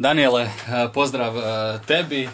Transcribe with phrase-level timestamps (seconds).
[0.00, 2.28] Daniele, eh, pozdrav eh, tebi.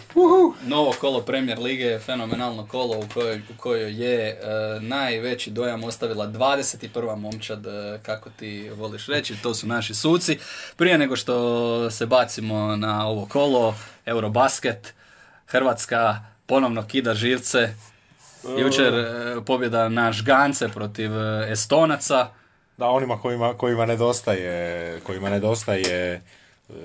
[0.67, 4.37] Novo kolo Premier Lige je fenomenalno kolo u kojoj, u kojoj je eh,
[4.81, 7.15] najveći dojam ostavila 21.
[7.15, 7.65] momčad,
[8.01, 10.39] kako ti voliš reći, to su naši suci.
[10.75, 13.75] Prije nego što se bacimo na ovo kolo,
[14.05, 14.93] Eurobasket,
[15.47, 17.73] Hrvatska ponovno kida živce.
[18.59, 21.11] Jučer eh, pobjeda na Žgance protiv
[21.51, 22.27] Estonaca.
[22.77, 26.21] Da, onima kojima, kojima nedostaje, kojima nedostaje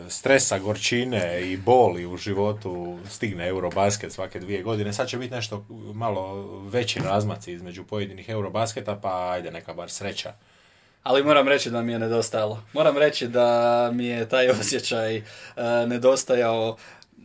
[0.08, 4.92] stresa, gorčine i boli u životu stigne Eurobasket svake dvije godine.
[4.92, 10.32] Sad će biti nešto malo veći razmaci između pojedinih Eurobasketa, pa ajde neka bar sreća.
[11.02, 12.62] Ali moram reći da mi je nedostajalo.
[12.72, 15.22] Moram reći da mi je taj osjećaj e,
[15.86, 16.76] nedostajao.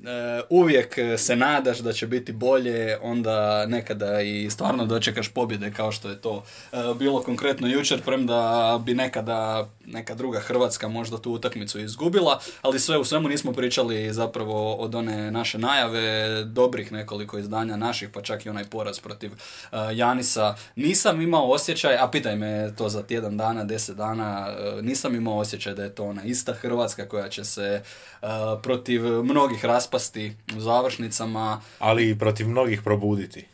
[0.05, 5.91] E, uvijek se nadaš da će biti bolje, onda nekada i stvarno dočekaš pobjede kao
[5.91, 11.31] što je to e, bilo konkretno jučer, premda bi nekada neka druga Hrvatska možda tu
[11.31, 17.37] utakmicu izgubila, ali sve u svemu nismo pričali zapravo od one naše najave, dobrih nekoliko
[17.37, 20.55] izdanja naših, pa čak i onaj poraz protiv e, Janisa.
[20.75, 25.37] Nisam imao osjećaj, a pitaj me to za tjedan dana, deset dana, e, nisam imao
[25.37, 27.81] osjećaj da je to ona ista Hrvatska koja će se
[28.21, 28.27] e,
[28.63, 33.45] protiv mnogih raspasti u završnicama, Ali i protiv mnogih probuditi.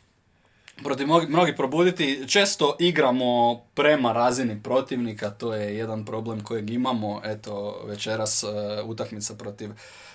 [0.84, 2.24] protiv mnogi, mnogi probuditi.
[2.28, 7.22] Često igramo prema razini protivnika, to je jedan problem kojeg imamo.
[7.26, 8.48] Eto, večeras e,
[8.84, 9.70] utakmica protiv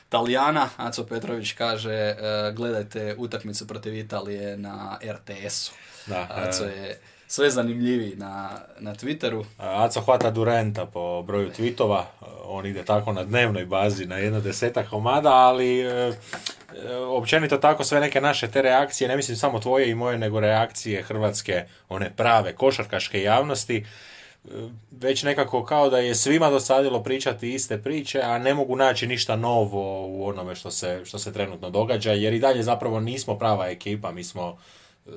[0.08, 0.68] Talijana.
[0.76, 2.16] Aco Petrović kaže, e,
[2.56, 5.72] gledajte utakmicu protiv Italije na RTS-u.
[6.06, 6.68] Da, Aco e.
[6.68, 9.44] je sve zanimljiviji na, na Twitteru.
[9.58, 12.02] Aco hvata Durenta po broju tweetova,
[12.44, 17.84] on ide tako na dnevnoj bazi na jedno desetak komada, ali e, e, općenito tako
[17.84, 22.12] sve neke naše te reakcije, ne mislim samo tvoje i moje, nego reakcije hrvatske, one
[22.16, 24.48] prave košarkaške javnosti, e,
[24.90, 29.36] već nekako kao da je svima dosadilo pričati iste priče, a ne mogu naći ništa
[29.36, 33.68] novo u onome što se, što se trenutno događa, jer i dalje zapravo nismo prava
[33.68, 34.58] ekipa, mi smo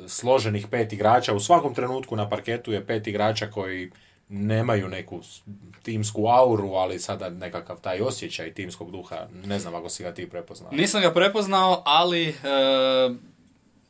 [0.08, 3.92] složenih pet igrača, u svakom trenutku na parketu je pet igrača koji
[4.30, 5.20] nemaju neku
[5.84, 10.30] timsku auru, ali sada nekakav taj osjećaj timskog duha, ne znam ako si ga ti
[10.30, 10.72] prepoznao.
[10.72, 12.34] Nisam ga prepoznao, ali e,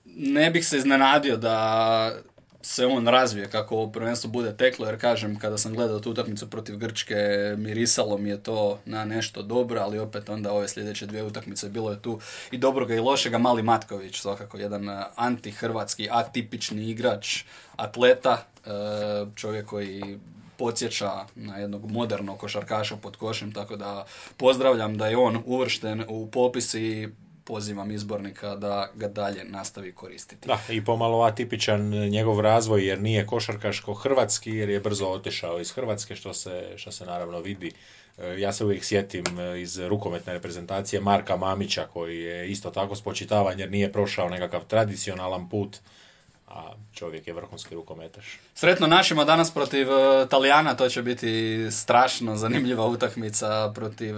[0.05, 2.15] ne bih se iznenadio da
[2.61, 6.49] se on razvije kako ovo prvenstvo bude teklo, jer kažem, kada sam gledao tu utakmicu
[6.49, 7.15] protiv Grčke,
[7.57, 11.91] mirisalo mi je to na nešto dobro, ali opet onda ove sljedeće dvije utakmice bilo
[11.91, 12.19] je tu
[12.51, 13.37] i dobroga i lošega.
[13.37, 17.43] Mali Matković, svakako jedan e, antihrvatski, atipični igrač,
[17.75, 18.69] atleta, e,
[19.35, 20.19] čovjek koji
[20.57, 24.05] podsjeća na jednog modernog košarkaša pod košem, tako da
[24.37, 27.09] pozdravljam da je on uvršten u popis i
[27.43, 30.47] pozivam izbornika da ga dalje nastavi koristiti.
[30.47, 35.71] Da, i pomalo atipičan njegov razvoj jer nije košarkaško hrvatski, jer je brzo otišao iz
[35.71, 37.71] Hrvatske, što se, što se naravno vidi.
[38.17, 42.95] E, Ja se uvijek sjetim e, iz rukometne reprezentacije Marka Mamića, koji je isto tako
[42.95, 45.77] spočitavan jer nije prošao nekakav tradicionalan put,
[46.47, 48.39] a čovjek je vrhunski rukometaš.
[48.53, 54.15] Sretno našima danas protiv e, Talijana, to će biti strašno zanimljiva utakmica protiv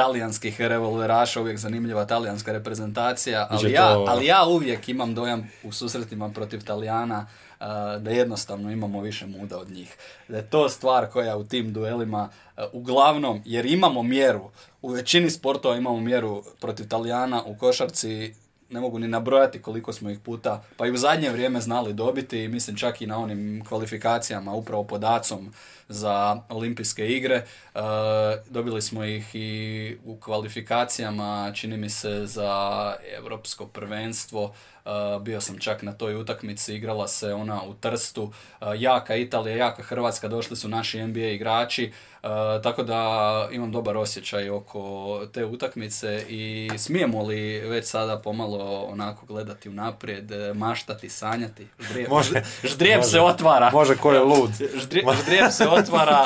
[0.00, 6.28] talijanskih revolveraša, uvijek zanimljiva talijanska reprezentacija, ali ja, ali ja uvijek imam dojam u susretima
[6.28, 7.64] protiv Talijana e,
[7.98, 9.96] da jednostavno imamo više muda od njih.
[10.28, 14.50] Da je to stvar koja u tim duelima e, uglavnom, jer imamo mjeru,
[14.82, 18.34] u većini sportova imamo mjeru protiv Talijana u košarci,
[18.70, 22.48] ne mogu ni nabrojati koliko smo ih puta, pa i u zadnje vrijeme znali dobiti,
[22.48, 25.52] mislim čak i na onim kvalifikacijama, upravo pod ACom
[25.90, 26.16] za
[26.48, 27.34] olimpijske igre.
[27.34, 27.44] E,
[28.46, 29.50] dobili smo ih i
[30.04, 32.50] u kvalifikacijama, čini mi se, za
[33.14, 34.52] europsko prvenstvo.
[34.76, 38.32] E, bio sam čak na toj utakmici, igrala se ona u Trstu.
[38.52, 41.84] E, jaka Italija, jaka Hrvatska, došli su naši NBA igrači.
[42.22, 42.26] E,
[42.62, 43.00] tako da
[43.52, 44.80] imam dobar osjećaj oko
[45.26, 51.66] te utakmice i smijemo li već sada pomalo onako gledati unaprijed, e, maštati, sanjati.
[51.80, 52.42] Ždrijeb, Može.
[52.64, 53.10] ždrijeb Može.
[53.10, 53.70] se otvara.
[53.72, 54.50] Može ko je lud.
[54.74, 55.79] Ždri- Ždrijeb se otvara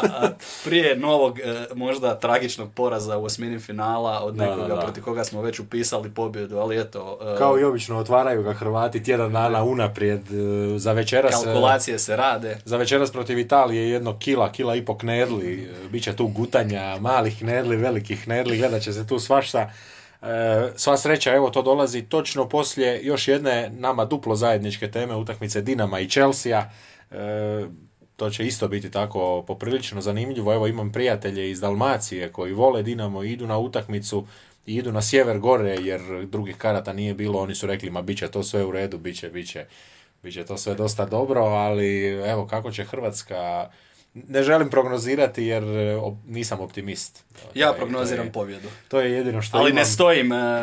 [0.05, 0.29] a,
[0.65, 4.81] prije novog e, možda tragičnog poraza u osmini finala od Da, da, nekoga da.
[4.81, 9.03] protiv koga smo već upisali pobjedu, ali eto, e, Kao i obično otvaraju ga Hrvati
[9.03, 11.43] tjedan dana unaprijed e, za večeras.
[11.43, 12.59] e, kalkulacije se rade.
[12.65, 16.97] Za večeras protiv Italije jedno kila, kila i po knedli, e, bit će tu gutanja,
[17.01, 19.71] malih knedli, velikih knedli, gledat će se tu svašta.
[20.23, 20.27] E,
[20.77, 26.01] sva sreća, evo to dolazi točno poslije još jedne nama duplo zajedničke teme utakmice Dinama
[26.01, 26.71] i Chelsea.
[27.11, 27.65] E,
[28.17, 30.55] to će isto biti tako poprilično zanimljivo.
[30.55, 34.27] Evo imam prijatelje iz Dalmacije koji vole Dinamo i idu na utakmicu
[34.67, 37.41] i idu na sjever gore jer drugih karata nije bilo.
[37.41, 39.65] Oni su rekli ma bit će to sve u redu, bit će, bit će,
[40.23, 43.71] bit će to sve dosta dobro, ali evo kako će Hrvatska
[44.15, 45.65] ne želim prognozirati jer
[46.27, 47.25] nisam optimist.
[47.55, 48.69] Ja prognoziram pobjedu.
[48.89, 49.79] To je jedino što Ali imam.
[49.79, 50.63] ne stojim e,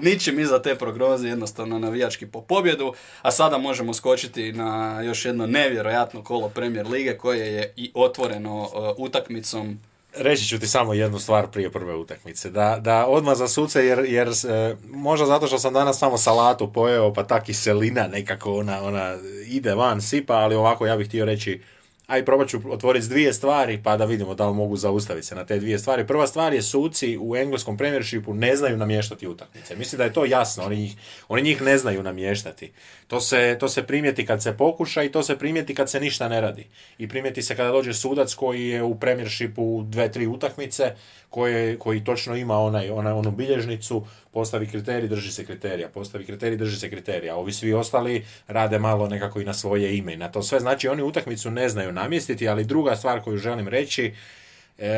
[0.00, 2.94] ničim iza te prognoze, jednostavno navijački po pobjedu.
[3.22, 8.64] A sada možemo skočiti na još jedno nevjerojatno kolo Premier Lige koje je i otvoreno
[8.64, 9.78] e, utakmicom
[10.18, 12.50] Reći ću ti samo jednu stvar prije prve utakmice.
[12.50, 16.72] Da, da odmah za suce, jer, jer e, možda zato što sam danas samo salatu
[16.72, 19.16] pojeo, pa ta kiselina nekako ona, ona
[19.46, 21.60] ide van, sipa, ali ovako ja bih htio reći
[22.06, 25.46] aj probat ću otvoriti dvije stvari pa da vidimo da li mogu zaustaviti se na
[25.46, 26.06] te dvije stvari.
[26.06, 29.76] Prva stvar je suci u engleskom premiershipu ne znaju namještati utakmice.
[29.76, 30.96] Mislim da je to jasno, oni njih,
[31.28, 32.72] oni njih ne znaju namještati.
[33.06, 36.28] To se, to se primijeti kad se pokuša i to se primijeti kad se ništa
[36.28, 36.66] ne radi.
[36.98, 40.94] I primijeti se kada dođe sudac koji je u premiershipu dve, tri utakmice,
[41.30, 46.56] koje, koji točno ima onaj, onaj, onu bilježnicu, postavi kriterij, drži se kriterija, postavi kriterij,
[46.56, 47.36] drži se kriterija.
[47.36, 50.60] Ovi svi ostali rade malo nekako i na svoje ime i na to sve.
[50.60, 54.14] Znači oni utakmicu ne znaju namjestiti, ali druga stvar koju želim reći,
[54.78, 54.88] e,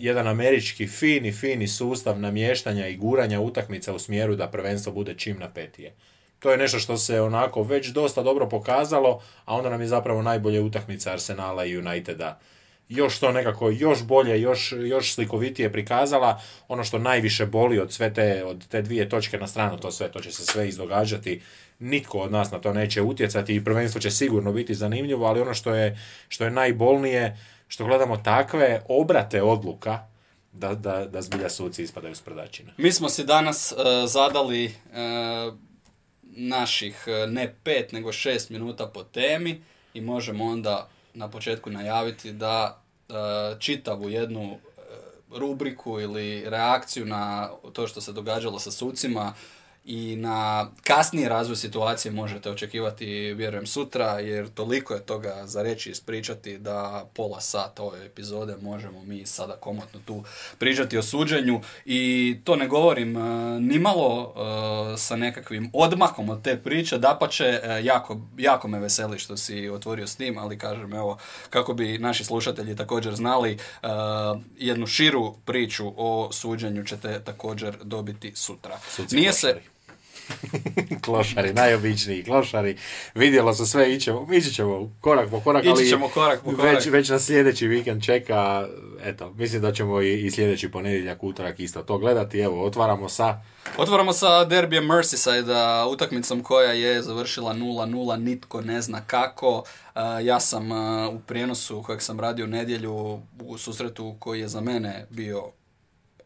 [0.00, 5.38] jedan američki fini, fini sustav namještanja i guranja utakmica u smjeru da prvenstvo bude čim
[5.38, 5.92] napetije.
[6.38, 10.22] To je nešto što se onako već dosta dobro pokazalo, a onda nam je zapravo
[10.22, 12.40] najbolje utakmica Arsenala i Uniteda
[12.88, 16.40] još to nekako još bolje, još, još slikovitije prikazala.
[16.68, 20.12] Ono što najviše boli od sve te, od te dvije točke na stranu, to sve,
[20.12, 21.40] to će se sve izdogađati.
[21.78, 25.54] Nitko od nas na to neće utjecati i prvenstvo će sigurno biti zanimljivo, ali ono
[25.54, 27.38] što je, što je najbolnije,
[27.68, 30.06] što gledamo takve obrate odluka,
[30.52, 32.72] da, da, da zbilja suci ispadaju s prdačina.
[32.76, 33.78] Mi smo si danas uh,
[34.08, 35.54] zadali uh,
[36.22, 39.62] naših uh, ne pet, nego šest minuta po temi
[39.94, 42.82] i možemo onda na početku najaviti da
[43.58, 44.58] čitavu jednu
[45.30, 49.34] rubriku ili reakciju na to što se događalo sa sucima
[49.86, 55.90] i na kasniji razvoj situacije možete očekivati, vjerujem, sutra, jer toliko je toga za reći
[55.90, 60.24] ispričati da pola sata ove epizode možemo mi sada komotno tu
[60.58, 61.60] pričati o suđenju.
[61.84, 63.22] I to ne govorim uh,
[63.62, 69.36] nimalo uh, sa nekakvim odmakom od te priče, dapače, uh, jako, jako me veseli što
[69.36, 71.18] si otvorio s tim, ali kažem, evo,
[71.50, 73.58] kako bi naši slušatelji također znali,
[74.58, 78.78] jednu širu priču o suđenju ćete također dobiti sutra.
[79.10, 79.60] Nije se
[81.04, 82.76] klošari, najobičniji klošari.
[83.14, 86.74] Vidjelo se sve, ićemo, ići ćemo korak po korak, ali ćemo korak po korak.
[86.74, 88.68] Već, već na sljedeći vikend čeka,
[89.04, 92.40] eto, mislim da ćemo i, i sljedeći ponedjeljak, utorak isto to gledati.
[92.40, 93.40] Evo, otvaramo sa...
[93.78, 99.64] Otvaramo sa derbijem Merseyside, utakmicom koja je završila 0-0, nitko ne zna kako.
[100.22, 100.72] Ja sam
[101.12, 105.52] u prijenosu kojeg sam radio u nedjelju u susretu koji je za mene bio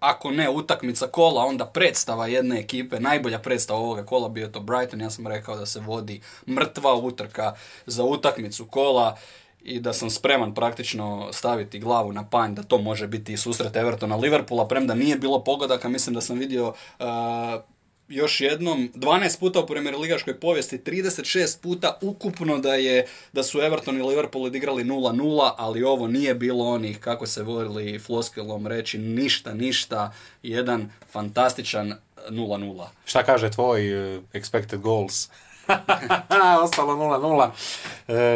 [0.01, 5.01] ako ne utakmica kola, onda predstava jedne ekipe, najbolja predstava ovoga kola bio to Brighton,
[5.01, 7.55] ja sam rekao da se vodi mrtva utrka
[7.87, 9.17] za utakmicu kola
[9.63, 14.17] i da sam spreman praktično staviti glavu na panj da to može biti susret Evertona
[14.17, 17.07] Liverpoola, premda nije bilo pogodaka, mislim da sam vidio uh,
[18.11, 23.61] još jednom 12 puta u Premier Ligaškoj povijesti, 36 puta ukupno da je da su
[23.61, 28.99] Everton i Liverpool odigrali 0-0, ali ovo nije bilo onih kako se volili floskilom reći
[28.99, 30.13] ništa, ništa,
[30.43, 31.95] jedan fantastičan
[32.29, 32.87] 0-0.
[33.05, 35.29] Šta kaže tvoj uh, expected goals?
[36.65, 37.51] Ostalo 0-0.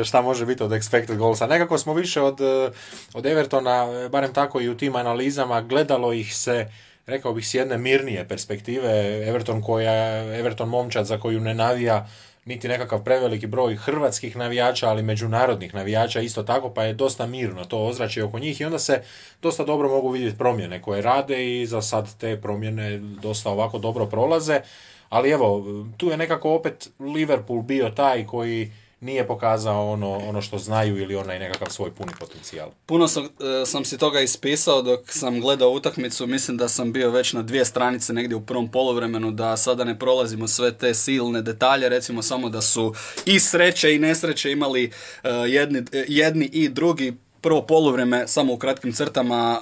[0.01, 1.47] E, šta može biti od expected goalsa?
[1.47, 2.71] Nekako smo više od, e,
[3.15, 6.69] od Evertona, barem tako i u tim analizama, gledalo ih se
[7.07, 9.95] rekao bih s jedne mirnije perspektive, Everton koja,
[10.39, 12.09] Everton momčad za koju ne navija
[12.45, 17.65] niti nekakav preveliki broj hrvatskih navijača, ali međunarodnih navijača isto tako, pa je dosta mirno
[17.65, 19.03] to ozračje oko njih i onda se
[19.43, 24.07] dosta dobro mogu vidjeti promjene koje rade i za sad te promjene dosta ovako dobro
[24.07, 24.61] prolaze,
[25.09, 25.65] ali evo,
[25.97, 28.73] tu je nekako opet Liverpool bio taj koji
[29.05, 32.71] nije pokazao ono, ono što znaju ili onaj nekakav svoj puni potencijal.
[32.87, 37.11] Puno sam, e, sam si toga ispisao dok sam gledao utakmicu, mislim da sam bio
[37.11, 41.43] već na dvije stranice negdje u prvom polovremenu, da sada ne prolazimo sve te silne
[41.43, 42.95] detalje, recimo samo da su
[43.27, 44.85] i sreće i nesreće imali
[45.23, 49.61] e, jedni, jedni i drugi prvo poluvrijeme, samo u kratkim crtama,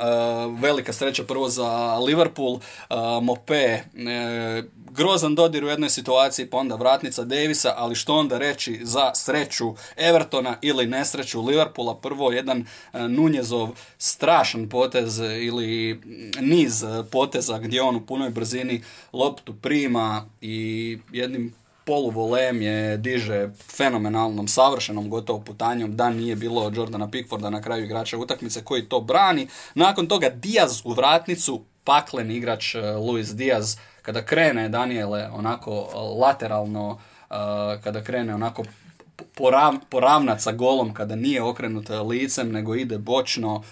[0.60, 2.58] velika sreća prvo za Liverpool,
[3.22, 3.78] Mope,
[4.90, 9.74] grozan dodir u jednoj situaciji, pa onda vratnica Davisa, ali što onda reći za sreću
[9.96, 16.00] Evertona ili nesreću Liverpoola, prvo jedan Nunjezov strašan potez ili
[16.40, 21.61] niz poteza gdje on u punoj brzini loptu prima i jednim
[21.92, 28.18] poluvolem je diže fenomenalnom, savršenom gotovo putanjom da nije bilo Jordana Pickforda na kraju igrača
[28.18, 29.48] utakmice koji to brani.
[29.74, 35.96] Nakon toga Diaz u vratnicu, paklen igrač eh, Luis Diaz, kada krene Daniele onako eh,
[36.20, 36.98] lateralno,
[37.30, 37.34] eh,
[37.84, 38.62] kada krene onako
[39.34, 43.62] porav, poravnat sa golom kada nije okrenut licem nego ide bočno,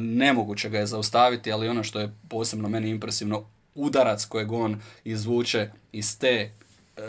[0.00, 3.44] nemoguće ga je zaustaviti, ali ono što je posebno meni impresivno,
[3.74, 6.50] udarac kojeg on izvuče iz te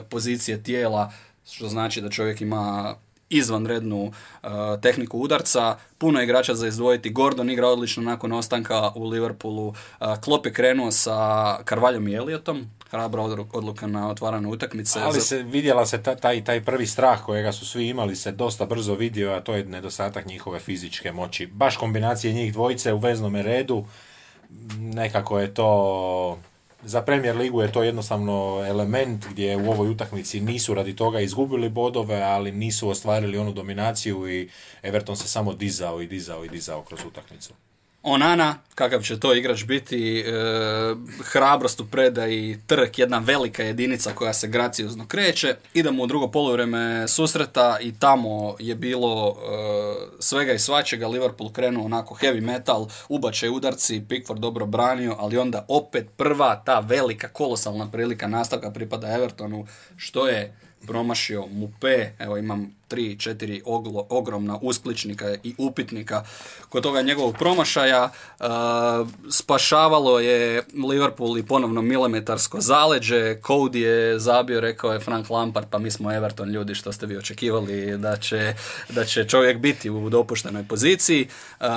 [0.10, 1.12] pozicije tijela,
[1.52, 2.96] što znači da čovjek ima
[3.30, 4.50] izvanrednu uh,
[4.82, 5.78] tehniku udarca.
[5.98, 7.10] Puno igrača za izdvojiti.
[7.10, 9.68] Gordon igra odlično nakon ostanka u Liverpoolu.
[9.68, 9.76] Uh,
[10.24, 12.70] Klopp je krenuo sa Karvaljom i Elliotom.
[12.90, 13.22] Hrabra
[13.54, 15.00] odluka na otvarane utakmice.
[15.00, 18.96] Ali se vidjela se taj, taj prvi strah kojega su svi imali se dosta brzo
[18.96, 21.48] vidio, a to je nedostatak njihove fizičke moći.
[21.48, 23.86] Baš kombinacije njih dvojice u veznome redu,
[24.78, 26.40] nekako je to
[26.86, 31.70] za Premier ligu je to jednostavno element gdje u ovoj utakmici nisu radi toga izgubili
[31.70, 34.50] bodove, ali nisu ostvarili onu dominaciju i
[34.84, 37.54] Everton se samo dizao i dizao i dizao kroz utakmicu.
[38.08, 40.24] Onana, kakav će to igrač biti, e,
[41.24, 45.56] hrabrost u predaji, trk, jedna velika jedinica koja se graciozno kreće.
[45.74, 49.44] Idemo u drugo poluvreme susreta i tamo je bilo e,
[50.20, 51.08] svega i svačega.
[51.08, 56.80] Liverpool krenuo onako heavy metal, ubačaj udarci, Pickford dobro branio, ali onda opet prva ta
[56.80, 59.66] velika kolosalna prilika nastavka pripada Evertonu,
[59.98, 60.54] što je
[60.88, 66.24] promašio Mupe, evo imam tri, četiri oglo, ogromna uspličnika i upitnika
[66.70, 68.10] kod toga njegovog promašaja.
[68.40, 68.46] Uh,
[69.30, 73.36] spašavalo je Liverpool i ponovno milimetarsko zaleđe.
[73.42, 77.18] Cody je zabio, rekao je Frank Lampard, pa mi smo Everton ljudi što ste vi
[77.18, 78.54] očekivali da će,
[78.90, 81.28] da će čovjek biti u dopuštenoj poziciji.
[81.60, 81.68] Uh,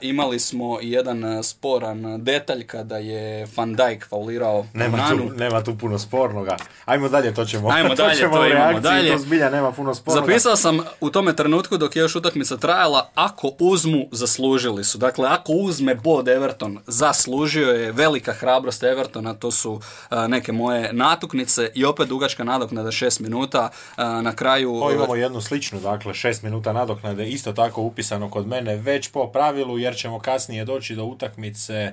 [0.00, 5.78] imali smo i jedan sporan detalj kada je Van Dijk faulirao nema tu, nema tu
[5.78, 6.56] puno spornoga.
[6.84, 7.68] Ajmo dalje, to ćemo.
[7.68, 9.12] Ajmo dalje, to, to imamo dalje.
[9.12, 13.10] To zbilja nema puno spornoga napisao sam u tome trenutku dok je još utakmica trajala,
[13.14, 14.98] ako uzmu, zaslužili su.
[14.98, 19.80] Dakle, ako uzme bod Everton, zaslužio je velika hrabrost Evertona, to su
[20.28, 24.82] neke moje natuknice i opet dugačka nadoknada šest minuta na kraju...
[24.82, 29.26] O, imamo jednu sličnu, dakle, šest minuta nadoknade, isto tako upisano kod mene, već po
[29.32, 31.92] pravilu, jer ćemo kasnije doći do utakmice,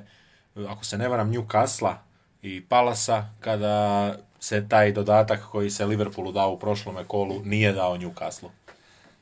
[0.68, 1.94] ako se ne varam, Newcastle
[2.42, 7.98] i Palasa, kada se taj dodatak koji se Liverpoolu dao u prošlome kolu nije dao
[7.98, 8.50] Newcastle.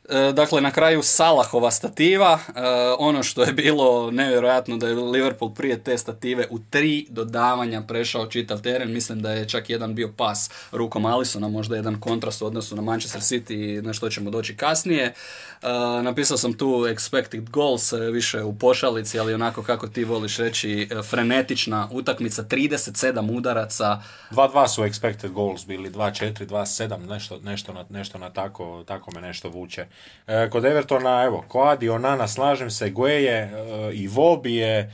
[0.09, 2.61] E, dakle, na kraju Salahova stativa, e,
[2.99, 8.25] ono što je bilo nevjerojatno da je Liverpool prije te stative u tri dodavanja prešao
[8.25, 12.45] čitav teren, mislim da je čak jedan bio pas rukom Alisona, možda jedan kontrast u
[12.45, 15.03] odnosu na Manchester City, na što ćemo doći kasnije.
[15.05, 15.13] E,
[16.03, 21.89] napisao sam tu expected goals, više u pošalici, ali onako kako ti voliš reći, frenetična
[21.91, 24.01] utakmica, 37 udaraca.
[24.31, 29.21] 2-2 su expected goals bili, 2-4, 2-7, nešto, nešto, na, nešto na tako, tako me
[29.21, 29.85] nešto vuče.
[30.27, 33.51] E, kod Evertona, evo, Koadi, Onana, slažem se, Gueje e,
[33.93, 34.91] i Vobi je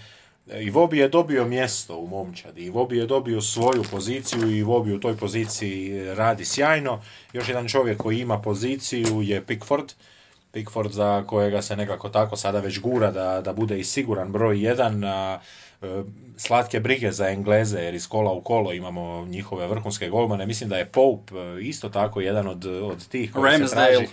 [0.60, 4.94] i Vobi je dobio mjesto u momčadi, i Vobi je dobio svoju poziciju i Vobi
[4.94, 7.02] u toj poziciji radi sjajno.
[7.34, 9.94] Još jedan čovjek koji ima poziciju je Pickford,
[10.52, 14.64] Pickford za kojega se nekako tako sada već gura da, da bude i siguran broj
[14.64, 15.40] jedan, a,
[15.82, 16.04] e,
[16.38, 20.46] slatke brige za Engleze jer iz kola u kolo imamo njihove vrhunske golmane.
[20.46, 24.08] Mislim da je Pope isto tako jedan od, od tih koji se traži.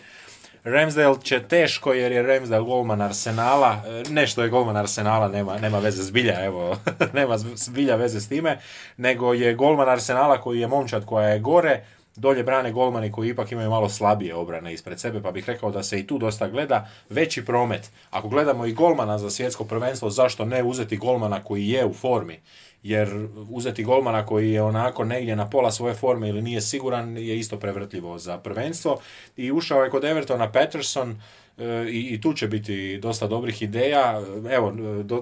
[0.64, 5.78] Ramsdale će teško jer je Ramsdale golman Arsenala, e, nešto je golman Arsenala, nema, nema
[5.78, 6.76] veze zbilja, evo,
[7.12, 8.58] nema zbilja veze s time,
[8.96, 11.84] nego je golman Arsenala koji je momčad koja je gore,
[12.16, 15.82] dolje brane golmani koji ipak imaju malo slabije obrane ispred sebe, pa bih rekao da
[15.82, 17.90] se i tu dosta gleda veći promet.
[18.10, 22.40] Ako gledamo i golmana za svjetsko prvenstvo, zašto ne uzeti golmana koji je u formi?
[22.84, 27.38] Jer uzeti golmana koji je onako negdje na pola svoje forme ili nije siguran je
[27.38, 29.00] isto prevrtljivo za prvenstvo
[29.36, 31.20] i ušao je kod Evertona Patterson
[31.58, 34.72] e, i, i tu će biti dosta dobrih ideja, evo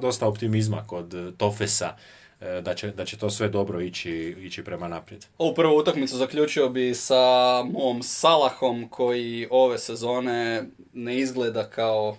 [0.00, 1.97] dosta optimizma kod Tofesa
[2.40, 5.26] e, da će, da će to sve dobro ići, ići prema naprijed.
[5.38, 12.16] Ovu prvu utakmicu zaključio bi sa mom Salahom koji ove sezone ne izgleda kao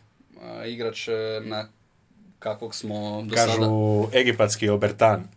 [0.66, 1.08] igrač
[1.46, 1.68] na
[2.44, 4.20] kakvog smo do Kažu sada...
[4.20, 5.28] egipatski obertan.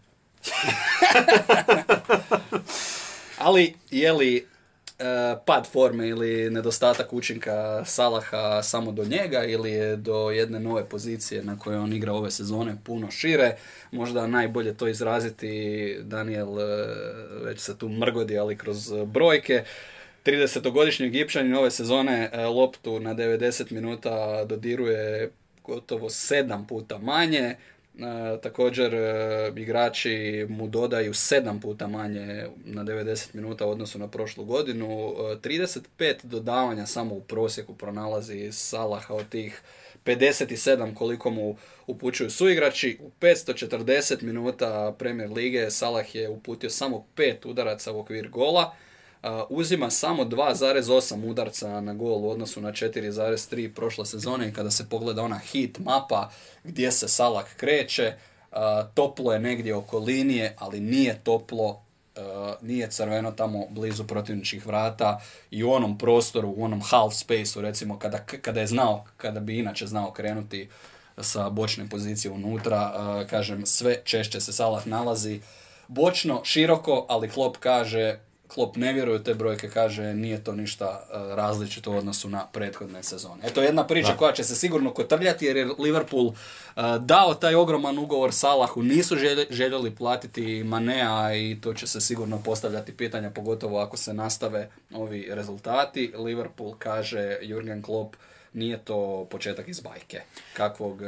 [3.38, 4.44] Ali, je li e,
[5.46, 11.44] pad forme ili nedostatak učinka Salaha samo do njega ili je do jedne nove pozicije
[11.44, 13.56] na kojoj on igra ove sezone puno šire.
[13.90, 16.64] Možda najbolje to izraziti Daniel e,
[17.44, 19.64] već se tu mrgodi, ali kroz brojke.
[20.24, 25.30] 30-godišnji Egipćanin ove sezone e, loptu na 90 minuta dodiruje
[25.64, 27.56] gotovo 7 puta manje.
[27.98, 34.08] E, također e, igrači mu dodaju 7 puta manje na 90 minuta u odnosu na
[34.08, 34.86] prošlu godinu.
[34.86, 39.62] 35 dodavanja samo u prosjeku pronalazi Salaha od tih
[40.04, 42.98] 57 koliko mu upućuju suigrači.
[43.00, 48.74] U 540 minuta Premier Lige Salah je uputio samo 5 udaraca u okvir gola
[49.48, 54.88] uzima samo 2,8 udarca na gol u odnosu na 4,3 prošle sezone i kada se
[54.88, 56.30] pogleda ona hit mapa
[56.64, 58.12] gdje se Salak kreće,
[58.94, 61.82] toplo je negdje oko linije, ali nije toplo,
[62.60, 67.98] nije crveno tamo blizu protivničkih vrata i u onom prostoru, u onom half spaceu recimo
[67.98, 70.68] kada, kada je znao, kada bi inače znao krenuti
[71.18, 72.92] sa bočne pozicije unutra,
[73.30, 75.40] kažem sve češće se Salah nalazi
[75.88, 78.18] bočno, široko, ali Klopp kaže
[78.48, 83.02] Klop ne vjeruje te brojke, kaže nije to ništa e, različito u odnosu na prethodne
[83.02, 83.42] sezone.
[83.44, 87.98] Eto jedna priča koja će se sigurno kotrljati jer je Liverpool e, dao taj ogroman
[87.98, 89.16] ugovor Salahu, nisu
[89.50, 95.28] željeli platiti Manea i to će se sigurno postavljati pitanja, pogotovo ako se nastave ovi
[95.30, 96.12] rezultati.
[96.18, 98.16] Liverpool kaže Jurgen Klopp
[98.56, 100.20] nije to početak iz bajke.
[100.52, 101.06] Kakvog, e,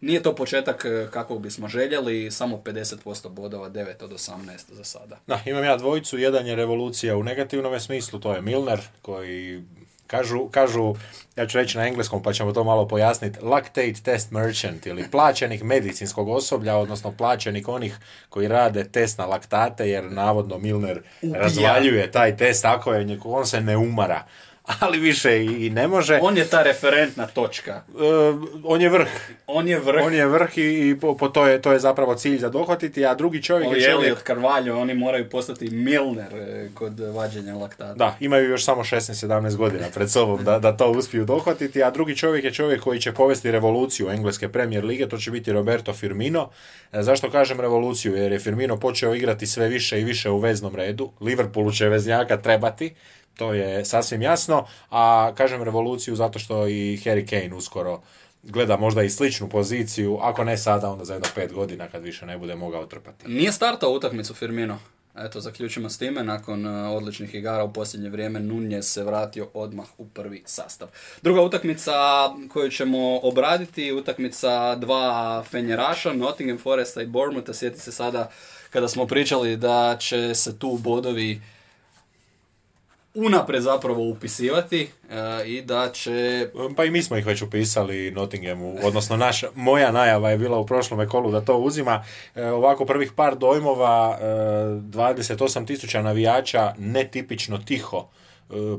[0.00, 5.18] nije to početak e, kakvog bismo željeli, samo 50% bodova, 9 od 18 za sada.
[5.26, 9.62] Da, imam ja dvojicu, jedan je revolucija u negativnom smislu, to je Milner, koji
[10.10, 10.94] kažu, kažu,
[11.36, 15.62] ja ću reći na engleskom pa ćemo to malo pojasniti, lactate test merchant ili plaćenik
[15.62, 22.36] medicinskog osoblja, odnosno plaćenik onih koji rade test na laktate jer navodno Milner razvaljuje taj
[22.36, 24.24] test, ako je, on se ne umara
[24.80, 26.18] ali više i ne može.
[26.22, 27.72] On je ta referentna točka.
[27.72, 27.82] E,
[28.64, 29.08] on je vrh.
[29.46, 30.02] On je vrh.
[30.06, 33.14] On je vrh i, po, po to, je, to je zapravo cilj za dohvatiti, a
[33.14, 34.12] drugi čovjek je čovjek...
[34.12, 37.94] od Carvalho, oni moraju postati Milner e, kod vađenja laktata.
[37.94, 42.16] Da, imaju još samo 16-17 godina pred sobom da, da to uspiju dohvatiti, a drugi
[42.16, 46.50] čovjek je čovjek koji će povesti revoluciju engleske premier lige, to će biti Roberto Firmino.
[46.92, 48.16] E, zašto kažem revoluciju?
[48.16, 51.10] Jer je Firmino počeo igrati sve više i više u veznom redu.
[51.20, 52.94] Liverpoolu će veznjaka trebati
[53.36, 58.00] to je sasvim jasno, a kažem revoluciju zato što i Harry Kane uskoro
[58.42, 62.26] gleda možda i sličnu poziciju, ako ne sada, onda za jedno pet godina kad više
[62.26, 63.28] ne bude mogao trpati.
[63.28, 64.78] Nije startao utakmicu Firmino.
[65.16, 69.86] Eto, zaključimo s time, nakon e, odličnih igara u posljednje vrijeme Nunje se vratio odmah
[69.98, 70.88] u prvi sastav.
[71.22, 71.92] Druga utakmica
[72.52, 78.30] koju ćemo obraditi, utakmica dva fenjeraša, Nottingham Foresta i Bournemoutha, sjeti se sada
[78.70, 81.40] kada smo pričali da će se tu bodovi
[83.14, 86.48] unapred zapravo upisivati e, i da će...
[86.76, 90.66] Pa i mi smo ih već upisali Nottinghamu, odnosno naša, moja najava je bila u
[90.66, 92.04] prošlom kolu da to uzima.
[92.34, 98.08] E, ovako prvih par dojmova, e, 28 tisuća navijača, netipično tiho,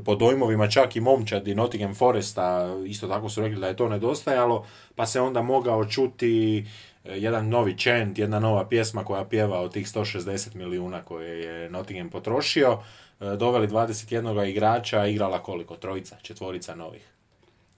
[0.04, 4.66] po dojmovima čak i momčadi Nottingham Foresta, isto tako su rekli da je to nedostajalo,
[4.94, 6.64] pa se onda mogao čuti
[7.04, 12.10] jedan novi chant, jedna nova pjesma koja pjeva od tih 160 milijuna koje je Nottingham
[12.10, 12.78] potrošio.
[13.22, 15.76] E, doveli 21 igrača, igrala koliko?
[15.76, 17.08] Trojica, četvorica novih.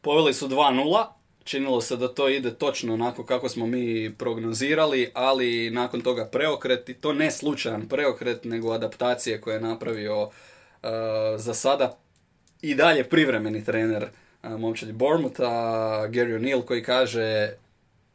[0.00, 1.04] Poveli su 2-0,
[1.44, 6.88] činilo se da to ide točno onako kako smo mi prognozirali, ali nakon toga preokret,
[6.88, 10.30] i to ne slučajan preokret, nego adaptacije koje je napravio uh,
[11.36, 11.98] za sada
[12.62, 14.04] i dalje privremeni trener
[14.42, 15.44] uh, momčadi Bournemoutha,
[16.08, 17.52] Gary O'Neill, koji kaže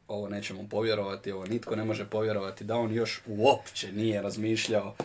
[0.07, 4.95] ovo nećemo povjerovati, ovo nitko ne može povjerovati, da on još uopće nije razmišljao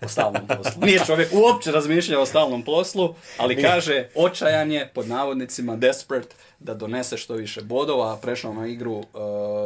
[0.00, 0.82] o stalnom poslu.
[0.86, 6.74] Nije čovjek uopće razmišljao o stalnom poslu, ali kaže očajan je, pod navodnicima, desperate, da
[6.74, 8.16] donese što više bodova.
[8.16, 9.04] Prešao na igru uh,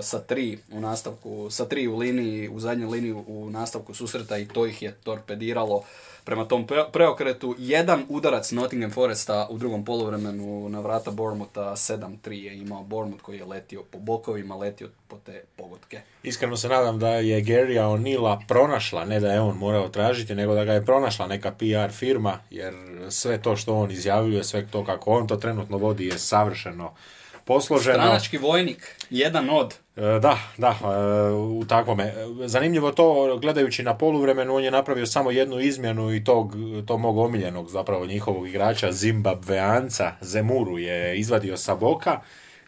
[0.02, 4.48] sa tri u nastavku, sa tri u liniji, u zadnjoj liniji u nastavku susreta i
[4.48, 5.82] to ih je torpediralo
[6.30, 7.54] prema tom preokretu.
[7.58, 13.38] Jedan udarac Nottingham Foresta u drugom poluvremenu na vrata Bournemoutha 7-3 je imao Bournemouth koji
[13.38, 16.00] je letio po bokovima, letio po te pogotke.
[16.22, 20.54] Iskreno se nadam da je Gary O'Neilla pronašla, ne da je on morao tražiti, nego
[20.54, 22.74] da ga je pronašla neka PR firma, jer
[23.08, 26.92] sve to što on izjavljuje, sve to kako on to trenutno vodi je savršeno
[27.50, 27.94] posloženo.
[27.94, 29.74] Stranački vojnik, jedan od.
[29.96, 32.14] E, da, da, e, u takvome.
[32.46, 36.54] Zanimljivo to, gledajući na poluvremenu, on je napravio samo jednu izmjenu i tog,
[36.86, 42.20] tog mog omiljenog zapravo njihovog igrača, Zimbabveanca, Zemuru je izvadio sa boka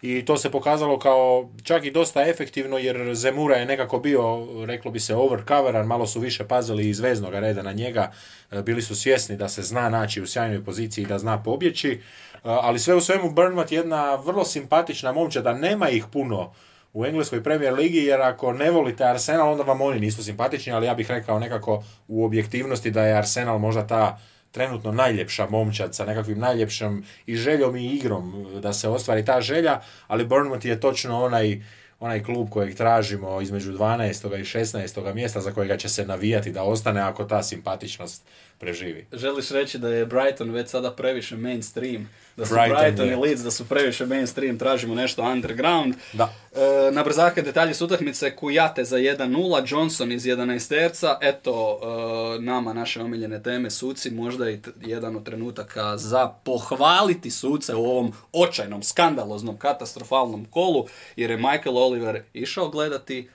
[0.02, 4.90] i to se pokazalo kao čak i dosta efektivno jer Zemura je nekako bio, reklo
[4.90, 8.12] bi se, overcoveran, malo su više pazili iz veznog reda na njega,
[8.50, 12.00] e, bili su svjesni da se zna naći u sjajnoj poziciji i da zna pobjeći,
[12.42, 16.52] ali sve u svemu Burnmouth jedna vrlo simpatična momča da nema ih puno
[16.92, 20.86] u engleskoj Premier Ligi, jer ako ne volite Arsenal, onda vam oni nisu simpatični, ali
[20.86, 24.18] ja bih rekao nekako u objektivnosti da je Arsenal možda ta
[24.50, 29.80] trenutno najljepša momčad sa nekakvim najljepšom i željom i igrom da se ostvari ta želja,
[30.06, 31.60] ali Bournemouth je točno onaj
[32.02, 34.40] onaj klub kojeg tražimo između 12.
[34.40, 35.14] i 16.
[35.14, 38.26] mjesta za kojega će se navijati da ostane ako ta simpatičnost
[38.62, 39.06] preživi.
[39.12, 43.50] Želiš reći da je Brighton već sada previše mainstream, da su Brighton, i Leeds da
[43.50, 45.94] su previše mainstream, tražimo nešto underground.
[46.12, 46.34] Da.
[46.54, 52.42] E, na brzake detalje s utakmice Kujate za 1-0, Johnson iz 11 terca, eto e,
[52.42, 58.12] nama naše omiljene teme suci, možda i jedan od trenutaka za pohvaliti suce u ovom
[58.32, 63.28] očajnom, skandaloznom, katastrofalnom kolu, jer je Michael Oliver išao gledati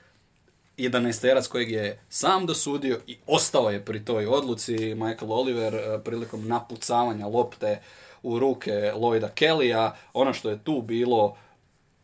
[0.77, 6.47] 11 kojeg je sam dosudio i ostao je pri toj odluci Michael Oliver e, prilikom
[6.47, 7.79] napucavanja lopte
[8.23, 9.91] u ruke Lloyda Kellya.
[10.13, 11.37] Ono što je tu bilo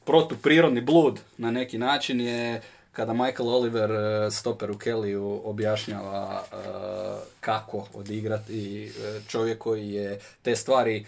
[0.06, 6.56] protuprirodni blud na neki način je kada Michael Oliver e, stoperu Kellyu objašnjava e,
[7.40, 8.92] kako odigrati
[9.28, 11.06] čovjek koji je te stvari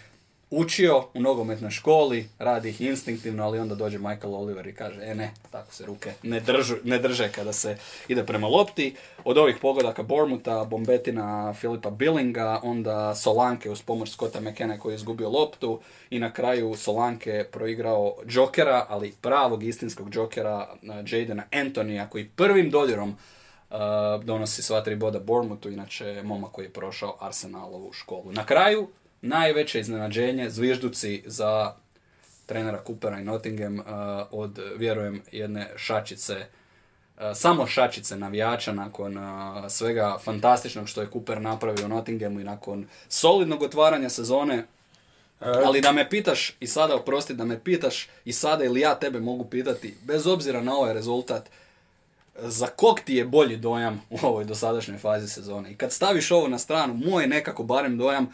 [0.50, 5.16] učio u nogometnoj školi, radi ih instinktivno, ali onda dođe Michael Oliver i kaže, e
[5.16, 7.78] ne, tako se ruke ne, držu, ne drže kada se
[8.08, 8.96] ide prema lopti.
[9.24, 14.96] Od ovih pogodaka Bormuta, Bombetina, Filipa Billinga, onda Solanke uz pomoć Scotta McKenna koji je
[14.96, 15.80] izgubio loptu
[16.10, 20.68] i na kraju Solanke proigrao Jokera, ali pravog istinskog Jokera,
[21.08, 23.18] Jadena Antonija koji prvim dodirom
[24.24, 28.32] donosi sva tri boda Bournemouthu, inače momak koji je prošao Arsenalovu školu.
[28.32, 28.88] Na kraju,
[29.22, 31.74] najveće iznenađenje, zvižduci za
[32.46, 33.86] trenera Coopera i Nottingham uh,
[34.32, 39.24] od, vjerujem, jedne šačice, uh, samo šačice navijača nakon uh,
[39.70, 44.66] svega fantastičnog što je Cooper napravio u Nottinghamu i nakon solidnog otvaranja sezone.
[45.40, 49.20] Ali da me pitaš, i sada oprosti, da me pitaš i sada ili ja tebe
[49.20, 51.50] mogu pitati, bez obzira na ovaj rezultat,
[52.40, 55.72] za kog ti je bolji dojam u ovoj dosadašnjoj fazi sezone?
[55.72, 58.34] I kad staviš ovo na stranu, moj nekako barem dojam,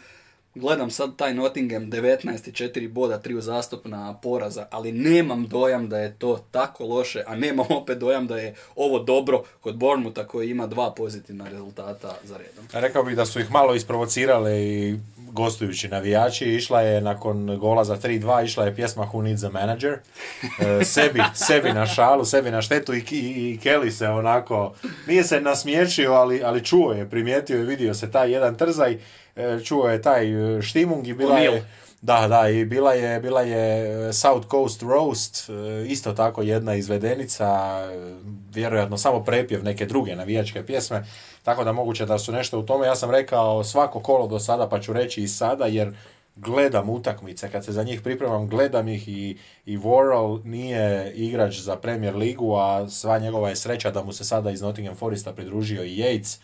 [0.54, 5.98] Gledam sad taj Nottingham 19 i 4 boda, tri uzastopna poraza, ali nemam dojam da
[5.98, 10.50] je to tako loše, a nemam opet dojam da je ovo dobro kod Bournemoutha koji
[10.50, 12.64] ima dva pozitivna rezultata za redom.
[12.72, 14.98] Rekao bih da su ih malo isprovocirale i
[15.32, 19.98] gostujući navijači, išla je nakon gola za 3-2, išla je pjesma Who Needs a Manager,
[20.60, 24.74] e, sebi, sebi na šalu, sebi na štetu i, i, Kelly se onako,
[25.06, 28.98] nije se nasmiječio, ali, ali čuo je, primijetio i vidio se taj jedan trzaj,
[29.64, 31.64] čuo je taj e, štimung i bila je...
[32.02, 35.50] Da, da, i bila je, bila je South Coast Roast,
[35.88, 37.78] isto tako jedna izvedenica,
[38.54, 41.04] vjerojatno samo prepjev neke druge navijačke pjesme,
[41.42, 42.86] tako da moguće da su nešto u tome.
[42.86, 45.94] Ja sam rekao svako kolo do sada, pa ću reći i sada, jer
[46.36, 51.76] gledam utakmice, kad se za njih pripremam, gledam ih i, i Worrell nije igrač za
[51.76, 55.84] Premier Ligu, a sva njegova je sreća da mu se sada iz Nottingham Foresta pridružio
[55.84, 56.40] i Yates.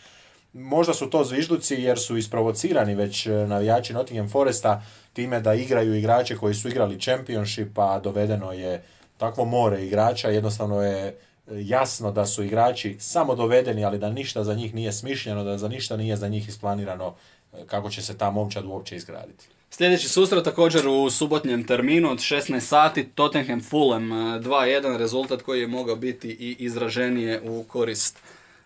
[0.53, 4.83] Možda su to zvižduci jer su isprovocirani već e, navijači Nottingham Foresta
[5.13, 8.83] time da igraju igrače koji su igrali Championship, a dovedeno je
[9.17, 11.17] takvo more igrača, jednostavno je
[11.51, 15.67] jasno da su igrači samo dovedeni, ali da ništa za njih nije smišljeno, da za
[15.67, 17.15] ništa nije za njih isplanirano
[17.53, 19.45] e, kako će se ta momčad uopće izgraditi.
[19.69, 25.61] Sljedeći susret također u subotnjem terminu od 16 sati, Tottenham Fulham 2-1, e, rezultat koji
[25.61, 28.17] je mogao biti i izraženije u korist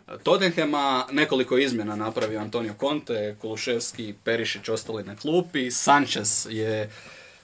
[0.07, 1.05] e, Tottenhama.
[1.11, 6.89] Nekoliko izmjena napravio Antonio Conte, Kuluševski, Perišić ostali na klupi, Sanchez je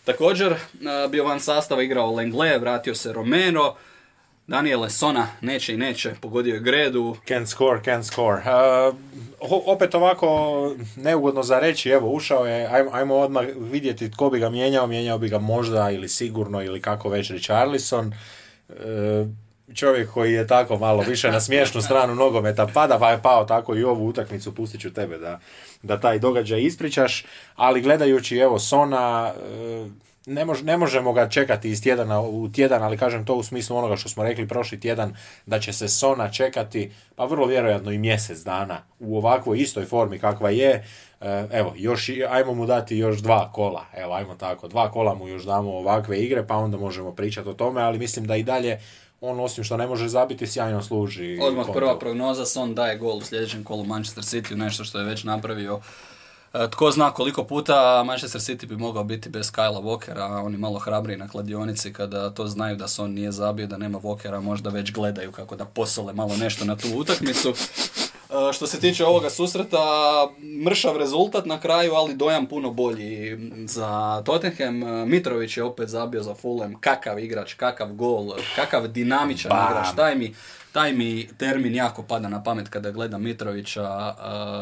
[0.06, 0.56] također
[1.10, 3.76] bio van sastava, igrao Lengle, vratio se Romero,
[4.50, 7.16] Daniele Sona neće i neće, pogodio je Gredu.
[7.28, 8.42] Can't score, can't score.
[8.42, 8.96] Uh,
[9.66, 14.50] opet ovako neugodno za reći, evo ušao je, ajmo, ajmo odmah vidjeti tko bi ga
[14.50, 18.14] mijenjao, mijenjao bi ga možda ili sigurno ili kako već Richarlison.
[18.70, 18.76] Uh,
[19.74, 23.76] čovjek koji je tako malo više na smiješnu stranu nogometa pada, pa je pao tako
[23.76, 25.40] i ovu utakmicu, pustit ću tebe da,
[25.84, 29.34] da taj događaj ispričaš, ali gledajući evo Sona,
[29.82, 29.92] uh,
[30.26, 33.78] ne, mož, ne možemo ga čekati iz tjedana u tjedan, ali kažem to u smislu
[33.78, 37.98] onoga što smo rekli prošli tjedan, da će se Sona čekati, pa vrlo vjerojatno i
[37.98, 40.86] mjesec dana u ovakvoj istoj formi kakva je.
[41.22, 45.28] E, evo, još, ajmo mu dati još dva kola, evo, ajmo tako, dva kola mu
[45.28, 48.80] još damo ovakve igre, pa onda možemo pričati o tome, ali mislim da i dalje
[49.22, 51.40] on osim što ne može zabiti, sjajno služi.
[51.42, 55.24] Odmah prva prognoza, Son daje gol u sljedećem kolu Manchester City, nešto što je već
[55.24, 55.80] napravio
[56.54, 60.58] E, tko zna koliko puta Manchester City bi mogao biti bez Kyla Walkera, a oni
[60.58, 64.42] malo hrabriji na kladionici kada to znaju da se on nije zabio, da nema Walkera,
[64.42, 67.54] možda već gledaju kako da posole malo nešto na tu utakmicu.
[68.30, 69.78] E, što se tiče ovoga susreta,
[70.66, 74.84] mršav rezultat na kraju, ali dojam puno bolji za Tottenham.
[74.84, 79.88] E, Mitrović je opet zabio za Fulham, kakav igrač, kakav gol, kakav dinamičan igrač.
[79.96, 80.34] Taj mi,
[80.72, 84.16] taj mi termin jako pada na pamet kada gledam Mitrovića,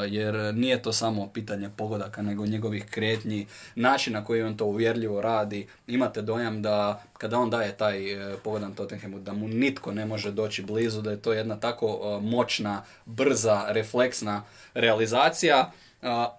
[0.09, 5.21] jer nije to samo pitanje pogodaka, nego njegovih kretnji, način na koji on to uvjerljivo
[5.21, 5.67] radi.
[5.87, 10.31] Imate dojam da kada on daje taj e, pogodan Tottenhamu, da mu nitko ne može
[10.31, 14.43] doći blizu, da je to jedna tako e, moćna, brza, refleksna
[14.73, 15.71] realizacija.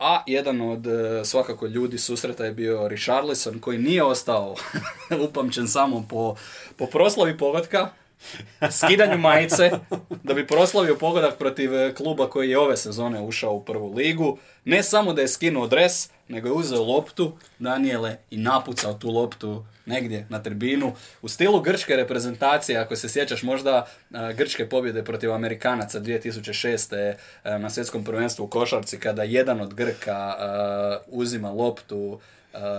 [0.00, 4.54] A jedan od e, svakako ljudi susreta je bio Richarlison koji nije ostao
[5.28, 6.36] upamćen samo po,
[6.76, 7.90] po proslavi pogotka,
[8.70, 9.70] skidanju majice
[10.22, 14.38] da bi proslavio pogodak protiv e, kluba koji je ove sezone ušao u prvu ligu.
[14.64, 19.64] Ne samo da je skinuo dres, nego je uzeo loptu, Daniele, i napucao tu loptu
[19.86, 20.92] negdje na tribinu.
[21.22, 26.94] U stilu grčke reprezentacije, ako se sjećaš možda e, grčke pobjede protiv Amerikanaca 2006.
[26.94, 30.34] E, na svjetskom prvenstvu u košarci, kada jedan od Grka
[31.06, 32.20] uzima loptu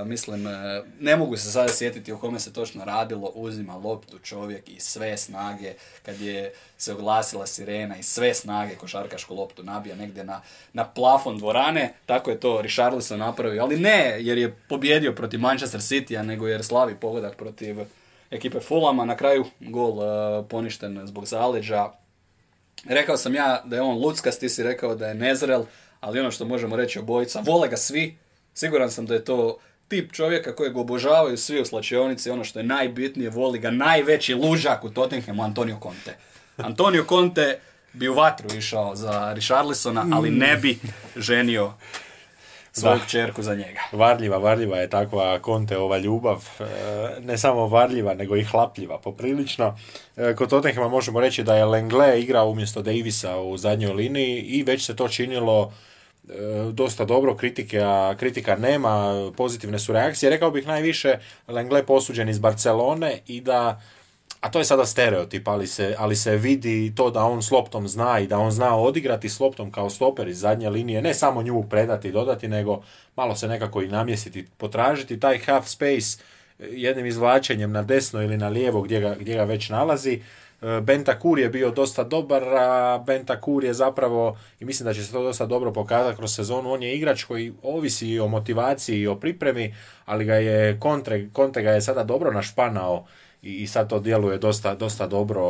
[0.05, 4.69] mislim, e, ne mogu se sada sjetiti o kome se točno radilo, uzima loptu čovjek
[4.69, 5.73] i sve snage,
[6.05, 10.41] kad je se oglasila sirena i sve snage košarkašku loptu nabija negdje na,
[10.73, 15.81] na plafon dvorane, tako je to Richarlison napravio, ali ne jer je pobjedio protiv Manchester
[15.81, 17.77] City, nego jer slavi pogodak protiv
[18.31, 21.89] ekipe Fulama, na kraju gol uh, poništen zbog zaleđa.
[22.85, 25.63] Rekao sam ja da je on luckast, ti si rekao da je nezrel,
[25.99, 28.17] ali ono što možemo reći obojica, vole ga svi,
[28.53, 29.57] Siguran sam da je to
[29.87, 34.83] tip čovjeka kojeg obožavaju svi u slačionici, ono što je najbitnije, voli ga najveći lužak
[34.83, 36.15] u Tottenhamu, Antonio Conte.
[36.57, 37.59] Antonio Conte
[37.93, 40.79] bi u vatru išao za Richarlisona, ali ne bi
[41.15, 41.73] ženio
[42.71, 43.79] svoju čerku za njega.
[43.91, 46.63] Varljiva, varljiva je takva konte ova ljubav, e,
[47.21, 49.77] ne samo varljiva, nego i hlapljiva poprilično.
[50.17, 54.63] E, kod Tottenhama možemo reći da je Lengle igrao umjesto Davisa u zadnjoj liniji i
[54.63, 55.73] već se to činilo
[56.71, 60.29] dosta dobro, kritike, a kritika nema, pozitivne su reakcije.
[60.29, 63.81] Rekao bih najviše Lengle posuđen iz Barcelone i da
[64.41, 67.87] a to je sada stereotip, ali se, ali se vidi to da on s loptom
[67.87, 71.41] zna i da on zna odigrati s loptom kao stoper iz zadnje linije, ne samo
[71.41, 72.83] nju predati i dodati, nego
[73.15, 76.23] malo se nekako i namjestiti, potražiti taj half space
[76.59, 80.21] jednim izvlačenjem na desno ili na lijevo gdje ga, gdje ga već nalazi.
[80.61, 85.11] E, Bentakur je bio dosta dobar, a Bentakur je zapravo, i mislim da će se
[85.11, 89.07] to dosta dobro pokazati kroz sezonu, on je igrač koji ovisi i o motivaciji i
[89.07, 93.05] o pripremi, ali ga je kontre, Konte ga je sada dobro našpanao
[93.41, 95.41] i, i sad to djeluje dosta, dosta dobro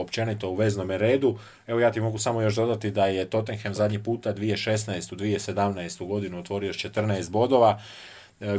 [0.00, 1.38] općenito u veznom redu.
[1.66, 5.16] Evo ja ti mogu samo još dodati da je Tottenham zadnji puta 2016.
[5.16, 6.06] 2017.
[6.06, 7.80] godinu otvorio s 14 bodova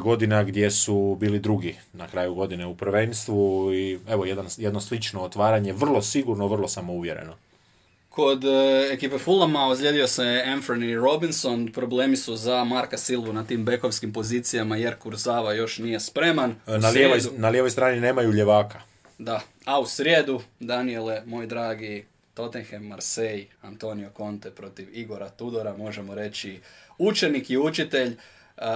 [0.04, 5.22] godina gdje su bili drugi na kraju godine u prvenstvu i evo jedan, jedno slično
[5.22, 7.36] otvaranje, vrlo sigurno, vrlo samouvjereno.
[8.10, 13.66] Kod e, ekipe Fulama ozlijedio se Anthony Robinson, problemi su za Marka Silvu na tim
[13.66, 16.56] bekovskim pozicijama jer Kurzava još nije spreman.
[16.68, 18.82] E, na, lijevoj, na lijevoj strani nemaju ljevaka.
[19.18, 26.16] Da, a u srijedu, Daniele, moj dragi, Tottenham, Marseille, Antonio Conte protiv Igora Tudora, možemo
[26.16, 26.60] reći
[26.98, 28.18] učenik i učitelj.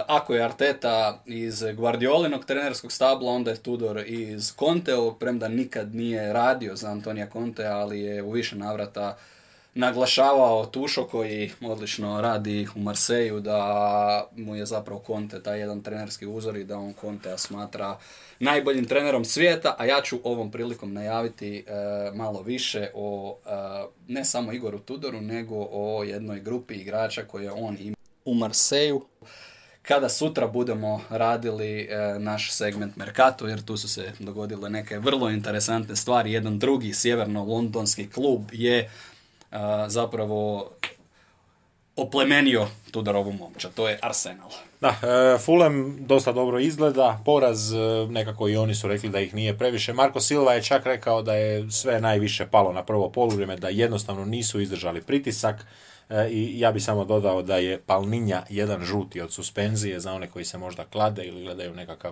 [0.08, 6.34] Ako je Arteta iz Guardiolinog trenerskog stabla, onda je Tudor iz Conteovog, premda nikad nije
[6.34, 9.18] radio za Antonija Conte, ali je u više navrata
[9.78, 16.26] naglašavao Tušo koji odlično radi u Marseju da mu je zapravo Conte taj jedan trenerski
[16.26, 17.98] uzor i da on Contea smatra
[18.40, 21.64] najboljim trenerom svijeta, a ja ću ovom prilikom najaviti e,
[22.14, 23.50] malo više o e,
[24.08, 29.06] ne samo Igoru Tudoru, nego o jednoj grupi igrača koje on ima u Marseju
[29.88, 35.30] kada sutra budemo radili e, naš segment Mercato, jer tu su se dogodile neke vrlo
[35.30, 36.32] interesantne stvari.
[36.32, 38.90] Jedan drugi sjeverno-londonski klub je e,
[39.88, 40.70] zapravo
[41.96, 44.50] oplemenio Tudorovu momča, to je Arsenal.
[44.82, 47.74] Da, e, Fulham dosta dobro izgleda, poraz
[48.10, 49.94] nekako i oni su rekli da ih nije previše.
[49.94, 54.26] Marko Silva je čak rekao da je sve najviše palo na prvo poluvrijeme, da jednostavno
[54.26, 55.66] nisu izdržali pritisak.
[56.10, 60.28] E, I ja bi samo dodao da je Palninja jedan žuti od suspenzije za one
[60.28, 62.12] koji se možda klade ili gledaju nekakav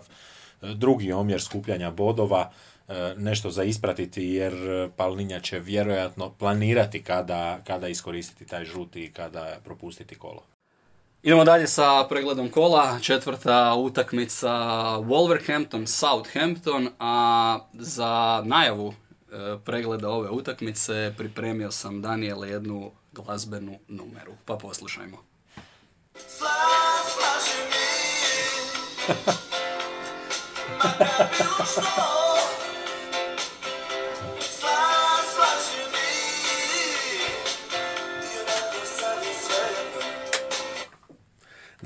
[0.62, 2.51] e, drugi omjer skupljanja bodova,
[2.88, 4.53] e, nešto za ispratiti jer
[4.95, 10.43] Palninja će vjerojatno planirati kada, kada iskoristiti taj žuti i kada propustiti kolo.
[11.23, 12.99] Idemo dalje sa pregledom kola.
[13.01, 14.51] Četvrta utakmica
[14.99, 18.93] Wolverhampton, Southampton, a za najavu
[19.65, 24.34] pregleda ove utakmice pripremio sam Daniele jednu glazbenu numeru.
[24.45, 25.17] Pa poslušajmo.
[26.28, 29.36] Slaži mi,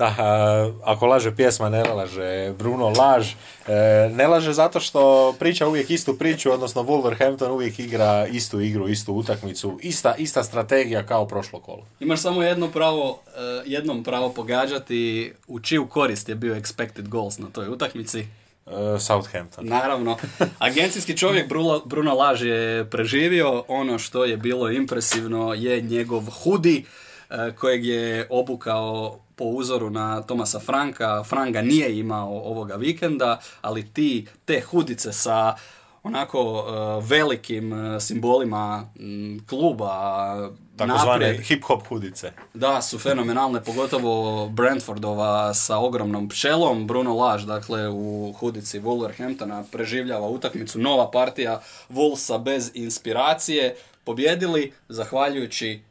[0.00, 3.36] Da, a, ako laže pjesma, ne laže Bruno laž.
[3.68, 8.88] E, ne laže zato što priča uvijek istu priču, odnosno Wolverhampton uvijek igra istu igru,
[8.88, 11.84] istu utakmicu, ista, ista strategija kao prošlo kolo.
[12.00, 17.38] Imaš samo jedno pravo, e, jednom pravo pogađati u čiju korist je bio expected goals
[17.38, 18.20] na toj utakmici.
[18.20, 19.66] E, Southampton.
[19.66, 20.16] Naravno.
[20.58, 23.64] Agencijski čovjek Bruno, Bruno Laž je preživio.
[23.68, 27.09] Ono što je bilo impresivno je njegov hudi e,
[27.58, 31.24] kojeg je obukao po uzoru na Tomasa Franka.
[31.24, 35.54] Franka nije imao ovoga vikenda, ali ti, te hudice sa
[36.02, 42.32] onako uh, velikim uh, simbolima m, kluba Takozvane hip-hop hudice.
[42.54, 46.86] Da, su fenomenalne, pogotovo Brentfordova sa ogromnom pčelom.
[46.86, 50.78] Bruno Laž, dakle, u hudici Wolverhamptona preživljava utakmicu.
[50.78, 53.76] Nova partija Wolvesa bez inspiracije.
[54.04, 55.82] Pobjedili, zahvaljujući,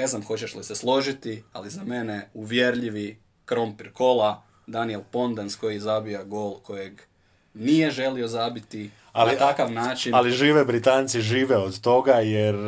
[0.00, 5.80] ne znam hoćeš li se složiti, ali za mene uvjerljivi krompir kola, Daniel Pondens koji
[5.80, 7.00] zabija gol kojeg
[7.54, 10.14] nije želio zabiti Ali- na takav način.
[10.14, 12.58] Ali žive Britanci žive od toga jer e,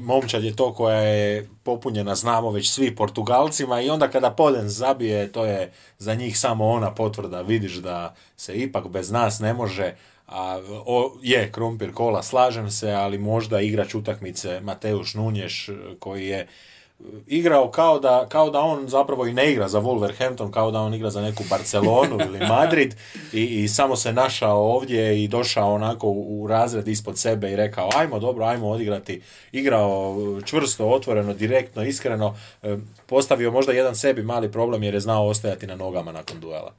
[0.00, 5.32] momčad je to koja je popunjena, znamo već svi Portugalcima i onda kada Poden zabije,
[5.32, 9.94] to je za njih samo ona potvrda, vidiš da se ipak bez nas ne može,
[10.26, 16.26] a o, je Krumpir kola, slažem se, ali možda igrač utakmice Mateuš Nunješ e, koji
[16.26, 16.46] je
[17.26, 20.94] igrao kao da, kao da on zapravo i ne igra za Wolverhampton, kao da on
[20.94, 22.94] igra za neku Barcelonu ili Madrid
[23.32, 27.90] i, i samo se našao ovdje i došao onako u, razred ispod sebe i rekao
[27.96, 29.20] ajmo dobro, ajmo odigrati.
[29.52, 32.36] Igrao čvrsto, otvoreno, direktno, iskreno.
[32.62, 36.72] E, Postavio možda jedan sebi mali problem jer je znao ostajati na nogama nakon duela.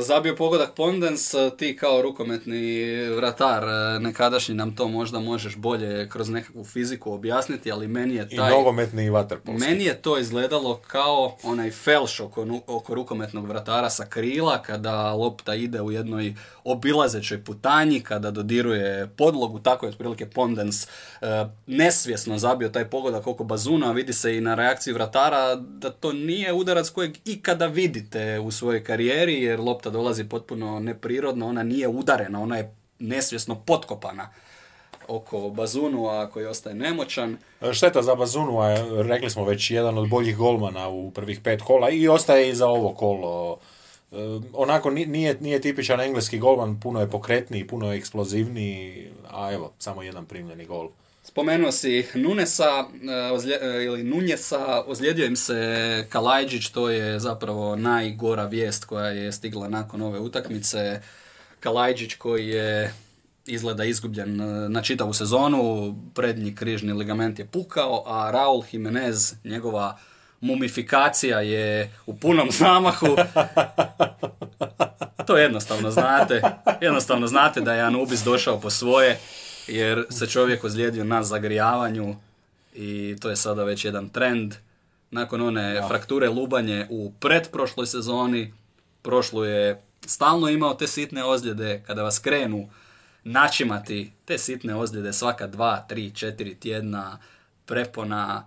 [0.00, 2.84] Zabio pogodak Pondens, ti kao rukometni
[3.16, 3.64] vratar,
[4.00, 8.50] nekadašnji nam to možda možeš bolje kroz nekakvu fiziku objasniti, ali meni je I taj...
[8.50, 9.68] nogometni i vaterpolski.
[9.68, 15.54] Meni je to izgledalo kao onaj felš oko, oko rukometnog vratara sa krila, kada lopta
[15.54, 16.34] ide u jednoj
[16.66, 20.88] obilazećoj putanji, kada dodiruje podlogu, tako je otprilike Pondens e,
[21.66, 26.52] nesvjesno zabio taj pogodak oko bazuna, vidi se i na reakciji vratara da to nije
[26.52, 32.42] udarac kojeg ikada vidite u svojoj karijeri, jer lopta dolazi potpuno neprirodno, ona nije udarena,
[32.42, 34.28] ona je nesvjesno potkopana
[35.08, 37.36] oko bazunu, a koji ostaje nemoćan.
[37.72, 38.58] Šteta za Bazunu,
[39.02, 42.66] rekli smo već jedan od boljih golmana u prvih pet kola i ostaje i za
[42.66, 43.58] ovo kolo.
[44.52, 49.72] Onako ni- nije, nije tipičan engleski golman, puno je pokretniji, puno je eksplozivniji, a evo,
[49.78, 50.88] samo jedan primljeni gol.
[51.24, 52.64] Spomenuo si Nunesa,
[53.10, 59.08] e, ozlje, e, ili Nunjesa, ozlijedio im se Kalajđić, to je zapravo najgora vijest koja
[59.08, 61.00] je stigla nakon ove utakmice.
[61.60, 62.94] Kalajđić koji je
[63.46, 69.98] izgleda izgubljen e, na čitavu sezonu, prednji križni ligament je pukao, a Raul Jimenez, njegova
[70.40, 73.16] mumifikacija je u punom zamahu.
[75.26, 76.42] To jednostavno znate.
[76.80, 79.18] Jednostavno znate da je Anubis došao po svoje,
[79.66, 82.16] jer se čovjek ozlijedio na zagrijavanju
[82.74, 84.54] i to je sada već jedan trend.
[85.10, 88.54] Nakon one frakture lubanje u pretprošloj sezoni,
[89.02, 92.68] prošlu je stalno imao te sitne ozljede kada vas krenu
[93.24, 97.18] načimati te sitne ozljede svaka dva, tri, četiri tjedna,
[97.66, 98.46] prepona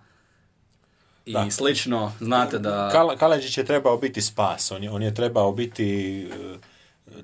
[1.30, 1.50] i Da.
[1.50, 2.12] slično.
[2.20, 2.90] Znate da...
[2.92, 6.58] Kal- je trebao biti spas, on je, on je trebao biti e,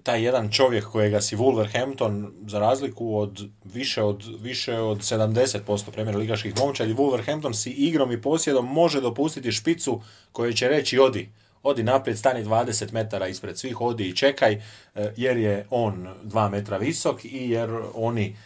[0.02, 6.16] taj jedan čovjek kojega si Wolverhampton, za razliku od više od, više od 70% premijer
[6.16, 10.00] ligaških momčadi, Wolverhampton si igrom i posjedom može dopustiti špicu
[10.32, 11.28] koji će reći odi,
[11.62, 14.52] odi naprijed, stani 20 metara ispred svih, odi i čekaj,
[14.94, 18.36] e, jer je on 2 metra visok i jer oni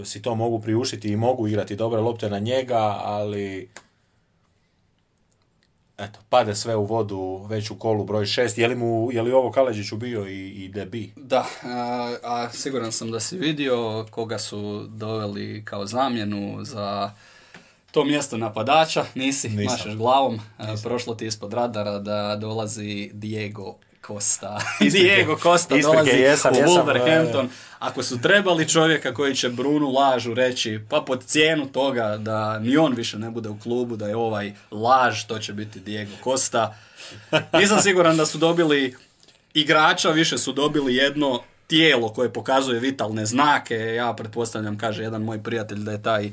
[0.00, 3.68] e, si to mogu priuštiti i mogu igrati dobre lopte na njega, ali
[6.00, 8.60] eto, pade sve u vodu već u kolu broj 6.
[8.60, 11.12] Je li, mu, je li ovo Kaleđiću bio i, i debi?
[11.16, 17.10] Da, a, a siguran sam da si vidio koga su doveli kao zamjenu za
[17.90, 19.04] to mjesto napadača.
[19.14, 19.64] Nisi, Nisam.
[19.64, 20.40] mašeš glavom.
[20.58, 24.60] A, Prošlo ti ispod radara da dolazi Diego Costa.
[24.80, 27.48] Diego Isprike, dolazi jesam, u Wolverhampton.
[27.78, 32.76] Ako su trebali čovjeka koji će Brunu lažu reći, pa pod cijenu toga da ni
[32.76, 36.76] on više ne bude u klubu, da je ovaj laž, to će biti Diego Costa.
[37.52, 38.96] Nisam siguran da su dobili
[39.54, 43.76] igrača, više su dobili jedno tijelo koje pokazuje vitalne znake.
[43.76, 46.30] Ja pretpostavljam, kaže jedan moj prijatelj, da je taj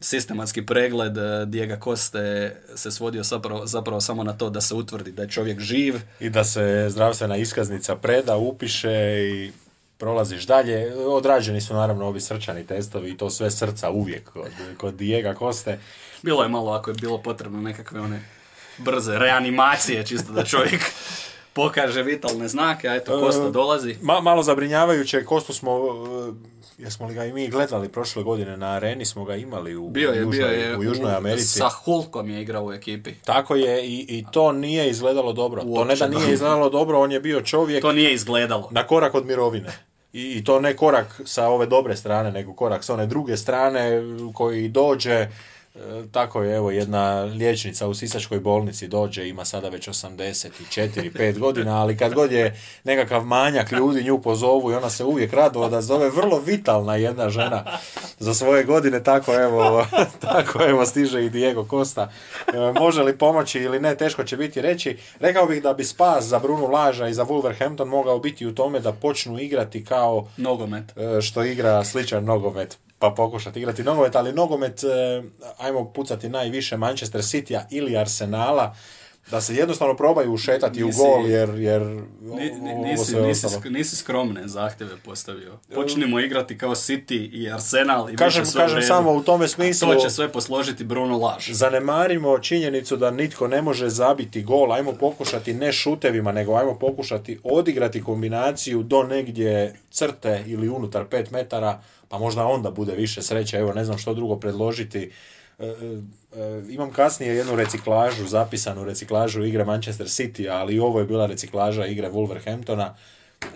[0.00, 5.12] sistematski pregled e, Diego Koste se svodio zapravo, zapravo samo na to da se utvrdi
[5.12, 5.94] da je čovjek živ.
[6.20, 8.90] I da se zdravstvena iskaznica preda, upiše
[9.34, 9.52] i
[9.98, 10.94] prolaziš dalje.
[10.96, 15.78] Odrađeni su naravno ovi srčani testovi i to sve srca uvijek kod, kod Diego Koste.
[16.22, 18.22] Bilo je malo ako je bilo potrebno nekakve one
[18.78, 20.80] brze reanimacije, čisto da čovjek
[21.48, 23.96] pokaže vitalne znake, a eto Kosta E, dolazi.
[24.02, 28.66] Ma, malo zabrinjavajuće, Kostu smo, e, jesmo li ga i mi gledali prošle godine na
[28.68, 31.48] areni, smo ga imali u, Bio je, u, bio Južnoj, je u Južnoj Americi.
[31.48, 33.14] sa Hulkom je igrao u ekipi.
[33.14, 35.62] Tako je i, i to nije izgledalo dobro.
[35.62, 36.18] to ne da Uopće.
[36.18, 38.68] nije izgledalo dobro, on je bio čovjek To nije izgledalo.
[38.70, 39.72] na korak od mirovine.
[40.12, 44.02] I, I to ne korak sa ove dobre strane, nego korak sa one druge strane
[44.34, 45.28] koji dođe,
[46.12, 51.80] tako je, evo, jedna liječnica u Sisačkoj bolnici dođe, ima sada već 84, 5 godina,
[51.80, 55.80] ali kad god je nekakav manjak ljudi nju pozovu i ona se uvijek rado da
[55.80, 57.64] zove vrlo vitalna jedna žena
[58.18, 59.86] za svoje godine, tako evo,
[60.20, 62.10] tako evo stiže i Diego Costa.
[62.46, 64.96] E, Može li pomoći ili ne, teško će biti reći.
[65.20, 68.80] Rekao bih da bi spas za Brunu Laža i za Wolverhampton mogao biti u tome
[68.80, 70.84] da počnu igrati kao Nogomet.
[70.96, 75.22] e, što igra sličan nogomet pa pokušati igrati nogomet, ali nogomet, e,
[75.58, 78.74] ajmo pucati najviše Manchester Citya ili Arsenala,
[79.30, 81.82] da se jednostavno probaju ušetati Nisi- u gol, jer, jer
[82.82, 85.58] nisi, nisi, nisi skromne zahtjeve postavio.
[85.74, 89.48] Počnimo igrati kao City i Arsenal i Kažem, više sve kažem samo u tome A
[89.48, 91.50] smislu, To će sve posložiti Bruno Laž.
[91.50, 97.38] zanemarimo činjenicu da nitko ne može zabiti gol, ajmo pokušati ne šutevima, nego ajmo pokušati
[97.44, 103.56] odigrati kombinaciju do negdje crte ili unutar 5 metara, pa možda onda bude više sreće,
[103.56, 105.10] evo ne znam što drugo predložiti.
[105.58, 105.70] E, e,
[106.40, 111.86] e, imam kasnije jednu reciklažu, zapisanu reciklažu igre Manchester City, ali ovo je bila reciklaža
[111.86, 112.94] igre Wolverhamptona.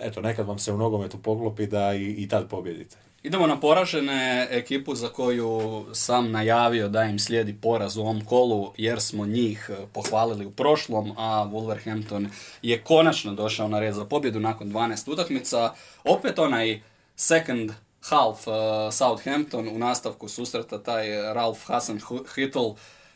[0.01, 2.95] Eto, nekad vam se u nogometu poklopi da i, i tad pobjedite.
[3.23, 8.73] Idemo na poražene ekipu za koju sam najavio da im slijedi poraz u ovom kolu
[8.77, 12.27] jer smo njih pohvalili u prošlom, a Wolverhampton
[12.61, 15.73] je konačno došao na red za pobjedu nakon 12 utakmica.
[16.03, 16.81] Opet onaj
[17.15, 17.71] second
[18.09, 21.99] half eh, Southampton u nastavku susreta taj Ralph Hasan
[22.35, 22.73] Hittel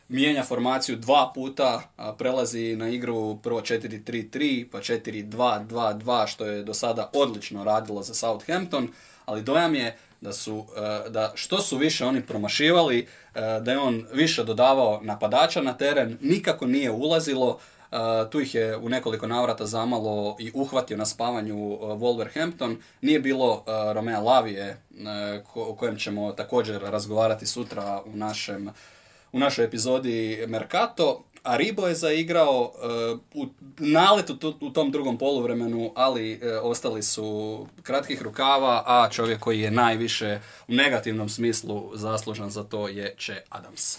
[0.08, 6.74] mijenja formaciju dva puta, a prelazi na igru prvo 4-3-3, pa 4-2-2-2, što je do
[6.74, 8.88] sada odlično radilo za Southampton,
[9.24, 14.06] ali dojam je da su, e, da što su više oni promašivali, da je on
[14.12, 17.58] više dodavao napadača na teren, nikako nije ulazilo,
[18.30, 22.76] tu ih je u nekoliko navrata zamalo i uhvatio na spavanju e, Wolverhampton.
[23.00, 24.76] Nije bilo e, Romea Lavije, e,
[25.54, 28.70] o kojem ćemo također razgovarati sutra u našem
[29.32, 32.72] u našoj epizodi Mercato, a Ribo je zaigrao
[33.34, 33.46] u
[33.78, 39.70] naletu tu- u tom drugom poluvremenu, ali ostali su kratkih rukava, a čovjek koji je
[39.70, 43.98] najviše u negativnom smislu zaslužan za to je Che Adams.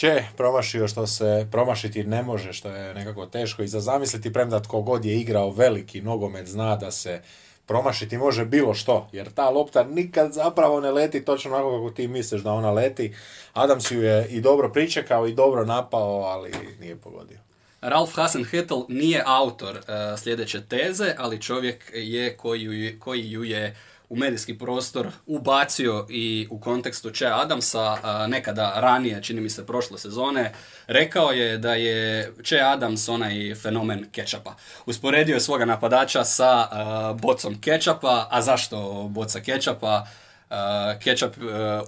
[0.00, 4.62] Če promašio što se promašiti ne može, što je nekako teško i za zamisliti, premda
[4.62, 7.20] tko god je igrao veliki nogomet zna da se
[7.66, 12.08] promašiti može bilo što, jer ta lopta nikad zapravo ne leti točno onako kako ti
[12.08, 13.14] misliš da ona leti.
[13.52, 17.38] Adams ju je i dobro pričekao i dobro napao, ali nije pogodio.
[17.80, 19.82] Ralph Hasenhüttl nije autor e,
[20.16, 23.76] sljedeće teze, ali čovjek je koji, ju koji ju je
[24.10, 27.96] u medijski prostor ubacio i u kontekstu Che Adamsa
[28.28, 30.52] nekada ranije, čini mi se prošle sezone,
[30.86, 34.54] rekao je da je Che Adams onaj fenomen kečapa.
[34.86, 36.68] Usporedio je svoga napadača sa
[37.14, 40.06] bocom kečapa, a zašto boca kečapa?
[40.50, 41.40] A, kečap e,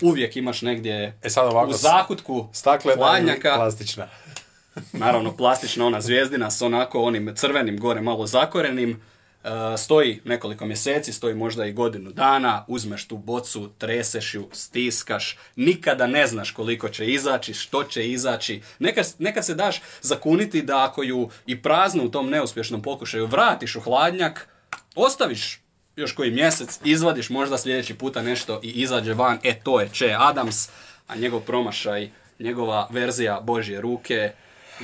[0.03, 3.55] uvijek imaš negdje E sad ovako, u zakutku Staklena hladnjaka.
[3.57, 4.09] plastična.
[4.93, 9.03] Naravno, plastična ona zvijezdina s onako onim crvenim gore malo zakorenim.
[9.45, 15.39] E, stoji nekoliko mjeseci, stoji možda i godinu dana, uzmeš tu bocu, treseš ju, stiskaš,
[15.57, 18.63] nikada ne znaš koliko će izaći, što će izaći.
[18.79, 23.77] Neka, neka se daš zakuniti da ako ju i praznu u tom neuspješnom pokušaju vratiš
[23.77, 24.49] u hladnjak,
[24.95, 25.61] ostaviš
[25.97, 30.17] još koji mjesec, izvadiš možda sljedeći puta nešto i izađe van, e to je Che
[30.19, 30.69] Adams,
[31.07, 34.33] a njegov promašaj, njegova verzija Božje ruke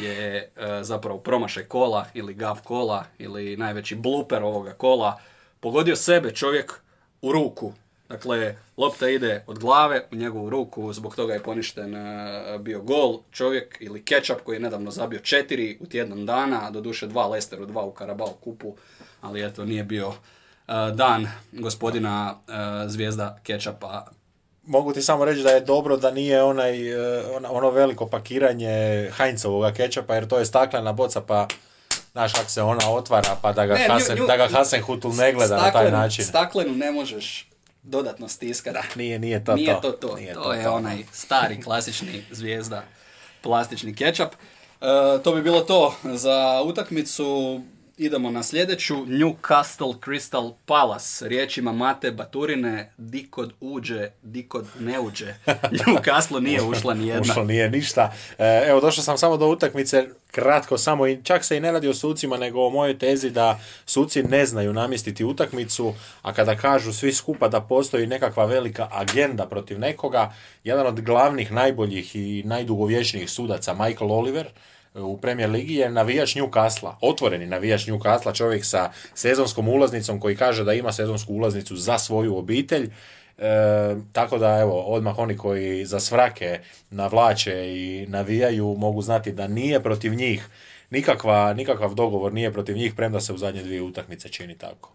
[0.03, 0.49] je e,
[0.83, 5.21] zapravo promašaj kola ili gav kola ili najveći bluper ovoga kola.
[5.61, 6.81] Pogodio sebe čovjek
[7.23, 7.73] u ruku.
[8.09, 13.21] Dakle, lopta ide od glave u njegovu ruku, zbog toga je poništen e, bio gol.
[13.31, 17.83] Čovjek ili Ketchup koji je nedavno zabio četiri u tjedan dana, doduše dva Lesteru, dva
[17.85, 18.77] u Karabao kupu,
[19.21, 22.39] ali eto nije bio e, dan gospodina
[22.87, 24.07] zvijezda Ketchupa
[24.69, 28.69] Mogu ti samo reći da je dobro da nije onaj, e, ono, veliko pakiranje
[29.13, 31.49] Heinzovoga kečapa, jer to je staklena boca, pa
[32.13, 35.09] znaš kako se ona otvara, pa da ga, Ne, nju- Hasen, nju- da ga Hasenhuttl
[35.09, 36.25] ne gleda na taj način.
[36.25, 37.49] Staklenu ne možeš
[37.83, 38.73] dodatno stiska.
[38.73, 38.83] Da.
[38.95, 39.81] Nije, nije to Nije to.
[39.83, 40.17] to to.
[40.17, 40.73] Nije to, to je to.
[40.73, 42.83] onaj stari klasični zvijezda
[43.43, 44.33] plastični kečap.
[44.81, 44.87] E,
[45.25, 47.61] to bi bilo to za utakmicu.
[47.99, 48.95] Idemo na sljedeću.
[49.07, 51.29] Newcastle Crystal Palace.
[51.29, 52.93] Riječima Mate Baturine.
[52.97, 55.35] Dikod uđe, dikod ne uđe.
[55.87, 57.21] Newcastle nije ušla ni jedna.
[57.21, 58.13] Ušlo nije ništa.
[58.39, 61.89] E, Evo, došao sam samo do utakmice, kratko samo, i čak se i ne radi
[61.89, 66.93] o sucima, nego o mojoj tezi da suci ne znaju namjestiti utakmicu, a kada kažu
[66.93, 70.35] svi skupa da postoji nekakva velika agenda protiv nekoga,
[70.65, 74.47] jedan od glavnih, najboljih i najdugovječnijih sudaca, Michael Oliver,
[74.95, 80.65] u Premier Ligi je navijač Newcastle, otvoreni navijač Newcastle, čovjek sa sezonskom ulaznicom koji kaže
[80.65, 82.91] da ima sezonsku ulaznicu za svoju obitelj.
[83.39, 86.61] E, tako da evo, odmah oni koji za svrake
[86.91, 90.49] navlače i navijaju mogu znati da nije protiv njih
[90.91, 94.93] nikakva, nikakav dogovor nije protiv njih, premda se u zadnje dvije utakmice čini tako.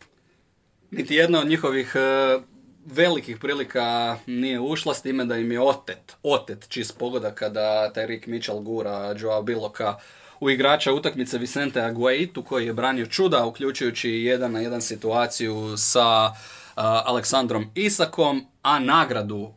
[0.92, 2.40] Niti jedna od njihovih e,
[2.86, 8.08] velikih prilika nije ušla s time da im je otet, otet čist pogoda kada taj
[8.08, 9.98] Rick Mitchell gura Joao Biloka
[10.40, 16.26] u igrača utakmice Vicente Aguaitu koji je branio čuda uključujući jedan na jedan situaciju sa
[16.26, 16.34] uh,
[16.84, 19.52] Aleksandrom Isakom, a nagradu uh,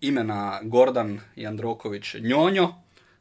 [0.00, 2.74] imena Gordan Jandroković Njonjo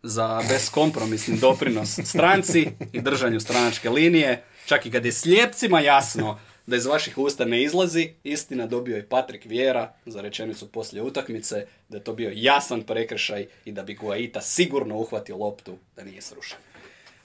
[0.04, 6.76] za beskompromisni doprinos stranci i držanju stranačke linije, čak i kad je slijepcima jasno da
[6.76, 11.98] iz vaših usta ne izlazi, istina dobio je Patrik Vjera za rečenicu poslije utakmice, da
[11.98, 16.58] je to bio jasan prekršaj i da bi Guaita sigurno uhvatio loptu da nije srušen.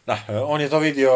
[0.06, 1.12] Da, e, on je to vidio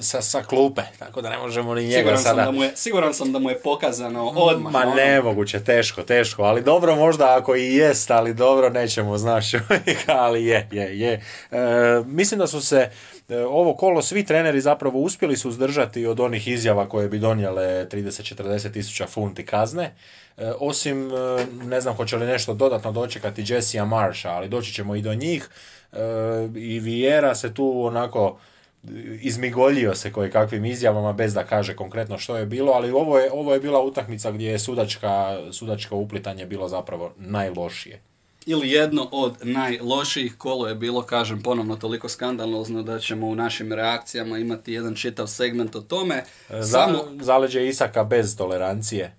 [0.00, 2.44] sa, sa klupe, tako da ne možemo ni njega Siguran sam, sada...
[2.44, 4.72] da mu je, siguran sam da mu je pokazano odmah.
[4.72, 9.52] Ma ono, nemoguće, teško, teško, ali dobro možda ako i jest, ali dobro nećemo, znaš,
[10.06, 11.12] ali je, je, je.
[11.50, 11.58] E,
[12.06, 12.90] mislim da su se e,
[13.48, 19.06] ovo kolo svi treneri zapravo uspjeli suzdržati od onih izjava koje bi donijele 30-40 tisuća
[19.06, 19.94] funti kazne,
[20.38, 24.94] E, osim, e, ne znam hoće li nešto dodatno dočekati Jessija Marsha, ali doći ćemo
[24.94, 25.48] i do njih,
[25.92, 25.98] E,
[26.56, 28.38] i Vieira se tu onako
[29.20, 33.32] izmigoljio se koje kakvim izjavama bez da kaže konkretno što je bilo, ali ovo je,
[33.32, 38.00] ovo je bila utakmica gdje je sudačka, sudačko uplitanje bilo zapravo najlošije.
[38.50, 43.72] Ili jedno od najlošijih kolo je bilo, kažem ponovno, toliko skandalozno da ćemo u našim
[43.72, 46.24] reakcijama imati jedan čitav segment o tome.
[46.48, 49.16] Za, Samo, Zaleđe Isaka bez tolerancije.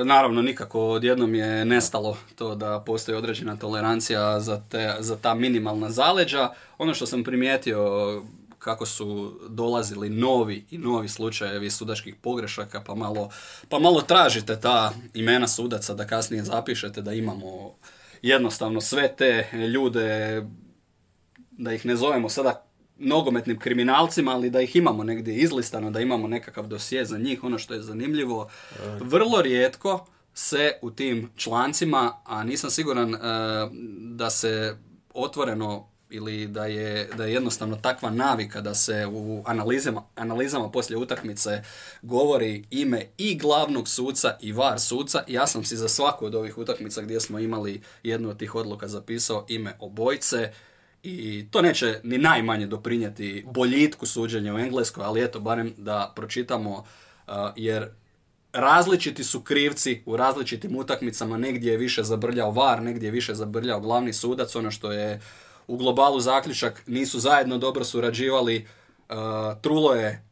[0.00, 5.34] e, naravno, nikako odjednom je nestalo to da postoji određena tolerancija za, te, za ta
[5.34, 6.48] minimalna zaleđa.
[6.78, 8.22] Ono što sam primijetio
[8.58, 13.30] kako su dolazili novi i novi slučajevi sudačkih pogrešaka, pa malo,
[13.68, 17.74] pa malo tražite ta imena sudaca da kasnije zapišete da imamo
[18.22, 20.42] jednostavno sve te ljude,
[21.50, 22.66] da ih ne zovemo sada
[22.98, 27.58] nogometnim kriminalcima, ali da ih imamo negdje izlistano, da imamo nekakav dosje za njih, ono
[27.58, 28.50] što je zanimljivo.
[29.00, 33.18] Vrlo rijetko se u tim člancima, a nisam siguran e,
[33.98, 34.76] da se
[35.14, 40.98] otvoreno ili da je, da je jednostavno takva navika da se u analizama, analizama poslije
[40.98, 41.62] utakmice
[42.02, 45.24] govori ime i glavnog suca i var suca.
[45.28, 48.88] Ja sam si za svaku od ovih utakmica gdje smo imali jednu od tih odluka
[48.88, 50.52] zapisao ime obojce
[51.02, 56.70] i to neće ni najmanje doprinijeti boljitku suđenja u Engleskoj, ali eto, barem da pročitamo,
[57.26, 57.88] uh, jer
[58.52, 63.80] različiti su krivci u različitim utakmicama, negdje je više zabrljao VAR, negdje je više zabrljao
[63.80, 65.20] glavni sudac, ono što je
[65.66, 68.66] u globalu zaključak, nisu zajedno dobro surađivali,
[69.08, 69.16] uh,
[69.62, 70.24] trulo je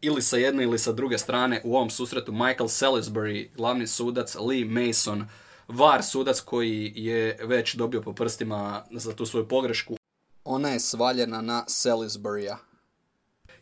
[0.00, 4.64] ili sa jedne ili sa druge strane u ovom susretu Michael Salisbury, glavni sudac, Lee
[4.64, 5.28] Mason,
[5.68, 9.96] VAR sudac koji je već dobio po prstima za tu svoju pogrešku.
[10.44, 12.56] Ona je svaljena na Salisburya.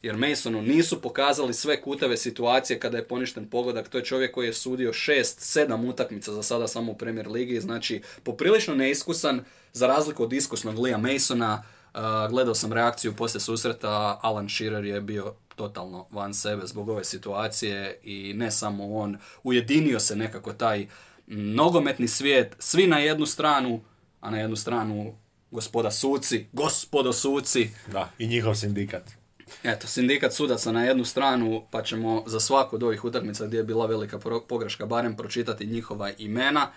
[0.07, 3.89] Jer Masonu nisu pokazali sve kuteve situacije kada je poništen pogodak.
[3.89, 7.61] To je čovjek koji je sudio 6-7 utakmica za sada samo u Premier Ligi.
[7.61, 11.63] Znači, poprilično neiskusan, za razliku od iskusnog Lea Masona.
[11.95, 12.01] Uh,
[12.31, 18.01] gledao sam reakciju poslije susreta, Alan Shearer je bio totalno van sebe zbog ove situacije
[18.03, 19.19] i ne samo on.
[19.43, 20.87] Ujedinio se nekako taj
[21.27, 23.81] nogometni svijet, svi na jednu stranu,
[24.21, 25.15] a na jednu stranu
[25.51, 29.16] gospoda suci, gospodo suci, Da, i njihov sindikat.
[29.63, 33.65] Eto, sindikat sudaca na jednu stranu, pa ćemo za svaku od ovih utakmica gdje je
[33.65, 34.19] bila velika
[34.49, 36.73] pogreška barem pročitati njihova imena.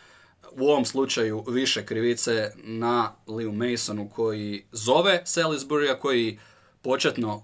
[0.52, 6.40] U ovom slučaju više krivice na Leo Masonu koji zove Salisburya, koji
[6.82, 7.44] početno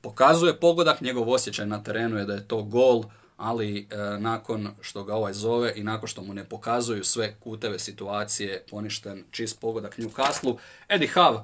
[0.00, 3.04] pokazuje pogodak, njegov osjećaj na terenu je da je to gol,
[3.36, 7.78] ali e, nakon što ga ovaj zove i nakon što mu ne pokazuju sve kuteve
[7.78, 10.56] situacije, poništen čist pogodak Newcastle.
[10.88, 11.40] Eddie Howe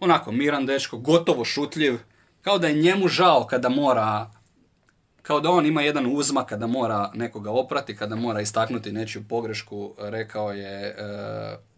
[0.00, 1.98] onako miran dečko, gotovo šutljiv,
[2.42, 4.30] kao da je njemu žao kada mora
[5.26, 9.94] kao da on ima jedan uzmak kada mora nekoga oprati, kada mora istaknuti nečiju pogrešku,
[9.98, 10.94] rekao je e,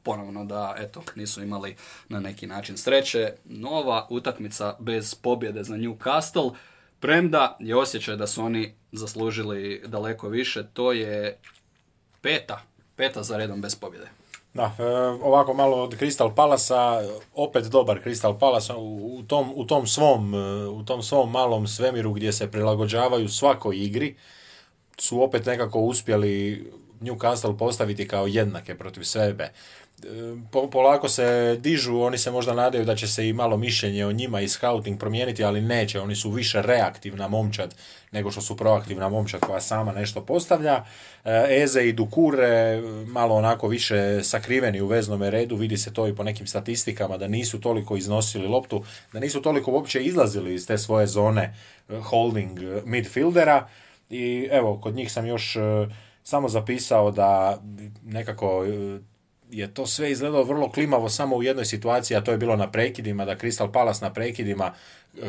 [0.02, 1.76] ponovno da eto nisu imali
[2.08, 3.32] na neki način sreće.
[3.44, 6.54] Nova utakmica bez pobjede za Newcastle,
[7.00, 11.38] premda je osjećaj da su oni zaslužili daleko više, to je
[12.20, 12.62] peta,
[12.96, 14.17] peta za redom bez pobjede.
[14.59, 14.84] Da, e,
[15.22, 17.02] ovako malo od Crystal Palasa,
[17.34, 22.12] opet dobar Crystal Palace u, tom, u, tom svom, e, u tom svom malom svemiru
[22.12, 24.16] gdje se prilagođavaju svakoj igri,
[24.98, 26.66] su opet nekako uspjeli
[27.00, 29.52] Newcastle postaviti kao jednake protiv sebe
[30.72, 34.40] polako se dižu, oni se možda nadaju da će se i malo mišljenje o njima
[34.40, 37.74] i scouting promijeniti, ali neće, oni su više reaktivna momčad
[38.12, 40.84] nego što su proaktivna momčad koja sama nešto postavlja.
[41.24, 46.14] E, Eze i Dukure malo onako više sakriveni u veznome redu, vidi se to i
[46.14, 50.78] po nekim statistikama da nisu toliko iznosili loptu, da nisu toliko uopće izlazili iz te
[50.78, 51.55] svoje zone
[51.88, 53.68] e, holding midfieldera
[54.11, 55.61] i evo, kod njih sam još e,
[56.22, 57.62] samo zapisao da
[58.05, 58.64] nekako
[59.51, 62.70] je to sve izgledalo vrlo klimavo samo u jednoj situaciji, a to je bilo na
[62.70, 64.72] prekidima, da Crystal Palace na prekidima,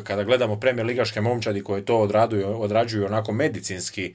[0.04, 4.14] kada gledamo premijer ligaške momčadi koje to odraduju, odrađuju onako medicinski,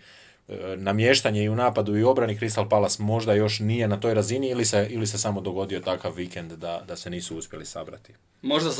[0.48, 4.48] e, namještanje i u napadu i obrani Crystal Palace možda još nije na toj razini
[4.48, 8.12] ili se, ili se samo dogodio takav vikend da, da se nisu uspjeli sabrati.
[8.42, 8.70] Možda,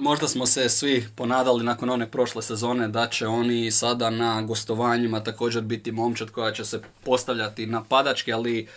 [0.00, 5.24] možda smo se svi ponadali nakon one prošle sezone da će oni sada na gostovanjima
[5.24, 8.68] također biti momčad koja će se postavljati napadački, ali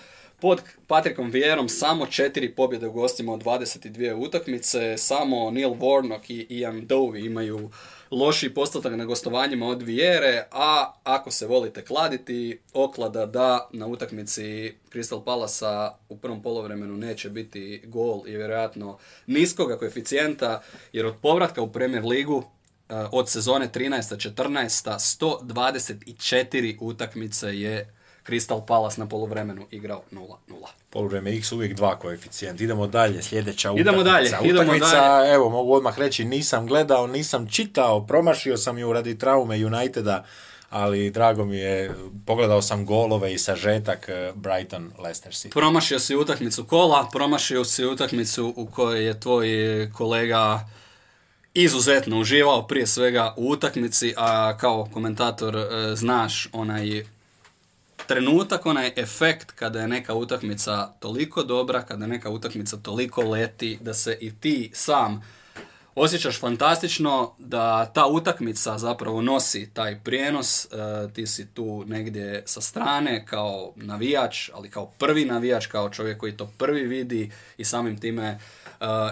[0.41, 6.47] pod Patrikom Vierom samo četiri pobjede u gostima od 22 utakmice, samo Neil Warnock i
[6.49, 7.69] Ian Dovey imaju
[8.11, 14.73] loši postotak na gostovanjima od Viere, a ako se volite kladiti, oklada da na utakmici
[14.93, 20.61] Crystal Palasa u prvom polovremenu neće biti gol i vjerojatno niskoga koeficijenta,
[20.93, 22.43] jer od povratka u Premier ligu
[22.89, 30.35] eh, od sezone 13-14 124 utakmice je Crystal Palace na poluvremenu igrao 0-0.
[30.89, 32.61] Poluvreme X uvijek dva koeficijent.
[32.61, 33.89] Idemo dalje, sljedeća utakmica.
[33.89, 35.33] Idemo dalje, idemo dalje.
[35.33, 40.25] evo mogu odmah reći, nisam gledao, nisam čitao, promašio sam ju radi traume Uniteda,
[40.69, 41.91] ali drago mi je,
[42.25, 45.53] pogledao sam golove i sažetak eh, Brighton Leicester City.
[45.53, 49.47] Promašio si utakmicu kola, promašio si utakmicu u kojoj je tvoj
[49.93, 50.67] kolega
[51.53, 57.03] izuzetno uživao prije svega u utakmici, a kao komentator eh, znaš onaj
[58.11, 63.93] trenutak, onaj efekt kada je neka utakmica toliko dobra, kada neka utakmica toliko leti, da
[63.93, 65.21] se i ti sam
[65.95, 70.67] osjećaš fantastično, da ta utakmica zapravo nosi taj prijenos, e,
[71.13, 76.37] ti si tu negdje sa strane kao navijač, ali kao prvi navijač, kao čovjek koji
[76.37, 78.39] to prvi vidi i samim time e,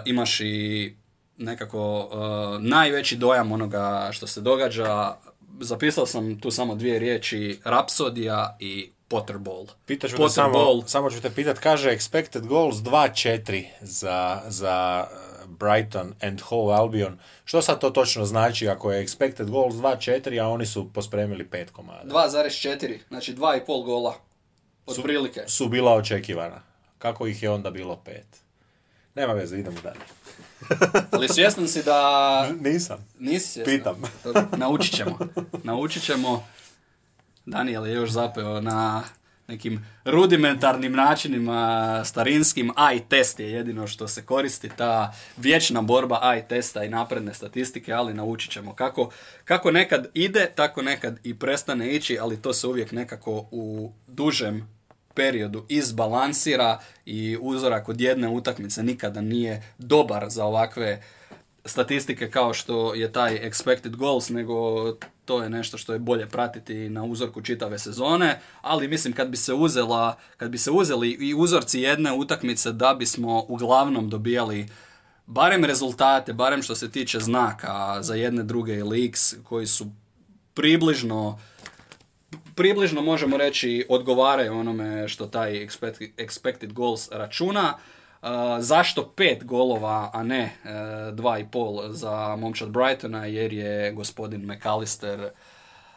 [0.04, 0.94] imaš i
[1.36, 2.16] nekako e,
[2.62, 5.14] najveći dojam onoga što se događa,
[5.60, 9.66] zapisao sam tu samo dvije riječi, Rapsodija i Potterball.
[9.86, 16.14] Pitaću Potter samo, samo ću te pitat, kaže expected goals 2-4 za, za uh, Brighton
[16.22, 17.18] and Hove Albion.
[17.44, 21.70] Što sad to točno znači ako je expected goals 2-4, a oni su pospremili 5
[21.70, 22.14] komada?
[22.14, 24.14] 2,4, znači 2,5 gola.
[24.86, 25.40] Otprilike.
[25.46, 26.62] Su, su bila očekivana.
[26.98, 28.20] Kako ih je onda bilo 5?
[29.14, 30.00] Nema veze, idemo dalje.
[31.10, 32.50] Ali svjestan si da...
[32.60, 32.98] Nisam.
[33.18, 33.76] Nisi svjestan.
[33.76, 34.02] Pitam.
[34.60, 35.18] Naučit ćemo.
[35.62, 36.46] Naučit ćemo.
[37.46, 39.02] Daniel je još zapeo na
[39.50, 46.48] nekim rudimentarnim načinima starinskim, i test je jedino što se koristi, ta vječna borba i
[46.48, 49.10] testa i napredne statistike, ali naučit ćemo kako,
[49.44, 54.79] kako nekad ide, tako nekad i prestane ići, ali to se uvijek nekako u dužem
[55.14, 61.02] periodu izbalansira i uzorak od jedne utakmice nikada nije dobar za ovakve
[61.64, 64.86] statistike kao što je taj expected goals, nego
[65.24, 69.36] to je nešto što je bolje pratiti na uzorku čitave sezone, ali mislim kad bi
[69.36, 74.68] se uzela, kad bi se uzeli i uzorci jedne utakmice da bismo uglavnom dobijali
[75.26, 79.86] barem rezultate, barem što se tiče znaka za jedne druge leaks koji su
[80.54, 81.38] približno
[82.60, 85.52] približno možemo reći odgovaraju onome što taj
[86.16, 87.74] expected goals računa.
[88.22, 93.92] Uh, zašto pet golova, a ne uh, dva i pol za momčad Brightona, jer je
[93.92, 95.30] gospodin McAllister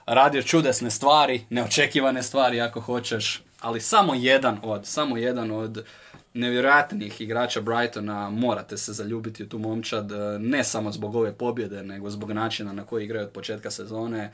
[0.05, 5.85] radio čudesne stvari, neočekivane stvari ako hoćeš, ali samo jedan od, samo jedan od
[6.33, 11.83] nevjerojatnih igrača Brightona morate se zaljubiti u tu momčad, uh, ne samo zbog ove pobjede,
[11.83, 14.31] nego zbog načina na koji igraju od početka sezone.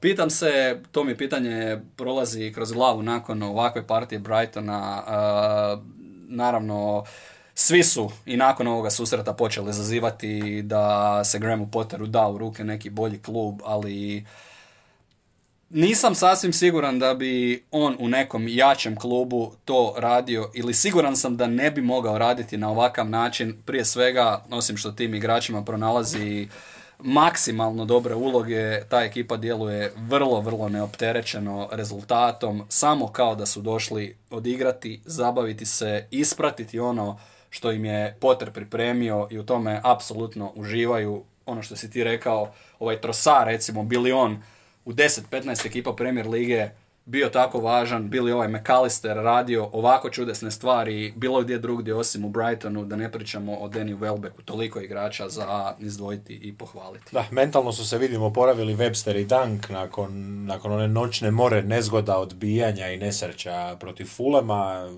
[0.00, 5.02] Pitam se, to mi pitanje prolazi kroz glavu nakon ovakve partije Brightona,
[6.28, 7.04] naravno
[7.54, 12.64] svi su i nakon ovoga susreta počeli zazivati da se Grahamu Potteru da u ruke
[12.64, 14.24] neki bolji klub, ali
[15.70, 21.36] nisam sasvim siguran da bi on u nekom jačem klubu to radio ili siguran sam
[21.36, 23.56] da ne bi mogao raditi na ovakav način.
[23.64, 26.48] Prije svega, osim što tim igračima pronalazi
[26.98, 34.16] maksimalno dobre uloge, ta ekipa djeluje vrlo, vrlo neopterećeno rezultatom, samo kao da su došli
[34.30, 37.18] odigrati, zabaviti se, ispratiti ono
[37.50, 41.22] što im je Potter pripremio i u tome apsolutno uživaju.
[41.46, 44.42] Ono što si ti rekao, ovaj Trosar recimo, bili on
[44.84, 46.68] u 10-15 ekipa Premier Lige
[47.06, 52.28] bio tako važan, bili ovaj McAllister radio ovako čudesne stvari, bilo gdje drugdje osim u
[52.28, 57.06] Brightonu, da ne pričamo o Danny Welbecku, toliko igrača za izdvojiti i pohvaliti.
[57.12, 62.18] Da, mentalno su se vidimo poravili Webster i Dunk nakon, nakon one noćne more nezgoda
[62.18, 64.90] odbijanja i nesreća protiv Fulema,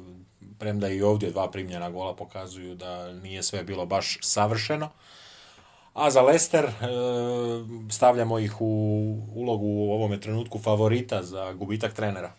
[0.58, 4.90] premda i ovdje dva primljena gola pokazuju da nije sve bilo baš savršeno.
[5.98, 6.70] A za Leicester e,
[7.90, 8.66] stavljamo ih u
[9.34, 12.32] ulogu u ovome trenutku favorita za gubitak trenera.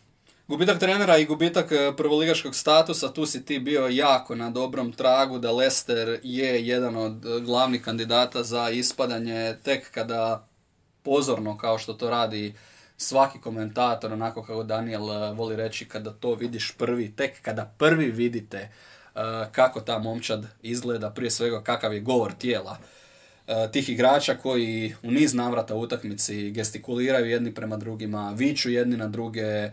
[0.48, 5.40] Gubitak trenera i gubitak e, prvoligaškog statusa, tu si ti bio jako na dobrom tragu
[5.40, 10.48] da Leicester je jedan od e, glavnih kandidata za ispadanje tek kada
[11.04, 12.54] pozorno kao što to radi
[12.98, 18.72] svaki komentator, onako kako Daniel voli reći, kada to vidiš prvi, tek kada prvi vidite
[19.52, 22.99] kako ta momčad izgleda, prije svega kakav je govor tijela E,
[23.72, 29.08] tih igrača koji u niz navrata u utakmici gestikuliraju jedni prema drugima, viču jedni na
[29.08, 29.70] druge,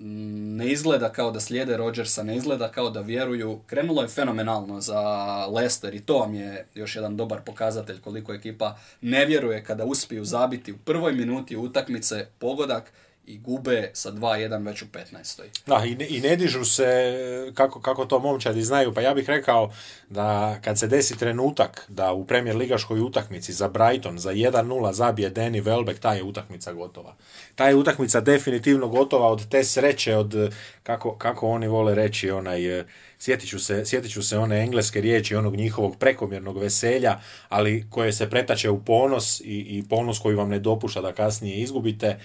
[0.00, 3.60] ne izgleda kao da slijede Rodgersa, ne izgleda kao da vjeruju.
[3.66, 5.00] Krenulo je fenomenalno za
[5.46, 10.24] Leicester i to vam je još jedan dobar pokazatelj koliko ekipa ne vjeruje kada uspiju
[10.24, 12.92] zabiti u prvoj minuti utakmice pogodak
[13.26, 15.42] i gube sa 2-1 već u 15.
[15.66, 17.14] Da, i ne, i ne dižu se,
[17.54, 19.72] kako, kako to momčadi znaju, pa ja bih rekao
[20.08, 25.34] da kad se desi trenutak da u premijer ligaškoj utakmici za Brighton za 1-0 zabije
[25.34, 27.16] Danny Welbeck, ta je utakmica gotova.
[27.54, 32.84] Ta je utakmica definitivno gotova od te sreće, od kako, kako oni vole reći, onaj,
[33.18, 38.12] sjetit ću, se, sjetit ću se one engleske riječi, onog njihovog prekomjernog veselja, ali koje
[38.12, 42.18] se pretače u ponos i, i ponos koji vam ne dopušta da kasnije izgubite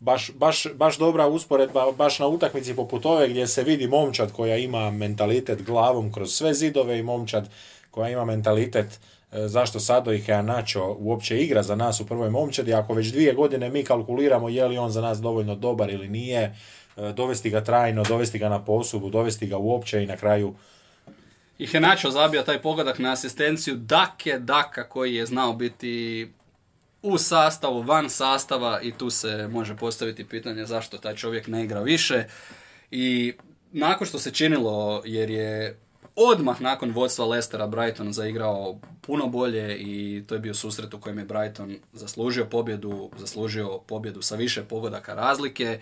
[0.00, 4.56] baš, baš, baš dobra usporedba, baš na utakmici poput ove gdje se vidi momčad koja
[4.56, 7.48] ima mentalitet glavom kroz sve zidove i momčad
[7.90, 8.86] koja ima mentalitet
[9.32, 13.32] e, zašto Sado i Heanacho uopće igra za nas u prvoj momčadi, ako već dvije
[13.32, 16.56] godine mi kalkuliramo je li on za nas dovoljno dobar ili nije,
[16.96, 20.54] e, dovesti ga trajno, dovesti ga na posubu, dovesti ga uopće i na kraju
[21.58, 26.28] i Henacho zabija taj pogodak na asistenciju Dake Daka koji je znao biti
[27.02, 31.80] u sastavu, van sastava i tu se može postaviti pitanje zašto taj čovjek ne igra
[31.80, 32.24] više.
[32.90, 33.34] I
[33.72, 35.78] nakon što se činilo, jer je
[36.16, 41.18] odmah nakon vodstva Lestera Brighton zaigrao puno bolje i to je bio susret u kojem
[41.18, 45.80] je Brighton zaslužio pobjedu, zaslužio pobjedu sa više pogodaka razlike,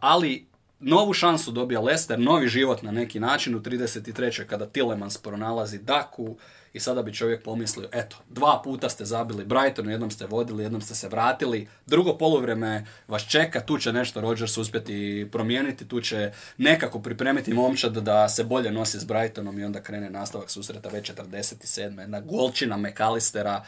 [0.00, 0.46] ali
[0.80, 4.46] novu šansu dobija Leicester, novi život na neki način u 33.
[4.46, 6.36] kada Tillemans pronalazi Daku,
[6.72, 10.80] i sada bi čovjek pomislio, eto, dva puta ste zabili Brighton, jednom ste vodili, jednom
[10.80, 16.32] ste se vratili, drugo polovreme vas čeka, tu će nešto Rodgers uspjeti promijeniti, tu će
[16.58, 21.10] nekako pripremiti momčad da se bolje nosi s Brightonom i onda krene nastavak susreta već
[21.10, 22.00] 47.
[22.00, 23.64] Jedna golčina McAllistera,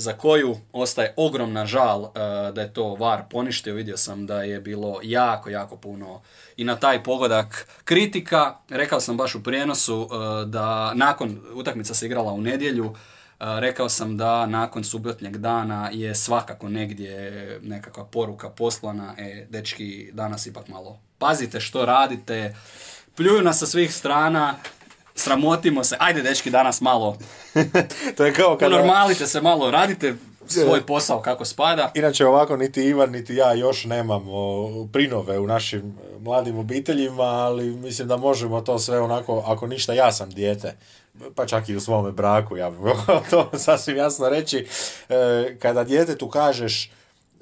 [0.00, 2.10] za koju ostaje ogromna žal uh,
[2.54, 3.74] da je to VAR poništio.
[3.74, 6.20] Vidio sam da je bilo jako, jako puno
[6.56, 8.56] i na taj pogodak kritika.
[8.68, 10.08] Rekao sam baš u prijenosu uh,
[10.48, 12.96] da nakon utakmica se igrala u nedjelju, uh,
[13.40, 20.46] rekao sam da nakon subotnjeg dana je svakako negdje nekakva poruka poslana, e, dečki, danas
[20.46, 22.54] ipak malo pazite što radite,
[23.16, 24.54] pljuju nas sa svih strana,
[25.20, 27.18] sramotimo se, ajde dečki danas malo,
[28.16, 28.76] to je kao kada...
[28.76, 30.14] Unormalite se malo, radite
[30.46, 31.90] svoj posao kako spada.
[31.94, 38.08] Inače ovako niti Ivan niti ja još nemamo prinove u našim mladim obiteljima, ali mislim
[38.08, 40.76] da možemo to sve onako, ako ništa ja sam dijete,
[41.34, 42.78] pa čak i u svome braku, ja bih
[43.30, 44.66] to sasvim jasno reći,
[45.08, 46.90] e, kada djetetu kažeš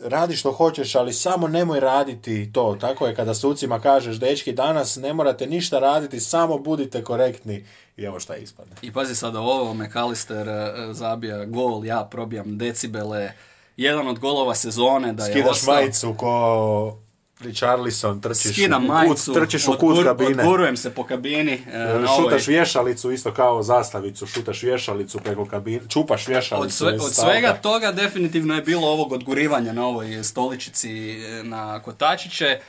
[0.01, 2.76] radi što hoćeš, ali samo nemoj raditi to.
[2.80, 7.64] Tako je kada sucima kažeš, dečki, danas ne morate ništa raditi, samo budite korektni
[7.96, 8.74] i evo šta ispadne.
[8.82, 13.32] I pazi sada ovo, McAllister e, zabija gol, ja probijam decibele,
[13.76, 16.99] jedan od golova sezone da je Skidaš majicu ko
[17.41, 20.43] Richarlison, trčiš, Skidam majicu, trčiš u kut kabine.
[20.43, 21.62] Odgurujem se po kabini.
[21.72, 22.55] E, na šutaš ovoj...
[22.57, 26.64] vješalicu isto kao zastavicu, šutaš vješalicu preko kabine, čupaš vješalicu.
[26.64, 31.82] Od, sve, od svega toga definitivno je bilo ovog odgurivanja na ovoj stoličici e, na
[31.82, 32.47] kotačiće.
[32.47, 32.61] E,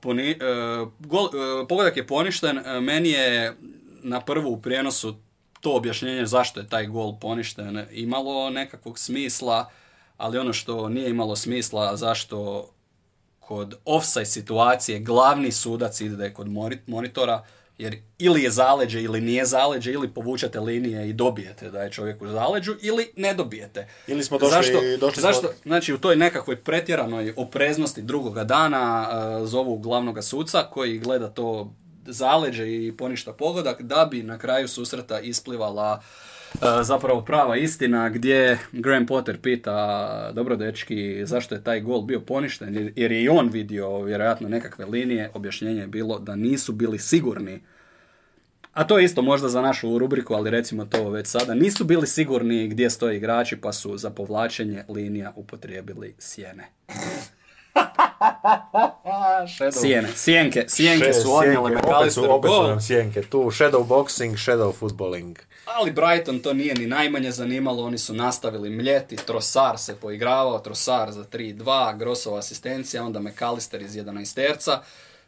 [0.00, 0.36] poni,
[0.98, 1.28] gol,
[1.68, 3.56] pogodak je poništen, meni je
[4.02, 5.16] na prvu u prijenosu
[5.60, 9.70] to objašnjenje zašto je taj gol poništen imalo nekakvog smisla
[10.16, 12.68] ali ono što nije imalo smisla zašto
[13.46, 16.48] kod offside situacije glavni sudac ide kod
[16.86, 17.44] monitora,
[17.78, 22.22] jer ili je zaleđe ili nije zaleđe, ili povučete linije i dobijete da je čovjek
[22.22, 23.88] u zaleđu, ili ne dobijete.
[24.06, 29.48] Ili smo došli, zašto, došli zašto, Znači u toj nekakvoj pretjeranoj opreznosti drugoga dana uh,
[29.48, 31.72] zovu glavnoga suca koji gleda to
[32.06, 36.02] zaleđe i poništa pogodak da bi na kraju susreta isplivala
[36.82, 42.92] zapravo prava istina gdje Graham Potter pita dobro dečki zašto je taj gol bio poništen?
[42.96, 45.30] Jer je i on vidio vjerojatno nekakve linije.
[45.34, 47.62] Objašnjenje je bilo da nisu bili sigurni.
[48.72, 51.54] A to je isto možda za našu rubriku, ali recimo to već sada.
[51.54, 56.64] Nisu bili sigurni gdje stoje igrači, pa su za povlačenje linija upotrijebili sjene.
[59.80, 65.38] Sjene, sjenke, sjenke su odnijele McAllister opet su nam sjenke, tu shadow boxing, shadow footballing.
[65.74, 71.12] Ali Brighton to nije ni najmanje zanimalo, oni su nastavili mljeti, Trosar se poigravao, Trosar
[71.12, 74.80] za 3-2, Grossova asistencija, onda McAllister iz 11 terca.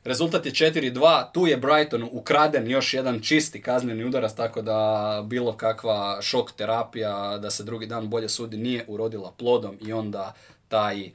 [0.05, 5.57] Rezultat je 4-2, tu je Brighton ukraden još jedan čisti kazneni udarac, tako da bilo
[5.57, 10.35] kakva šok terapija, da se drugi dan bolje sudi, nije urodila plodom i onda
[10.69, 11.11] taj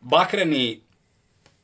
[0.00, 0.80] bakreni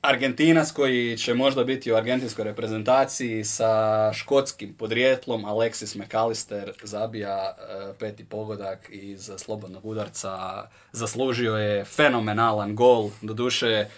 [0.09, 7.93] Argentinac koji će možda biti u argentinskoj reprezentaciji sa škotskim podrijetlom, Alexis McAllister zabija e,
[7.99, 13.89] peti pogodak iz slobodnog udarca, zaslužio je fenomenalan gol, doduše e,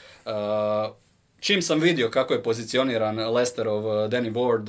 [1.40, 4.68] čim sam vidio kako je pozicioniran Lesterov uh, Danny Ward,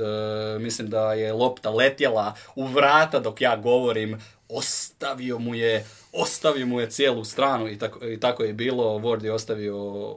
[0.60, 4.20] mislim da je lopta letjela u vrata dok ja govorim,
[4.50, 9.24] ostavio mu je, ostavio mu je cijelu stranu i tako, i tako je bilo, Ward
[9.24, 10.16] je ostavio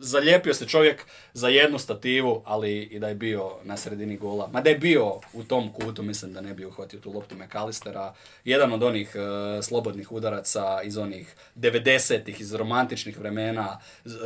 [0.00, 4.48] zalijepio se čovjek za jednu stativu, ali i da je bio na sredini gola.
[4.52, 8.14] Ma da je bio u tom kutu, mislim da ne bi uhvatio tu loptu McAllistera.
[8.44, 13.80] Jedan od onih e, slobodnih udaraca iz onih 90-ih, iz romantičnih vremena,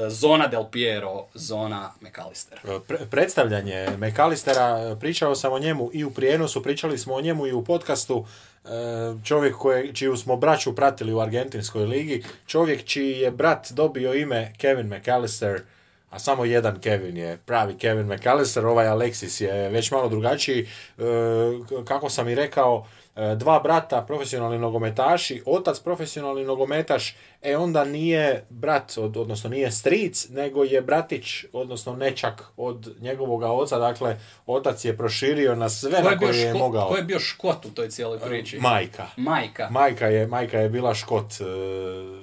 [0.09, 2.59] zona Del Piero, zona McAllister.
[2.65, 7.53] E, predstavljanje McAllistera, pričao sam o njemu i u prijenosu, pričali smo o njemu i
[7.53, 8.54] u podcastu, e,
[9.25, 14.53] čovjek koje, čiju smo braću pratili u Argentinskoj ligi, čovjek čiji je brat dobio ime
[14.59, 15.63] Kevin McAllister,
[16.11, 20.69] a samo jedan Kevin je pravi Kevin McAllister, ovaj Alexis je već malo drugačiji.
[21.85, 22.87] Kako sam i rekao,
[23.37, 30.65] dva brata profesionalni nogometaši, otac profesionalni nogometaš, e onda nije brat, odnosno nije stric, nego
[30.65, 36.39] je bratić, odnosno nečak od njegovog oca, dakle otac je proširio na sve na koje
[36.39, 36.89] je mogao.
[36.89, 38.59] Ko je bio škot u toj cijeloj priči?
[38.59, 39.07] Majka.
[39.17, 39.69] Majka.
[39.71, 41.45] Majka je, majka je bila škot e,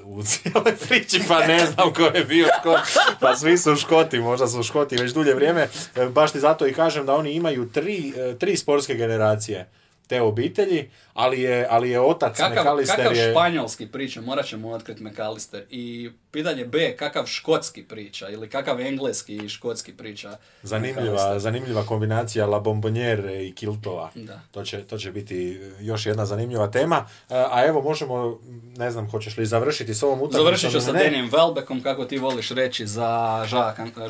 [0.05, 2.79] u cijeloj priči, pa ne znam ko je bio škot.
[3.19, 5.67] Pa svi su škoti, možda su škoti već dulje vrijeme.
[5.95, 9.69] E, baš ti zato i kažem da oni imaju tri, e, tri sportske generacije
[10.11, 13.31] te obitelji, ali je, ali je otac kakav, McAllister kakav je...
[13.31, 15.65] španjolski priča, morat ćemo otkriti McAllister.
[15.69, 20.37] I pitanje B, kakav škotski priča ili kakav engleski i škotski priča.
[20.63, 24.09] Zanimljiva, zanimljiva kombinacija La Bomboniere i Kiltova.
[24.15, 24.39] Da.
[24.51, 27.05] To, će, to će biti još jedna zanimljiva tema.
[27.29, 28.39] E, a evo možemo,
[28.77, 30.45] ne znam, hoćeš li završiti s ovom utakmicom?
[30.45, 33.45] Završit ću sa Denijem Welbeckom, kako ti voliš reći za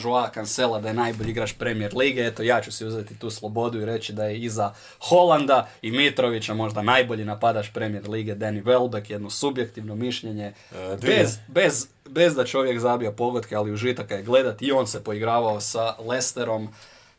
[0.03, 2.21] Joa Cancela da je najbolji igrač Premier Lige.
[2.21, 6.53] Eto, ja ću si uzeti tu slobodu i reći da je iza Holanda i Mitrovića
[6.53, 10.53] možda najbolji napadač Premier Lige Danny Welbeck, jedno subjektivno mišljenje.
[10.75, 15.03] E, bez, bez bez da čovjek zabija pogodke, ali užitaka je gledati i on se
[15.03, 16.69] poigravao sa Lesterom.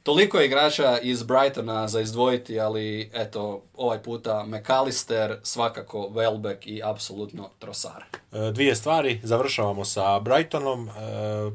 [0.02, 6.82] Toliko je igrača iz Brightona za izdvojiti, ali eto, ovaj puta McAllister, svakako Welbeck i
[6.84, 8.04] apsolutno Trosar.
[8.32, 10.92] E, dvije stvari, završavamo sa Brightonom, e,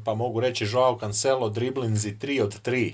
[0.04, 2.92] pa mogu reći Joao Cancelo, driblinzi 3 od 3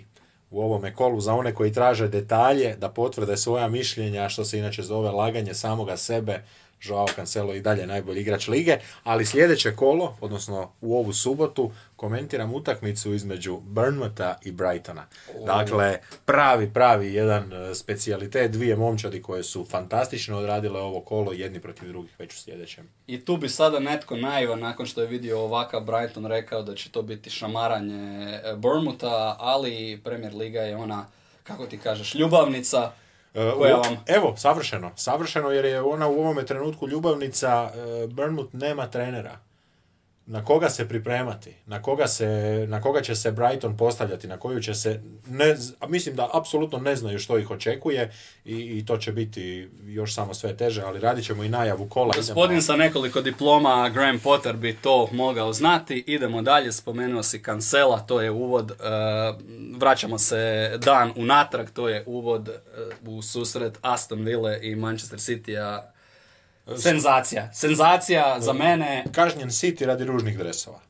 [0.50, 4.82] u ovome kolu za one koji traže detalje, da potvrde svoja mišljenja, što se inače
[4.82, 6.42] zove laganje samoga sebe,
[6.86, 12.54] Joao Cancelo i dalje najbolji igrač lige, ali sljedeće kolo, odnosno u ovu subotu, komentiram
[12.54, 15.06] utakmicu između Burnmouta i Brightona.
[15.46, 21.60] Dakle, pravi, pravi jedan e, specijalitet, dvije momčadi koje su fantastično odradile ovo kolo, jedni
[21.60, 22.88] protiv drugih već u sljedećem.
[23.06, 26.90] I tu bi sada netko naivan, nakon što je vidio ovakav Brighton, rekao da će
[26.90, 31.06] to biti šamaranje e, Burnmoutha, ali Premier Liga je ona,
[31.42, 32.92] kako ti kažeš, ljubavnica,
[33.34, 33.96] koja vam...
[34.06, 34.90] Evo, savršeno.
[34.96, 37.70] Savršeno jer je ona u ovome trenutku ljubavnica.
[37.74, 39.38] E, Burnmouth nema trenera
[40.26, 42.26] na koga se pripremati, na koga, se,
[42.68, 45.56] na koga će se Brighton postavljati, na koju će se, ne,
[45.88, 48.12] mislim da apsolutno ne znaju što ih očekuje
[48.44, 52.12] i, i to će biti još samo sve teže, ali radit ćemo i najavu kola.
[52.16, 56.04] Gospodin sa nekoliko diploma, Graham Potter bi to mogao znati.
[56.06, 58.76] Idemo dalje, spomenuo si Kancela, to je uvod, uh,
[59.78, 62.48] vraćamo se dan unatrag, to je uvod
[63.04, 65.93] uh, u susret Aston Ville i Manchester City-a
[66.78, 67.52] Senzacija.
[67.52, 69.04] Senzacija za mene.
[69.12, 70.80] Kažnjen City radi ružnih dresova.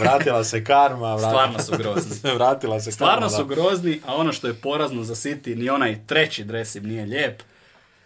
[0.00, 1.14] Vratila se karma.
[1.14, 1.30] Vratila...
[1.30, 2.30] Stvarno su grozni.
[2.38, 3.54] vratila se Stvarno karma, su da.
[3.54, 7.42] grozni, a ono što je porazno za City, ni onaj treći dres im nije lijep.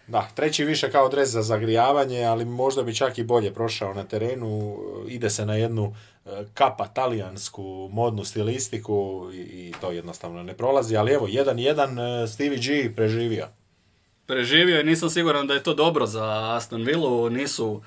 [0.07, 4.05] Da, treći više kao dres za zagrijavanje, ali možda bi čak i bolje prošao na
[4.05, 4.79] terenu.
[5.09, 5.95] Ide se na jednu
[6.27, 10.97] e, kapa talijansku modnu stilistiku i, to jednostavno ne prolazi.
[10.97, 13.49] Ali evo, 1-1 e, Stevie G preživio.
[14.27, 17.83] Preživio i nisam siguran da je to dobro za Aston Villu, nisu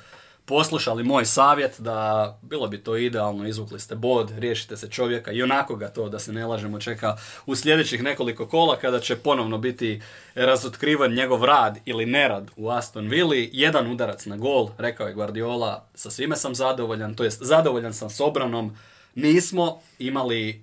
[0.45, 5.43] poslušali moj savjet da bilo bi to idealno, izvukli ste bod, riješite se čovjeka i
[5.43, 9.57] onako ga to, da se ne lažemo, čeka u sljedećih nekoliko kola kada će ponovno
[9.57, 10.01] biti
[10.35, 13.49] razotkrivan njegov rad ili nerad u Aston Villi.
[13.53, 18.09] Jedan udarac na gol, rekao je Guardiola, sa svime sam zadovoljan, to jest zadovoljan sam
[18.09, 18.77] s obranom,
[19.15, 20.55] nismo imali e,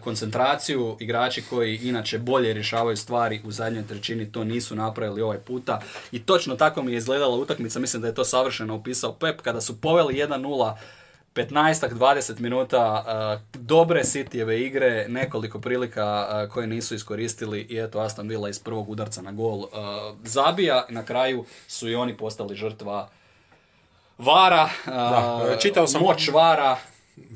[0.00, 5.80] koncentraciju, igrači koji inače bolje rješavaju stvari u zadnjoj trećini to nisu napravili ovaj puta.
[6.12, 9.60] I točno tako mi je izgledala utakmica, mislim da je to savršeno opisao Pep, kada
[9.60, 10.74] su poveli 1-0
[11.36, 13.04] 15-20 minuta
[13.52, 18.58] e, dobre Cityjeve igre, nekoliko prilika e, koje nisu iskoristili i eto Aston Villa iz
[18.58, 19.66] prvog udarca na gol e,
[20.24, 20.86] zabija.
[20.88, 23.08] Na kraju su i oni postali žrtva
[24.18, 26.76] Vara, Da, čitao sam- moć Vara,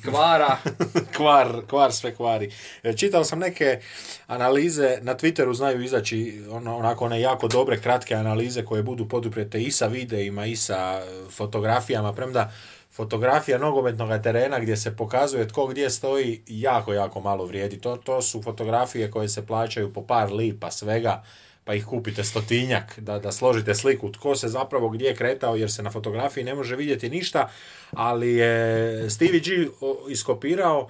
[0.04, 0.56] Kvara,
[1.16, 2.50] kvar, kvar sve kvari.
[2.82, 3.80] E, Čitao sam neke
[4.26, 9.62] analize, na Twitteru znaju izaći ono, onako one jako dobre, kratke analize koje budu poduprijete
[9.62, 12.52] i sa videima i sa e, fotografijama, premda
[12.92, 17.80] fotografija nogometnog terena gdje se pokazuje tko gdje stoji jako, jako malo vrijedi.
[17.80, 21.22] To, to su fotografije koje se plaćaju po par lipa svega,
[21.64, 25.82] pa ih kupite stotinjak da, da složite sliku tko se zapravo gdje kretao jer se
[25.82, 27.48] na fotografiji ne može vidjeti ništa,
[27.90, 29.68] ali je Stevie G
[30.08, 30.88] iskopirao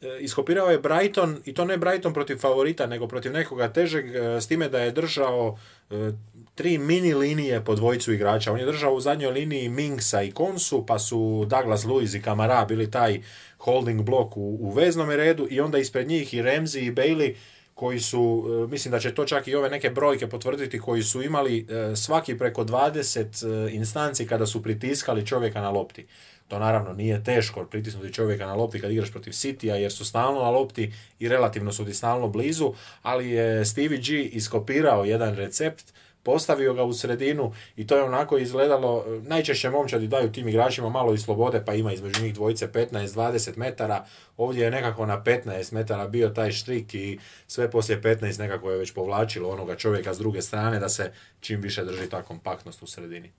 [0.00, 4.40] e, iskopirao je Brighton i to ne Brighton protiv favorita nego protiv nekoga težeg e,
[4.40, 5.58] s time da je držao
[5.90, 6.12] e,
[6.54, 8.52] tri mini linije po dvojicu igrača.
[8.52, 12.64] On je držao u zadnjoj liniji Minksa i Konsu, pa su Douglas Lewis i Kamara
[12.64, 13.22] bili taj
[13.58, 17.34] holding blok u, u veznom redu i onda ispred njih i Remzi i Bailey
[17.82, 21.22] koji su, e, mislim da će to čak i ove neke brojke potvrditi, koji su
[21.22, 26.06] imali e, svaki preko 20 e, instanci kada su pritiskali čovjeka na lopti.
[26.48, 30.42] To naravno nije teško pritisnuti čovjeka na lopti kad igraš protiv Citya jer su stalno
[30.42, 32.72] na lopti i relativno su ti stalno blizu,
[33.02, 35.92] ali je Stevie G iskopirao jedan recept,
[36.22, 40.88] postavio ga u sredinu i to je onako izgledalo, e, najčešće momčadi daju tim igračima
[40.88, 44.04] malo i slobode pa ima između njih dvojice 15-20 metara,
[44.36, 48.78] ovdje je nekako na 15 metara bio taj štrik i sve poslije 15 nekako je
[48.78, 52.86] već povlačilo onoga čovjeka s druge strane da se čim više drži ta kompaktnost u
[52.86, 53.32] sredini.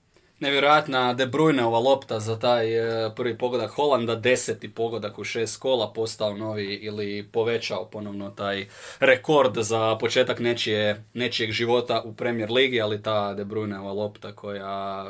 [0.44, 5.94] Nevjerojatna De Bruyneova lopta za taj e, prvi pogodak Holanda, deseti pogodak u šest kola,
[5.94, 8.68] postao novi ili povećao ponovno taj
[9.00, 15.06] rekord za početak nečije, nečijeg života u Premier Ligi, ali ta De Bruyneova lopta koja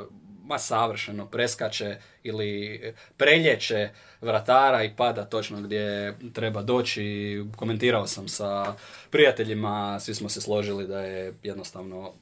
[0.46, 2.82] ma savršeno preskače ili
[3.18, 3.90] prelječe
[4.22, 7.46] vratara i pada točno gdje treba doći.
[7.56, 8.76] Komentirao sam sa
[9.10, 12.14] prijateljima, svi smo se složili da je jednostavno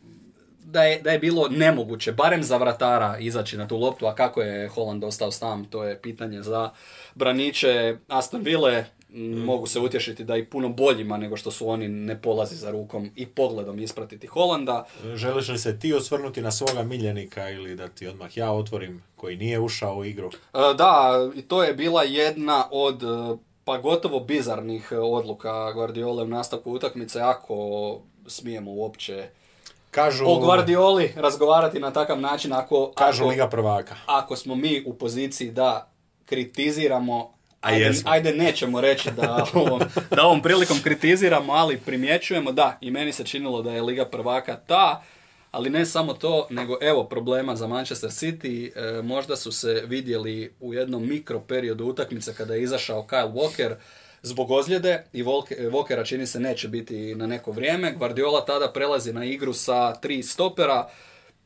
[0.64, 4.42] da je, da je bilo nemoguće, barem za vratara, izaći na tu loptu, a kako
[4.42, 6.70] je Holland ostao sam, to je pitanje za
[7.16, 8.86] braniče Aston Ville.
[9.14, 12.72] m, Mogu se utješiti da i puno boljima nego što su oni ne polazi za
[12.72, 14.86] rukom i pogledom ispratiti Holanda.
[15.16, 19.38] Želiš li se ti osvrnuti na svoga miljenika ili da ti odmah ja otvorim koji
[19.38, 20.28] nije ušao u igru?
[20.54, 26.28] E, Da, i to je bila jedna od e, pa gotovo bizarnih odluka Guardiole u
[26.28, 27.56] nastavku utakmice, ako
[28.28, 29.30] smijemo uopće
[29.92, 33.96] Kažu, o Guardioli razgovarati na takav način, ako, kažu ako, Liga prvaka.
[34.06, 35.92] ako smo mi u poziciji da
[36.26, 39.82] kritiziramo, A ajde, ajde nećemo reći da ovom,
[40.16, 44.56] da ovom prilikom kritiziramo, ali primjećujemo, da, i meni se činilo da je Liga prvaka
[44.56, 45.04] ta,
[45.52, 50.54] ali ne samo to, nego evo problema za Manchester City, e, možda su se vidjeli
[50.60, 53.76] u jednom mikro periodu utakmice kada je izašao Kyle Walker
[54.22, 57.92] zbog ozljede i Walkera čini se neće biti na neko vrijeme.
[57.92, 60.90] Guardiola tada prelazi na igru sa tri stopera,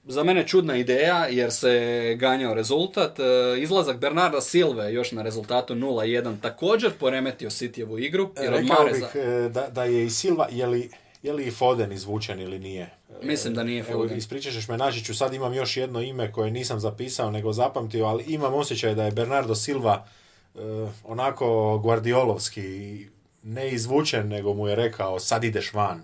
[0.04, 1.80] za mene čudna ideja jer se
[2.16, 3.20] ganjao rezultat.
[3.20, 3.24] E,
[3.58, 8.30] Izlazak Bernarda Silve još na rezultatu 0-1 također poremetio Cityjevu igru.
[8.42, 10.90] Jer od Rekao Mareza- bih e, da, da je i Silva, je li,
[11.24, 12.82] je li i Foden izvučen ili nije?
[12.82, 14.18] E, Mislim da nije Evo, Foden.
[14.18, 18.06] ispričat ćeš me, naći ću, sad imam još jedno ime koje nisam zapisao nego zapamtio,
[18.06, 20.08] ali imam osjećaj da je Bernardo Silva
[20.56, 23.08] e, onako guardiolovski
[23.43, 26.01] ne izvučen, nego mu je rekao sad ideš van.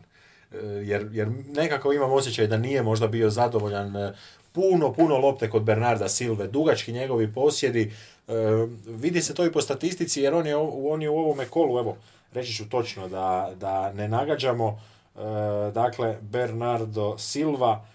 [0.52, 4.14] E, jer, jer nekako imam osjećaj da nije možda bio zadovoljan e,
[4.52, 7.93] puno, puno lopte kod Bernarda Silve, dugački njegovi posjedi,
[8.28, 8.34] e,
[8.88, 10.56] vidi se to i po statistici jer on je,
[10.91, 11.97] on je u ovome kolu, evo,
[12.34, 14.82] reći ću točno da, da ne nagađamo,
[15.16, 15.22] e,
[15.74, 17.86] dakle, Bernardo Silva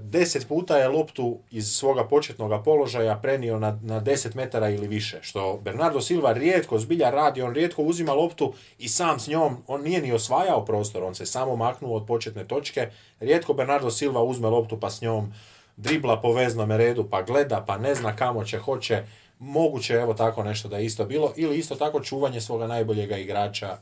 [0.00, 5.18] deset puta je loptu iz svoga početnog položaja prenio na, na 10 metara ili više,
[5.22, 9.82] što Bernardo Silva rijetko zbilja radi, on rijetko uzima loptu i sam s njom, on
[9.82, 12.90] nije ni osvajao prostor, on se samo maknuo od početne točke,
[13.20, 15.32] rijetko Bernardo Silva uzme loptu pa s njom
[15.76, 19.04] dribla po veznome redu, pa gleda, pa ne zna kamo će, hoće,
[19.38, 23.78] moguće evo tako nešto da je isto bilo, ili isto tako čuvanje svoga najboljega igrača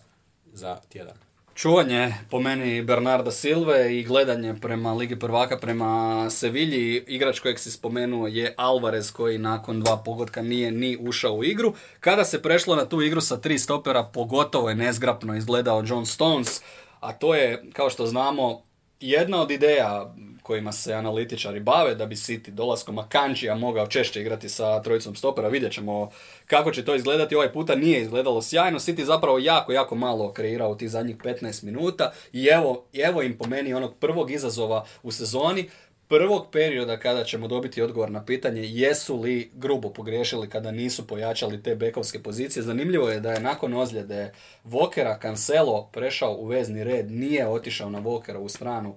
[0.52, 1.27] za tjedan.
[1.58, 7.04] Čuvanje po meni Bernarda Silve i gledanje prema Ligi prvaka prema Sevilji.
[7.06, 11.74] Igrač kojeg si spomenuo je Alvarez koji nakon dva pogotka nije ni ušao u igru.
[12.00, 16.60] Kada se prešlo na tu igru sa tri stopera, pogotovo je nezgrapno izgledao John Stones,
[17.00, 18.62] a to je, kao što znamo,
[19.00, 20.14] jedna od ideja
[20.48, 25.48] kojima se analitičari bave da bi City dolaskom Akanjija mogao češće igrati sa trojicom stopera.
[25.48, 26.10] Vidjet ćemo
[26.46, 27.34] kako će to izgledati.
[27.34, 28.78] Ovaj puta nije izgledalo sjajno.
[28.78, 33.48] City zapravo jako, jako malo kreirao tih zadnjih 15 minuta i evo, evo im po
[33.48, 35.68] meni onog prvog izazova u sezoni
[36.08, 41.62] prvog perioda kada ćemo dobiti odgovor na pitanje jesu li grubo pogriješili kada nisu pojačali
[41.62, 42.62] te bekovske pozicije.
[42.62, 44.32] Zanimljivo je da je nakon ozljede
[44.64, 48.96] Vokera Cancelo prešao u vezni red, nije otišao na Vokera u stranu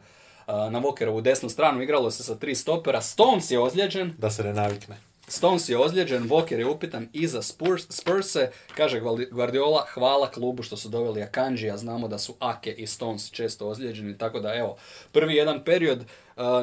[0.71, 4.13] na Vokerovu desnu stranu, igralo se sa tri stopera, Stones je ozlijeđen.
[4.17, 4.97] Da se ne navikne.
[5.27, 10.77] Stones je ozlijeđen, Walker je upitan i za Spurs, Spurse, kaže Guardiola, hvala klubu što
[10.77, 14.77] su doveli Akanji, a znamo da su Ake i Stones često ozlijeđeni, tako da evo,
[15.11, 16.05] prvi jedan period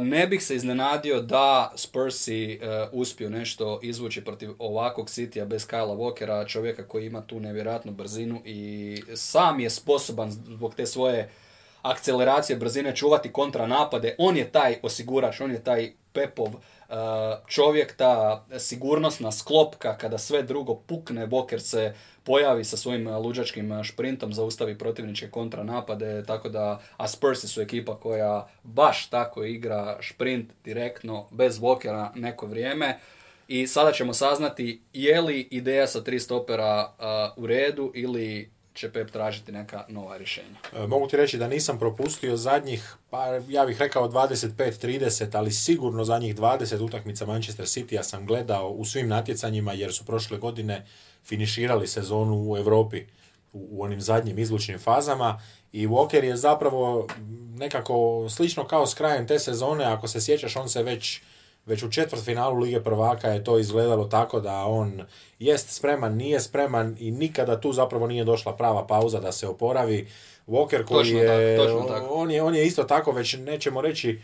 [0.01, 2.61] ne bih se iznenadio da Spursi
[2.93, 8.43] uspiju nešto izvući protiv ovakvog Citya bez Kyla Walkera, čovjeka koji ima tu nevjerojatnu brzinu
[8.45, 11.30] i sam je sposoban zbog te svoje
[11.91, 14.14] akceleracije, brzine, čuvati kontranapade.
[14.18, 16.55] On je taj osigurač, on je taj Pepov uh,
[17.47, 24.32] čovjek, ta sigurnosna sklopka kada sve drugo pukne, Boker se pojavi sa svojim luđačkim šprintom,
[24.32, 31.26] zaustavi protivničke kontranapade, tako da, a Spursi su ekipa koja baš tako igra šprint direktno,
[31.30, 32.99] bez Walkera neko vrijeme.
[33.49, 38.93] I sada ćemo saznati je li ideja sa tri stopera uh, u redu ili će
[38.93, 40.57] Pep tražiti neka nova rješenja.
[40.76, 46.05] E, mogu ti reći da nisam propustio zadnjih, pa ja bih rekao 25-30, ali sigurno
[46.05, 50.87] zadnjih 20 utakmica Manchester City ja sam gledao u svim natjecanjima jer su prošle godine
[51.24, 53.05] finiširali sezonu u Europi
[53.53, 55.41] u, u onim zadnjim izlučnim fazama
[55.72, 57.07] i Walker je zapravo
[57.57, 61.20] nekako slično kao s krajem te sezone, ako se sjećaš on se već
[61.69, 61.89] već u
[62.25, 65.03] finalu Lige prvaka je to izgledalo tako da on
[65.39, 70.09] jest spreman, nije spreman i nikada tu zapravo nije došla prava pauza da se oporavi.
[70.47, 71.61] Walker koji je,
[72.11, 74.19] On, je, on je isto tako već nećemo reći e,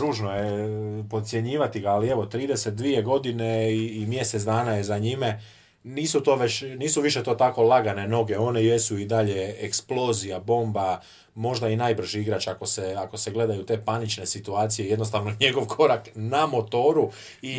[0.00, 5.40] ružno je podcjenjivati ga, ali evo 32 godine i, i mjesec dana je za njime
[5.84, 11.00] nisu to već, nisu više to tako lagane noge, one jesu i dalje eksplozija, bomba,
[11.34, 16.08] možda i najbrži igrač ako se, ako se gledaju te panične situacije, jednostavno njegov korak
[16.14, 17.10] na motoru
[17.42, 17.58] i,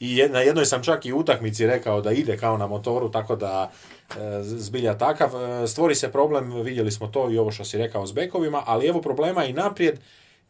[0.00, 3.36] i, i na jednoj sam čak i utakmici rekao da ide kao na motoru, tako
[3.36, 3.70] da
[4.10, 5.30] e, zbilja takav.
[5.36, 8.86] E, stvori se problem, vidjeli smo to i ovo što si rekao s bekovima, ali
[8.86, 9.98] evo problema i naprijed,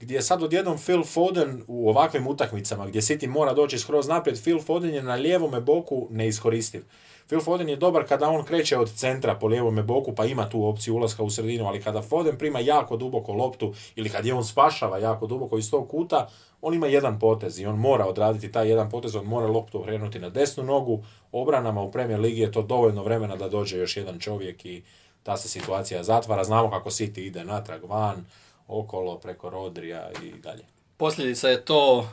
[0.01, 4.43] gdje je sad odjednom Phil Foden u ovakvim utakmicama, gdje City mora doći skroz naprijed,
[4.43, 6.85] Phil Foden je na lijevome boku neiskoristiv.
[7.27, 10.67] Phil Foden je dobar kada on kreće od centra po lijevome boku pa ima tu
[10.67, 14.45] opciju ulaska u sredinu, ali kada Foden prima jako duboko loptu ili kad je on
[14.45, 16.29] spašava jako duboko iz tog kuta,
[16.63, 20.19] on ima jedan potez i on mora odraditi taj jedan potez, on mora loptu okrenuti
[20.19, 24.19] na desnu nogu, obranama u Premier Ligi je to dovoljno vremena da dođe još jedan
[24.19, 24.83] čovjek i
[25.23, 26.45] ta se situacija zatvara.
[26.45, 28.25] Znamo kako City ide natrag van,
[28.69, 30.65] okolo, preko Rodrija i dalje.
[30.97, 32.09] Posljedica je to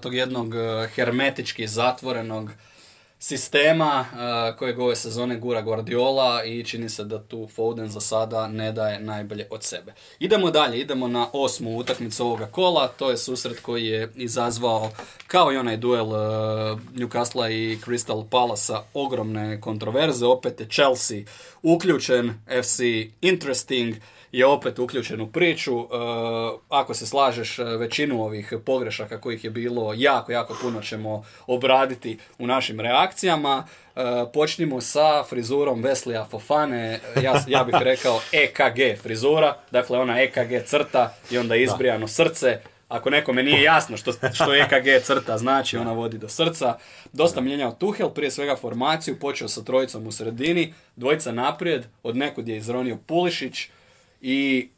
[0.00, 0.54] tog jednog
[0.94, 2.50] hermetički zatvorenog
[3.22, 8.46] sistema uh, kojeg ove sezone gura Guardiola i čini se da tu Foden za sada
[8.46, 9.94] ne daje najbolje od sebe.
[10.18, 14.90] Idemo dalje, idemo na osmu utakmicu ovoga kola, to je susret koji je izazvao
[15.26, 16.14] kao i onaj duel uh,
[16.94, 21.22] Newcastle i Crystal Palace ogromne kontroverze, opet je Chelsea
[21.62, 22.80] uključen, FC
[23.20, 23.94] interesting,
[24.32, 25.80] je opet uključen u priču.
[25.80, 25.86] E,
[26.68, 32.18] ako se slažeš e, većinu ovih pogrešaka kojih je bilo jako, jako puno ćemo obraditi
[32.38, 33.66] u našim reakcijama.
[33.96, 34.00] E,
[34.32, 41.14] počnimo sa frizurom Veslija Fofane, ja, ja bih rekao EKG frizura, dakle ona EKG crta
[41.30, 46.18] i onda izbrijano srce, ako nekome nije jasno što, što EKG crta znači, ona vodi
[46.18, 46.76] do srca.
[47.12, 52.48] Dosta mijenjao Tuhel, prije svega formaciju, počeo sa trojicom u sredini, dvojica naprijed, od nekud
[52.48, 53.68] je izronio Pulišić,
[54.22, 54.68] i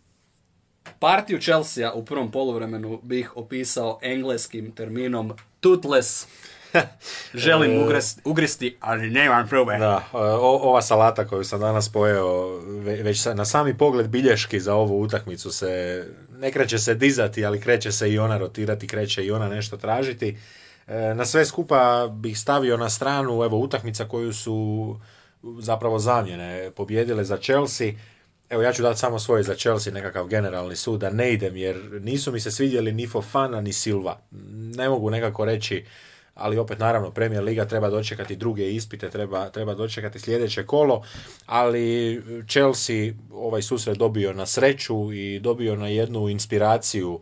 [0.99, 6.27] partiju Chelsea u prvom poluvremenu bih opisao engleskim terminom toothless.
[7.35, 9.77] Želim ugristi, ugristi, ali nemam probe.
[9.79, 14.75] Da, o- ova salata koju sam danas pojeo, ve- već na sami pogled bilješki za
[14.75, 19.31] ovu utakmicu se, ne kreće se dizati, ali kreće se i ona rotirati, kreće i
[19.31, 20.39] ona nešto tražiti.
[20.87, 24.97] E, Na sve skupa bih stavio na stranu, evo, utakmica koju su
[25.59, 27.93] zapravo zamjene pobjedile za Chelsea.
[28.51, 31.77] Evo, ja ću dati samo svoje za Chelsea, nekakav generalni sud, da ne idem, jer
[32.01, 34.21] nisu mi se svidjeli ni Fofana, ni Silva.
[34.77, 35.85] Ne mogu nekako reći,
[36.35, 41.03] ali opet naravno Premier Liga treba dočekati druge ispite, treba, treba dočekati sljedeće kolo,
[41.47, 47.21] ali Chelsea ovaj susret dobio na sreću i dobio na jednu inspiraciju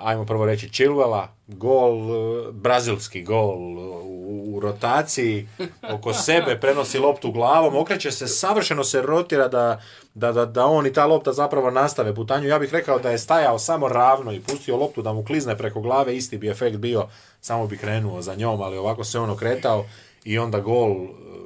[0.00, 5.48] ajmo prvo reći Chilwella, gol, eh, brazilski gol u, u rotaciji,
[5.94, 9.80] oko sebe prenosi loptu glavom, okreće se, savršeno se rotira da,
[10.14, 12.48] da, da, da on i ta lopta zapravo nastave putanju.
[12.48, 15.80] Ja bih rekao da je stajao samo ravno i pustio loptu da mu klizne preko
[15.80, 17.06] glave, isti bi efekt bio,
[17.40, 19.84] samo bi krenuo za njom, ali ovako se on okretao
[20.24, 21.45] i onda gol eh,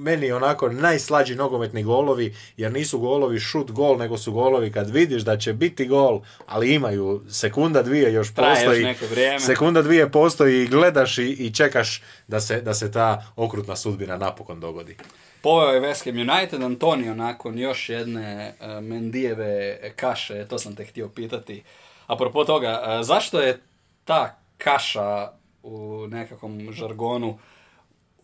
[0.00, 5.22] meni onako najslađi nogometni golovi, jer nisu golovi šut gol, nego su golovi kad vidiš
[5.22, 8.84] da će biti gol, ali imaju sekunda dvije još Traje još postoji.
[8.84, 9.40] neko vrijeme.
[9.40, 14.16] Sekunda dvije postoji i gledaš i, i čekaš da se, da se ta okrutna sudbina
[14.16, 14.96] napokon dogodi.
[15.42, 20.84] Poveo je West Ham United, Antonio nakon još jedne uh, Mendijeve kaše, to sam te
[20.84, 21.62] htio pitati.
[22.06, 23.60] Apropo toga, uh, zašto je
[24.04, 25.28] ta kaša
[25.62, 27.38] u nekakvom žargonu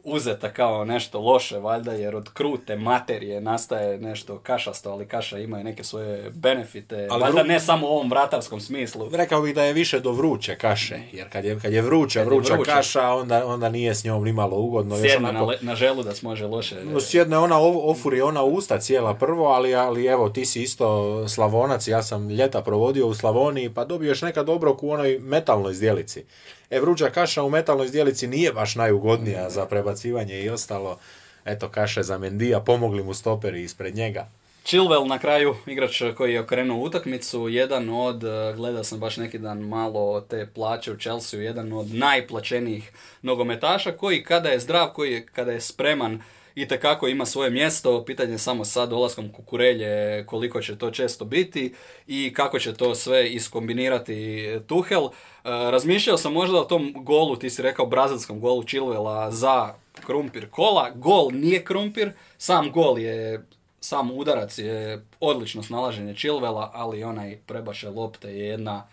[0.07, 5.61] uzeta kao nešto loše, valjda, jer od krute materije nastaje nešto kašasto, ali kaša ima
[5.61, 9.09] i neke svoje benefite, Ali valjda vru- ne samo u ovom vratarskom smislu.
[9.13, 12.27] Rekao bih da je više do vruće kaše, jer kad je, kad je vruća, Kad
[12.27, 12.73] je vruća vruća.
[12.73, 14.97] kaša, onda, onda nije s njom nimalo ugodno.
[14.97, 16.77] Još Sjedne na, onako- le- na želudac može loše.
[16.85, 20.87] No, sjedne ona, ofuri ona usta cijela prvo, ali, ali evo, ti si isto
[21.29, 21.57] slavonac,
[21.89, 26.25] ja sam ljeta provodio u Slavoniji, pa dobiješ nekad obrok u onoj metalnoj zdjelici.
[26.71, 30.99] E, vruća kaša u metalnoj zdjelici nije baš najugodnija za prebacivanje i ostalo.
[31.45, 34.29] Eto, kaše za Mendija, pomogli mu stoperi ispred njega.
[34.65, 39.39] Chilwell na kraju, igrač koji je okrenuo utakmicu, jedan od, eh, gledao sam baš neki
[39.39, 42.91] dan malo te plaće u Chelsea, jedan od najplaćenijih
[43.23, 46.23] nogometaša koji kada je zdrav, koji je, kada je spreman
[46.55, 51.25] i tekako ima svoje mjesto, pitanje je samo sa dolaskom kukurelje koliko će to često
[51.25, 51.75] biti
[52.07, 55.09] i kako će to sve iskombinirati Tuhel.
[55.47, 60.51] Eh, Razmišljao sam možda o tom golu, ti si rekao brazilskom golu Chilwella za krumpir
[60.51, 60.91] kola.
[60.91, 63.45] Gol nije krumpir, sam gol je
[63.81, 68.87] sam udarac je odlično snalaženje Chilwella, ali onaj prebaše lopte je jedna,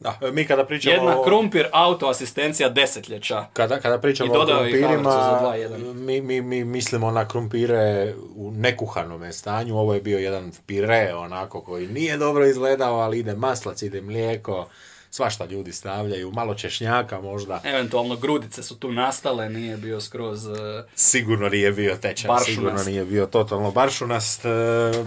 [0.00, 3.46] Da, mi kada pričamo jedna o- krumpir auto asistencija desetljeća.
[3.52, 5.94] Kada, kada pričamo o krumpirima, za 2:1.
[5.94, 9.76] mi, mi, mi mislimo na krumpire u nekuhanome stanju.
[9.76, 14.66] Ovo je bio jedan pire onako koji nije dobro izgledao, ali ide maslac, ide mlijeko,
[15.14, 17.60] svašta ljudi stavljaju, malo češnjaka možda.
[17.64, 20.46] Eventualno grudice su tu nastale, nije bio skroz...
[20.46, 22.54] eh, Sigurno nije bio tečan, Baršunast.
[22.54, 24.44] sigurno nije bio totalno baršunast.
[24.44, 24.48] E,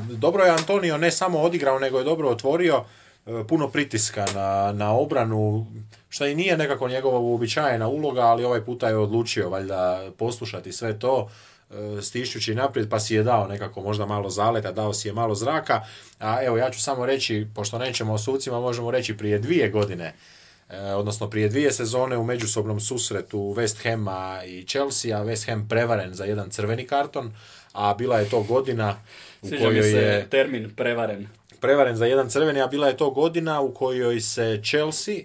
[0.10, 2.84] Dobro je Antonio ne samo odigrao, nego je dobro otvorio
[3.26, 5.68] e, puno pritiska na, na obranu,
[6.10, 11.00] što i nije nekako njegova uobičajena uloga, ali ovaj puta je odlučio valjda poslušati sve
[11.00, 11.57] to, e,
[12.02, 15.82] stišćući naprijed, pa si je dao nekako možda malo zaleta, dao si je malo zraka.
[16.20, 20.14] A evo, ja ću samo reći, pošto nećemo o sucima, možemo reći prije dvije godine,
[20.70, 26.14] E, odnosno prije dvije sezone u međusobnom susretu West Hama i Chelsea, West Ham prevaren
[26.14, 27.32] za jedan crveni karton,
[27.74, 28.96] a bila je to godina
[29.42, 31.28] u Sviđa kojoj se je termin prevaren.
[31.62, 35.24] prevaren za jedan crveni, a bila je to godina u kojoj se Chelsea e,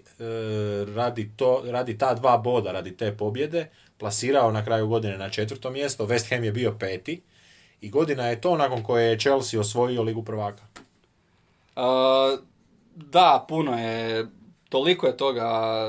[0.95, 3.67] radi, to, radi ta dva boda, radi te pobjede,
[4.03, 7.23] plasirao na kraju godine na četvrto mjesto, West Ham je bio peti
[7.81, 10.63] i godina je to nakon koje je Chelsea osvojio ligu prvaka.
[11.77, 12.37] A,
[12.95, 14.27] da, puno je,
[14.69, 15.45] toliko je toga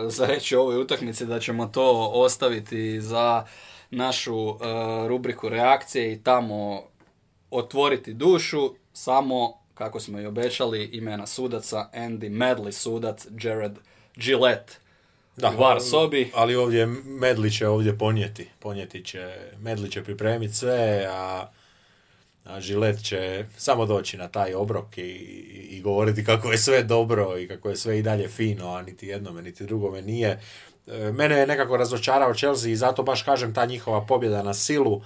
[0.07, 3.45] za reći o ovoj utakmici da ćemo to ostaviti za
[3.91, 4.53] našu e,
[5.07, 6.83] rubriku reakcije i tamo
[7.51, 13.77] otvoriti dušu, samo kako smo i obećali imena sudaca, Andy Medley sudac, Jared
[14.15, 14.82] Gillette
[15.37, 16.31] u VAR sobi.
[16.35, 18.47] Ali ovdje Medli će ovdje ponijeti.
[18.59, 21.47] Ponijeti će, Medli će pripremiti sve, a,
[22.45, 25.01] a Žilet će samo doći na taj obrok i,
[25.69, 29.07] i govoriti kako je sve dobro i kako je sve i dalje fino, a niti
[29.07, 30.39] jednome, niti drugome nije.
[30.87, 35.01] E, Mene je nekako razočarao Chelsea i zato baš kažem ta njihova pobjeda na silu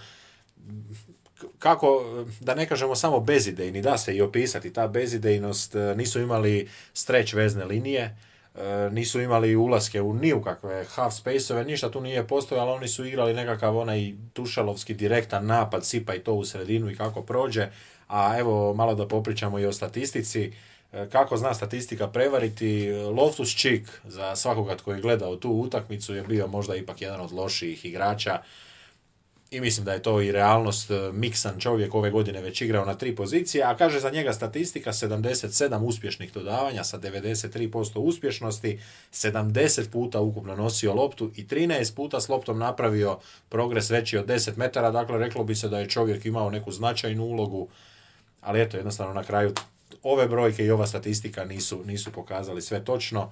[1.60, 2.04] kako,
[2.40, 7.34] da ne kažemo samo bezidejni, da se i opisati, ta bezidejnost, e, nisu imali stretch
[7.34, 8.18] vezne linije,
[8.92, 13.06] nisu imali ulaske u ni u kakve half space-ove, ništa tu nije postojalo, oni su
[13.06, 17.68] igrali nekakav onaj tušalovski direktan napad, sipa i to u sredinu i kako prođe,
[18.08, 20.54] a evo malo da popričamo i o statistici,
[20.94, 26.24] e, kako zna statistika prevariti, Loftus Cheek za svakoga tko je gledao tu utakmicu je
[26.24, 28.40] bio možda ipak jedan od lošijih igrača
[29.52, 30.92] i mislim da je to i realnost.
[30.92, 34.92] e, Miksan čovjek ove godine već igrao na tri pozicije, a kaže za njega statistika
[34.92, 38.80] 77 uspješnih dodavanja sa 93% uspješnosti,
[39.14, 43.20] 70 puta ukupno nosio loptu i 13 puta s loptom napravio
[43.50, 47.24] progres veći od 10 metara, dakle reklo bi se da je čovjek imao neku značajnu
[47.24, 47.68] ulogu,
[48.42, 49.54] ali eto, jednostavno na kraju
[50.04, 53.32] ove brojke i ova statistika nisu, nisu pokazali sve točno.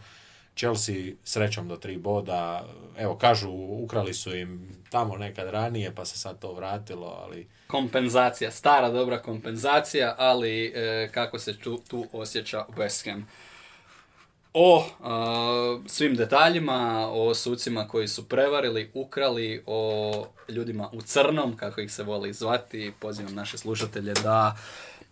[0.56, 2.66] Chelsea srećom do tri boda,
[2.98, 3.50] evo kažu
[3.84, 9.22] ukrali su im tamo nekad ranije pa se sad to vratilo, ali Kompenzacija, stara dobra
[9.22, 13.28] kompenzacija, ali e, kako se tu, tu osjeća West Ham.
[14.54, 21.82] O e, svim detaljima, o sucima koji su prevarili, ukrali, o ljudima u crnom, kako
[21.82, 24.58] ih se voli zvati, pozivam naše slušatelje da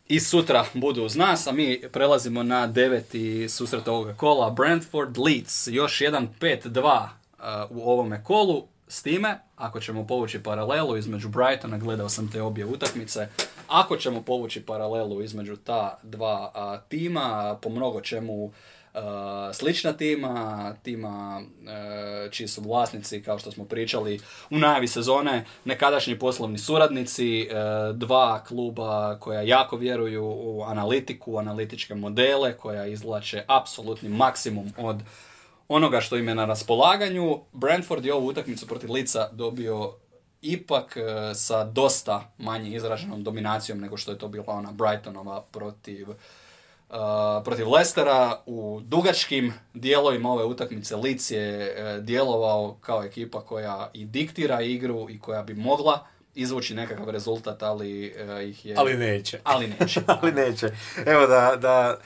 [0.07, 5.67] i sutra budu uz nas, a mi prelazimo na deveti susret ovoga kola, Brentford Leeds,
[5.67, 11.77] još jedan 5-2 e, u ovome kolu, s time, ako ćemo povući paralelu između Brightona,
[11.77, 13.27] gledao sam te obje utakmice,
[13.67, 18.51] ako ćemo povući paralelu između ta dva a, tima, po mnogo čemu
[19.53, 26.19] slična tima, tima e, čiji su vlasnici, kao što smo pričali, u najavi sezone, nekadašnji
[26.19, 27.47] poslovni suradnici, e,
[27.93, 35.01] dva kluba koja jako vjeruju u analitiku, analitičke modele, koja izvlače apsolutni maksimum od
[35.67, 37.39] onoga što im je na raspolaganju.
[37.53, 39.93] Brentford je ovu utakmicu protiv Lica dobio
[40.41, 40.97] ipak
[41.35, 46.07] sa dosta manje izraženom dominacijom nego što je to bila ona Brightonova protiv
[47.45, 54.05] protiv Lestera u dugačkim dijelovima ove utakmice Leeds je e, djelovao kao ekipa koja i
[54.05, 56.05] diktira igru i koja bi mogla
[56.35, 58.75] izvući nekakav rezultat, ali e, ih je...
[58.77, 59.39] ali neće.
[59.43, 60.01] Ali neće.
[60.21, 60.69] ali neće.
[61.05, 61.97] Evo da, da,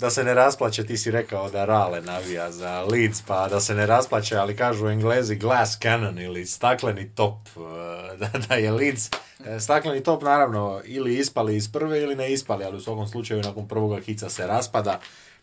[0.00, 3.74] da se ne rasplaće, ti si rekao da Rale navija za Leeds, pa da se
[3.74, 9.10] ne rasplaće, ali kažu englezi glass cannon ili stakleni top, eh, da, da je Leeds
[9.46, 13.42] eh, stakleni top naravno ili ispali iz prve ili ne ispali, ali u svakom slučaju
[13.42, 15.00] nakon prvoga hica se raspada.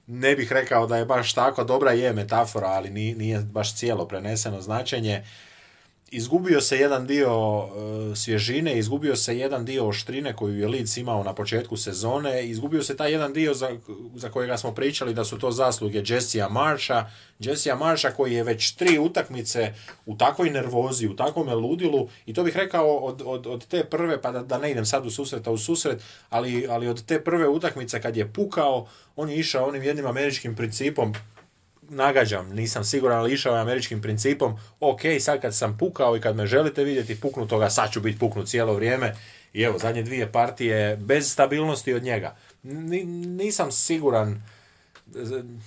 [0.08, 4.08] Ne bih rekao da je baš tako, dobra je metafora, ali ni- nije baš cijelo
[4.08, 5.24] preneseno značenje
[6.12, 11.24] izgubio se jedan dio e, svježine, izgubio se jedan dio oštrine koju je Leeds imao
[11.24, 13.78] na početku sezone, izgubio se taj jedan dio za,
[14.16, 17.10] za kojega smo pričali da su to zasluge Jessija Marsha,
[17.40, 19.74] Jessija Marsha koji je već tri utakmice
[20.06, 24.22] u takvoj nervozi, u takvom ludilu i to bih rekao od, od, od te prve,
[24.22, 27.48] pa da, da ne idem sad u susreta u susret, ali, ali od te prve
[27.48, 31.14] utakmice kad je pukao, on je išao onim jednim američkim principom,
[31.90, 36.36] nagađam, nisam siguran, ali išao je američkim principom, ok, sad kad sam pukao i kad
[36.36, 39.16] me želite vidjeti puknutoga, sad ću biti puknut cijelo vrijeme.
[39.54, 42.36] I evo, zadnje dvije partije bez stabilnosti od njega.
[42.64, 44.42] Ni- nisam siguran,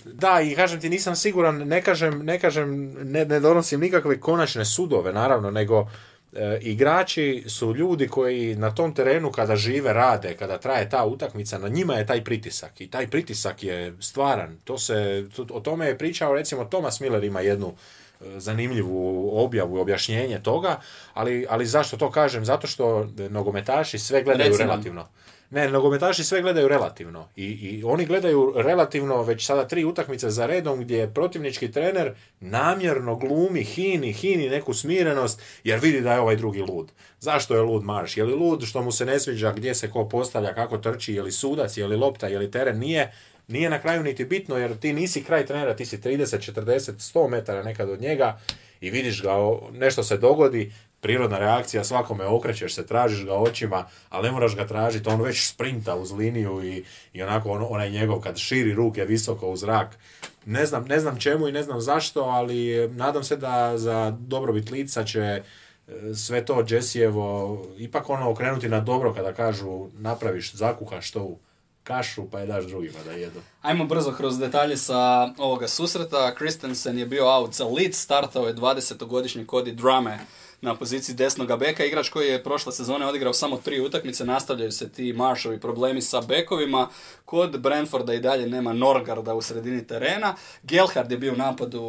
[0.05, 4.65] da, i kažem ti, nisam siguran, ne kažem, ne, kažem, ne, ne donosim nikakve konačne
[4.65, 5.89] sudove, naravno, nego
[6.33, 11.59] e, igrači su ljudi koji na tom terenu kada žive, rade, kada traje ta utakmica,
[11.59, 14.57] na njima je taj pritisak i taj pritisak je stvaran.
[14.65, 17.75] To se, to- o tome je pričao, recimo, Thomas Miller ima jednu
[18.21, 20.81] e, zanimljivu objavu i objašnjenje toga,
[21.15, 22.45] ali, ali zašto to kažem?
[22.45, 24.69] Zato što nogometaši sve gledaju Reci nam.
[24.69, 25.09] relativno.
[25.51, 27.29] Ne, nogometaši sve gledaju relativno.
[27.37, 33.17] I, I oni gledaju relativno već sada tri utakmice za redom gdje protivnički trener namjerno
[33.17, 36.93] glumi, hini, hini neku smirenost jer vidi da je ovaj drugi lud.
[37.21, 38.17] Zašto je lud marš?
[38.17, 41.23] Je li lud što mu se ne sviđa gdje se ko postavlja, kako trči, je
[41.23, 42.79] li sudac, je li lopta, je li teren?
[42.79, 43.13] Nije,
[43.49, 47.29] nije na kraju niti bitno jer ti nisi kraj trenera, ti si 30, 40, 100
[47.29, 48.41] metara nekad od njega
[48.81, 49.31] i vidiš ga,
[49.73, 54.67] nešto se dogodi, prirodna reakcija, svakome okrećeš se, tražiš ga očima, ali ne moraš ga
[54.67, 59.05] tražiti, on već sprinta uz liniju i, i onako on, onaj njegov kad širi ruke
[59.05, 59.99] visoko u zrak.
[60.45, 64.17] Ne znam, ne znam čemu i ne znam zašto, ali eh, nadam se da za
[64.19, 65.43] dobrobit lica će eh,
[66.15, 71.37] sve to Jessijevo ipak ono okrenuti na dobro kada kažu napraviš, zakuhaš to
[71.85, 73.41] kašu pa je daš drugima da jedu.
[73.63, 76.35] Ajmo brzo kroz detalje sa ovoga susreta.
[76.37, 80.19] Christensen je bio out za Leeds, startao je 20-godišnji Cody Drame
[80.63, 81.85] na poziciji desnoga beka.
[81.85, 86.21] Igrač koji je prošle sezone odigrao samo tri utakmice, nastavljaju se ti Marshovi problemi sa
[86.21, 86.89] bekovima.
[87.25, 90.35] Kod Brentforda i dalje nema Norgarda u sredini terena.
[90.63, 91.83] Gelhard je bio u napadu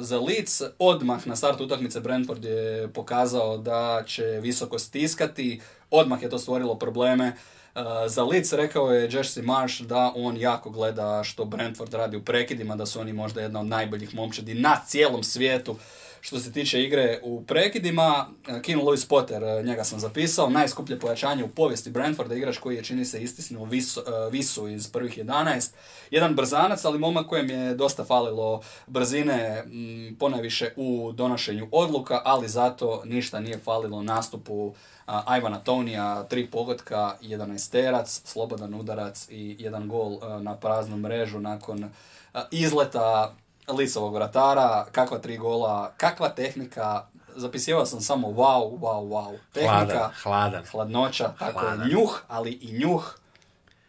[0.00, 0.62] za Leeds.
[0.78, 5.60] Odmah na startu utakmice Brentford je pokazao da će visoko stiskati.
[5.90, 7.32] Odmah je to stvorilo probleme
[7.76, 12.24] Uh, za Leeds rekao je Jesse Marsh da on jako gleda što Brentford radi u
[12.24, 15.76] prekidima, da su oni možda jedna od najboljih momčadi na cijelom svijetu
[16.26, 18.26] Što se tiče igre u prekidima,
[18.62, 22.84] Keen Lewis Potter, e, njega sam zapisao, najskuplje pojačanje u povijesti Brentforda, igrač koji je
[22.84, 25.70] čini se istisnuo visu, e, visu iz prvih 11.
[26.10, 29.64] Jedan brzanac, ali momak kojem je dosta falilo brzine,
[30.18, 34.74] ponajviše u donošenju odluka, ali zato ništa nije falilo nastupu
[35.38, 41.90] Ivana Tonija, tri pogotka, jedan esterac, slobodan udarac i jedan gol na praznu mrežu nakon
[42.50, 43.34] izleta
[43.68, 47.06] licovog vratara, kakva tri gola, kakva tehnika,
[47.36, 49.36] zapisivao sam samo wow, wow, wow.
[49.52, 50.64] Tehnika, Hladan, hladan.
[50.70, 51.88] hladnoća, tako je, Hladan.
[51.88, 53.14] njuh, ali i njuh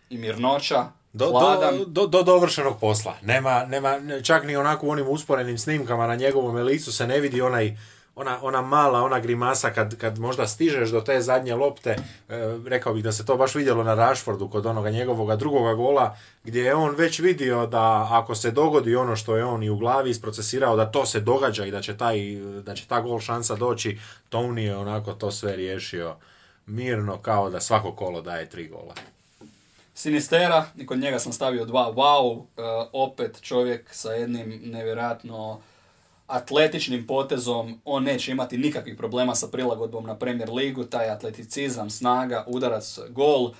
[0.10, 1.78] i mirnoća, Do, hladan.
[1.78, 3.14] do, do, do dovršenog posla.
[3.22, 7.42] Nema, nema, čak ni onako u onim usporenim snimkama na njegovom licu se ne vidi
[7.42, 7.78] onaj
[8.18, 11.98] ona, ona mala, ona grimasa kad, kad možda stižeš do te zadnje lopte, e,
[12.66, 16.62] rekao bih da se to baš vidjelo na Rashfordu kod onoga njegovoga drugoga gola, gdje
[16.62, 20.10] je on već vidio da ako se dogodi ono što je on i u glavi
[20.10, 22.20] isprocesirao, da to se događa i da će, taj,
[22.66, 24.00] da će ta gol šansa doći,
[24.32, 26.16] Tony je onako to sve riješio
[26.66, 28.94] mirno kao da svako kolo daje tri gola.
[29.94, 32.62] Sinistera, i kod njega sam stavio dva wow, e,
[32.94, 35.62] opet čovjek sa jednim nevjerojatno
[36.28, 42.44] atletičnim potezom, on neće imati nikakvih problema sa prilagodbom na Premier ligu, taj atleticizam, snaga,
[42.48, 43.52] udarac, gol, e,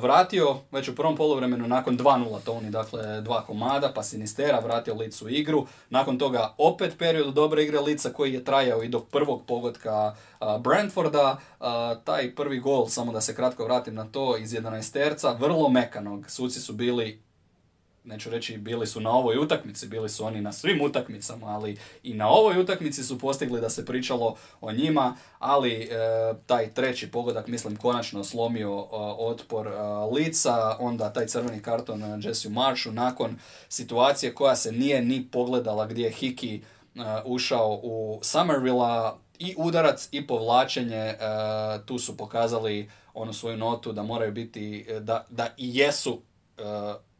[0.00, 5.26] vratio već u prvom poluvremenu nakon 2-0 Toni, dakle dva komada, pa Sinistera vratio licu
[5.26, 9.42] u igru, nakon toga opet period dobre igre lica koji je trajao i do prvog
[9.46, 14.52] pogotka a, Brentforda, A, taj prvi gol, samo da se kratko vratim na to, iz
[14.52, 17.27] 11 terca, vrlo mekanog, suci su bili
[18.08, 22.14] neću reći bili su na ovoj utakmici, bili su oni na svim utakmicama, ali i
[22.14, 25.88] na ovoj utakmici su postigli da se pričalo o njima, ali e,
[26.46, 28.86] taj treći pogodak, mislim, konačno slomio e,
[29.18, 29.70] otpor e,
[30.14, 36.04] lica, onda taj crveni karton Jesse Marshu nakon situacije koja se nije ni pogledala gdje
[36.04, 41.16] je Hiki e, ušao u Somervilla i udarac i povlačenje, e,
[41.86, 46.22] tu su pokazali onu svoju notu da moraju biti, e, da, da i jesu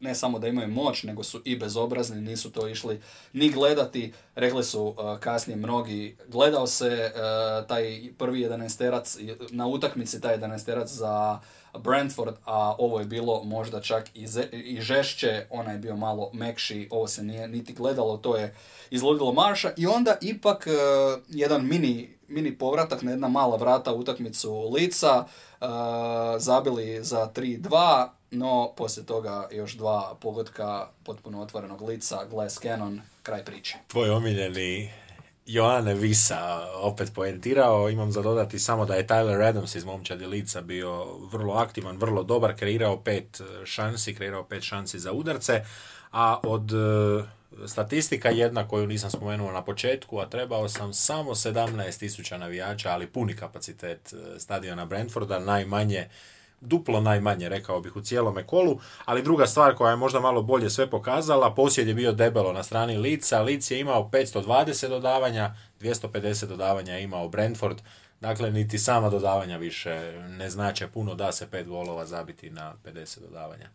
[0.00, 3.00] ne samo da imaju moć, nego su i bezobrazni, nisu to išli
[3.32, 4.12] ni gledati.
[4.34, 10.86] Rekli su uh, kasnije mnogi, gledao se uh, taj prvi 11 na utakmici taj 11
[10.86, 11.38] za
[11.78, 16.30] Brentford, a ovo je bilo možda čak i, ze- i žešće, ona je bio malo
[16.32, 18.54] mekši, ovo se nije niti gledalo, to je
[18.90, 24.70] izludilo marša i onda ipak uh, jedan mini, mini povratak na jedna mala vrata utakmicu
[24.70, 25.24] lica,
[26.38, 33.44] zabili za 3-2, no poslije toga još dva pogotka potpuno otvorenog lica, Glass Cannon, kraj
[33.44, 33.76] priče.
[33.88, 34.90] Tvoj omiljeni
[35.48, 37.90] Joane Visa opet poentirao.
[37.90, 42.22] Imam za dodati samo da je Tyler Adams iz momčadi lica bio vrlo aktivan, vrlo
[42.22, 45.64] dobar, kreirao pet e, šansi, kreirao pet šansi za udarce,
[46.12, 52.36] a od e, statistika jedna koju nisam spomenuo na početku, a trebao sam samo 17.000
[52.36, 56.08] navijača, ali puni kapacitet e, stadiona Brentforda, najmanje
[56.60, 60.70] duplo najmanje, rekao bih, u cijelome kolu, ali druga stvar koja je možda malo bolje
[60.70, 66.46] sve pokazala, posjed je bio debelo na strani Lica, Lic je imao 520 dodavanja, 250
[66.46, 67.78] dodavanja je imao Brentford,
[68.20, 73.20] dakle niti sama dodavanja više ne znače puno, da se pet golova zabiti na 50
[73.20, 73.70] dodavanja.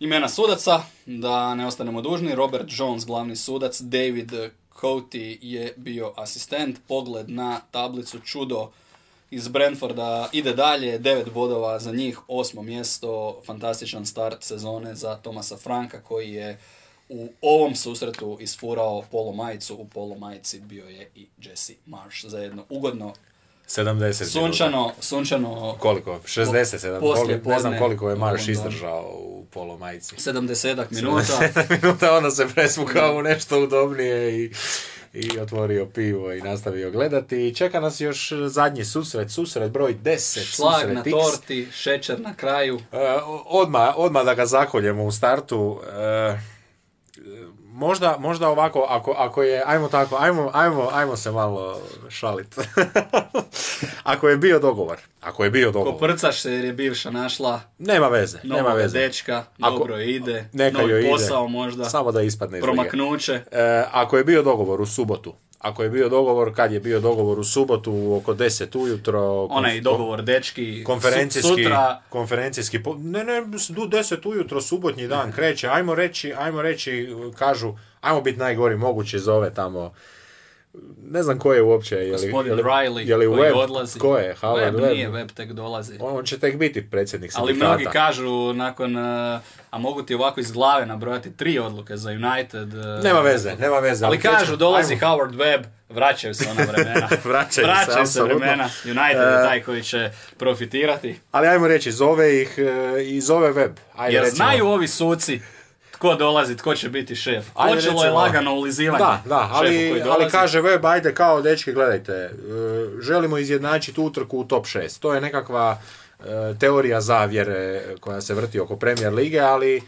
[0.00, 4.32] Imena sudaca, da ne ostanemo dužni, Robert Jones, glavni sudac, David
[4.80, 8.70] Coty je bio asistent, pogled na tablicu čudo
[9.30, 15.56] iz Brentforda ide dalje, 9 bodova za njih, osmo mjesto, fantastičan start sezone za Tomasa
[15.56, 16.58] Franka koji je
[17.08, 22.38] u ovom susretu isfurao polo majicu, u polo majici bio je i Jesse Marsh za
[22.38, 23.12] jedno ugodno
[23.70, 24.24] 70 minuta.
[24.24, 26.20] sunčano, sunčano Koliko?
[26.26, 27.00] 67.
[27.00, 30.16] Poslije Koliko- ne znam koliko je Marš izdržao u polo majici.
[30.16, 31.40] 70 minuta.
[31.82, 34.52] minuta onda se presvukao u nešto udobnije i,
[35.12, 37.48] i otvorio pivo i nastavio gledati.
[37.48, 40.40] I čeka nas još zadnji susret, susret broj 10.
[40.44, 41.10] Šlag susret na X.
[41.10, 42.80] torti, šećer na kraju.
[42.92, 45.80] E, odmah, odmah da ga zakoljemo u startu.
[45.92, 46.59] E,
[47.80, 52.58] možda, možda ovako, ako, ako je, ajmo tako, ajmo, ajmo, ajmo se malo šalit.
[54.04, 58.08] ako je bio dogovor, ako je bio dogovor, Koprcaš se jer je bivša našla nema
[58.08, 58.98] veze, nema veze.
[58.98, 61.10] dečka, Ako- dobro ide, Neka novi joj ide.
[61.10, 63.40] posao možda, Samo da ispadne iz promaknuće.
[63.50, 67.38] E, ako je bio dogovor u subotu, ako je bio dogovor, kad je bio dogovor
[67.38, 73.24] u subotu oko 10 ujutro, Onaj konf- dogovor dečki, konferencijski, su- sutra, konferencijski, po- ne,
[73.24, 78.76] ne, du 10 ujutro, subotnji dan kreće, ajmo reći, ajmo reći, kažu, ajmo biti najgori
[78.76, 79.92] mogući za ove tamo
[81.02, 81.96] ne znam ko je uopće.
[81.96, 83.54] Je li, Gospodin je li, Riley je li koji Webb?
[83.54, 83.98] odlazi.
[83.98, 84.34] Ko je?
[84.34, 84.92] Howard Webb Webb?
[84.92, 85.96] nije, Webb tek dolazi.
[86.00, 87.70] On će tek biti predsjednik Ali sindikata.
[87.70, 89.40] mnogi kažu nakon, uh,
[89.70, 92.74] a mogu ti ovako iz glave nabrojati tri odluke za United.
[92.74, 94.06] uh, Nema veze, nema veze.
[94.06, 95.06] Ali kažu, dolazi Ajmo.
[95.06, 97.08] Howard Webb, vraćaju se ona vremena.
[97.24, 98.38] Vraćaju se, vraćaju se apsolutno.
[98.38, 98.64] vremena.
[98.84, 101.18] United je E, taj koji će profitirati.
[101.30, 103.72] Ali ajmo reći, zove ih e, i zove web.
[103.96, 104.36] Ajde, Jer recimo.
[104.36, 105.40] znaju ovi suci
[106.00, 107.46] tko dolazi, tko će biti šef.
[107.54, 111.72] Ajde, Počelo je recimo- lagano ulizivanje Da, da, ali, ali kaže web, ajde kao, dečki,
[111.72, 112.30] gledajte, e,
[113.00, 115.00] želimo izjednačiti utrku u top 6.
[115.00, 115.78] To je nekakva
[116.20, 116.24] e,
[116.60, 119.82] teorija zavjere koja se vrti oko Premier Lige, ali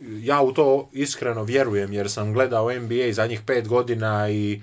[0.00, 4.62] ja u to iskreno vjerujem jer sam gledao NBA zadnjih pet godina i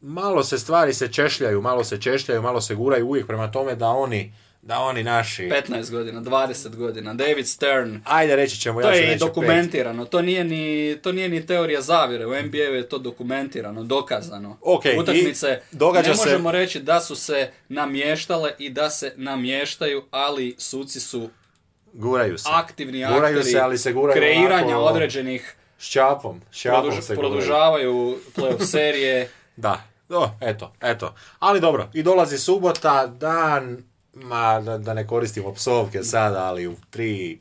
[0.00, 3.88] malo se stvari se češljaju, malo se češljaju, malo se guraju uvijek prema tome da
[3.88, 5.42] oni, da oni naši...
[5.42, 7.14] 15 godina, 20 godina.
[7.14, 8.00] David Stern.
[8.04, 9.20] Ajde reći ćemo, To ja ću je reći pet.
[9.20, 14.58] dokumentirano, to nije ni, to nije ni teorija zavjere, u NBA-u je to dokumentirano, dokazano.
[14.62, 19.12] Ok, i Utakmice događa ne se- možemo reći da su se namještale i da se
[19.16, 21.28] namještaju, ali suci su
[21.92, 22.48] Guraju se.
[22.48, 27.00] aktivni Guraju akteri se, ali se guraju kreiranja onako- određenih, S čapom, s čapom produž-
[27.00, 27.30] se guraju.
[27.32, 29.28] produžavaju playoff serije.
[29.56, 31.14] Da, o, eto, eto.
[31.38, 33.82] Ali dobro, i dolazi subota, dan,
[34.22, 37.38] ma, da, da ne koristimo psovke sada, ali u tri,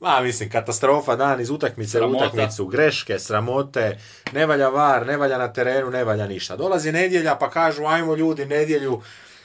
[0.00, 3.98] ma mislim, katastrofa, dan iz utakmice u utakmicu, greške, sramote,
[4.32, 6.56] ne valja var, ne valja na terenu, ne valja ništa.
[6.56, 9.02] Dolazi nedjelja pa kažu, ajmo ljudi, nedjelju,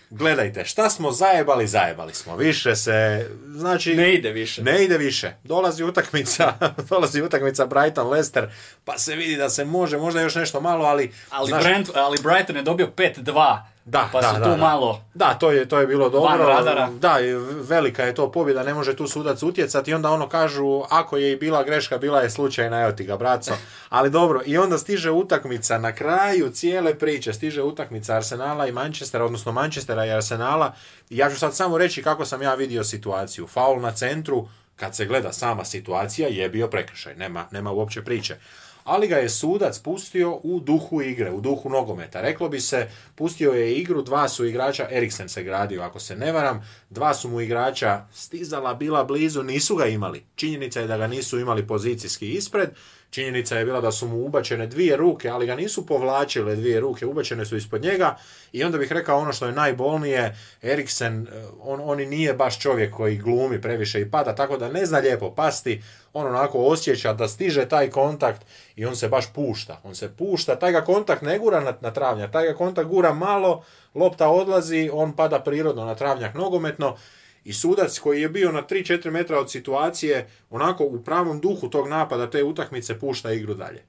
[0.10, 2.36] gledajte, šta smo zajebali, zajebali smo.
[2.36, 3.96] Više se, znači...
[3.96, 4.64] Ne ide više.
[4.64, 5.34] Ne ide više.
[5.44, 6.54] Dolazi utakmica,
[6.90, 8.50] dolazi utakmica Brighton Leicester,
[8.86, 12.18] pa se vidi da se može, možda još nešto malo, ali Ali, znaš, Brent, ali
[12.24, 14.58] Brighton je dobio 5-2, da, pa da, su da, tu da.
[14.58, 15.02] malo...
[15.14, 16.46] Da, to je, to je bilo dobro.
[16.46, 16.90] radara.
[17.00, 17.18] Da,
[17.62, 21.32] velika je to pobjeda, ne može tu sudac utjecati i onda ono kažu, ako je
[21.32, 23.54] i bila greška, bila je slučajna, evo ti ga, braco.
[23.90, 29.26] Ali dobro, i onda stiže utakmica na kraju cijele priče, stiže utakmica Arsenala i Manchestera,
[29.26, 30.74] odnosno Manchestera i Arsenala.
[31.10, 33.48] I ja ću sad samo reći kako sam ja vidio situaciju.
[33.48, 38.38] Faul na centru, kad se gleda sama situacija, je bio prekršaj, nema, nema uopće priče
[38.88, 42.22] ali ga je sudac pustio u duhu igre, u duhu nogometa.
[42.22, 46.32] Reklo bi se, pustio je igru, dva su igrača, Eriksen se gradio, ako se ne
[46.32, 50.24] varam, dva su mu igrača stizala, bila blizu, nisu ga imali.
[50.36, 52.70] Činjenica je da ga nisu imali pozicijski ispred,
[53.18, 57.06] činjenica je bila da su mu ubačene dvije ruke, ali ga nisu povlačile dvije ruke,
[57.06, 58.16] ubačene su ispod njega
[58.52, 62.94] i onda bih rekao ono što je najbolnije, Eriksen, eh, on, on nije baš čovjek
[62.94, 65.82] koji glumi previše i pada, tako da ne zna lijepo pasti,
[66.14, 68.46] on onako osjeća da stiže taj kontakt
[68.76, 69.82] i on se baš pušta.
[69.84, 73.14] On se pušta, taj ga kontakt ne gura na, na travnjak, taj ga kontakt gura
[73.14, 73.64] malo,
[73.96, 76.96] lopta odlazi, on pada prirodno na travnjak nogometno
[77.48, 81.88] i sudac koji je bio na 3-4 metra od situacije, onako u pravom duhu tog
[81.88, 83.84] napada te utakmice pušta igru dalje.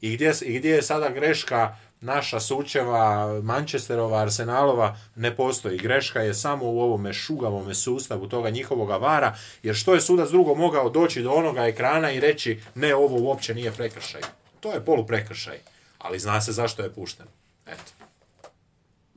[0.00, 5.78] I gdje, I gdje je sada greška naša Sučeva, Manchesterova, Arsenalova, ne postoji.
[5.78, 10.54] Greška je samo u ovome šugavome sustavu toga njihovoga vara, jer što je sudac drugo
[10.54, 14.20] mogao doći do onoga ekrana i reći ne, ovo uopće nije prekršaj.
[14.60, 15.58] To je poluprekršaj,
[15.98, 17.26] ali zna se zašto je pušten.
[17.66, 18.01] Eto.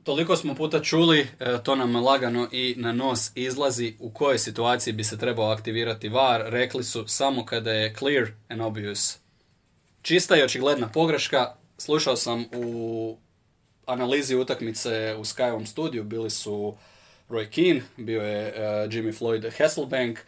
[0.06, 4.92] Toliko smo puta čuli, e, to nam lagano i na nos izlazi u kojoj situaciji
[4.94, 6.42] bi se trebao aktivirati VAR.
[6.46, 9.18] Rekli su samo kada je clear and obvious.
[10.02, 11.54] Čista i očigledna pogreška.
[11.78, 13.16] Slušao sam u
[13.86, 16.76] analizi utakmice u Skyovom studiju, bili su
[17.28, 18.52] Roy Keane, bio je e,
[18.88, 20.18] Jimmy Floyd Hasselbank,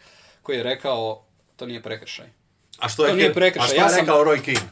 [0.42, 1.24] koji je rekao
[1.56, 2.26] to nije prekršaj.
[2.78, 4.68] A što To nije prekršaj, A što ja je sam- rekao Roy Keane?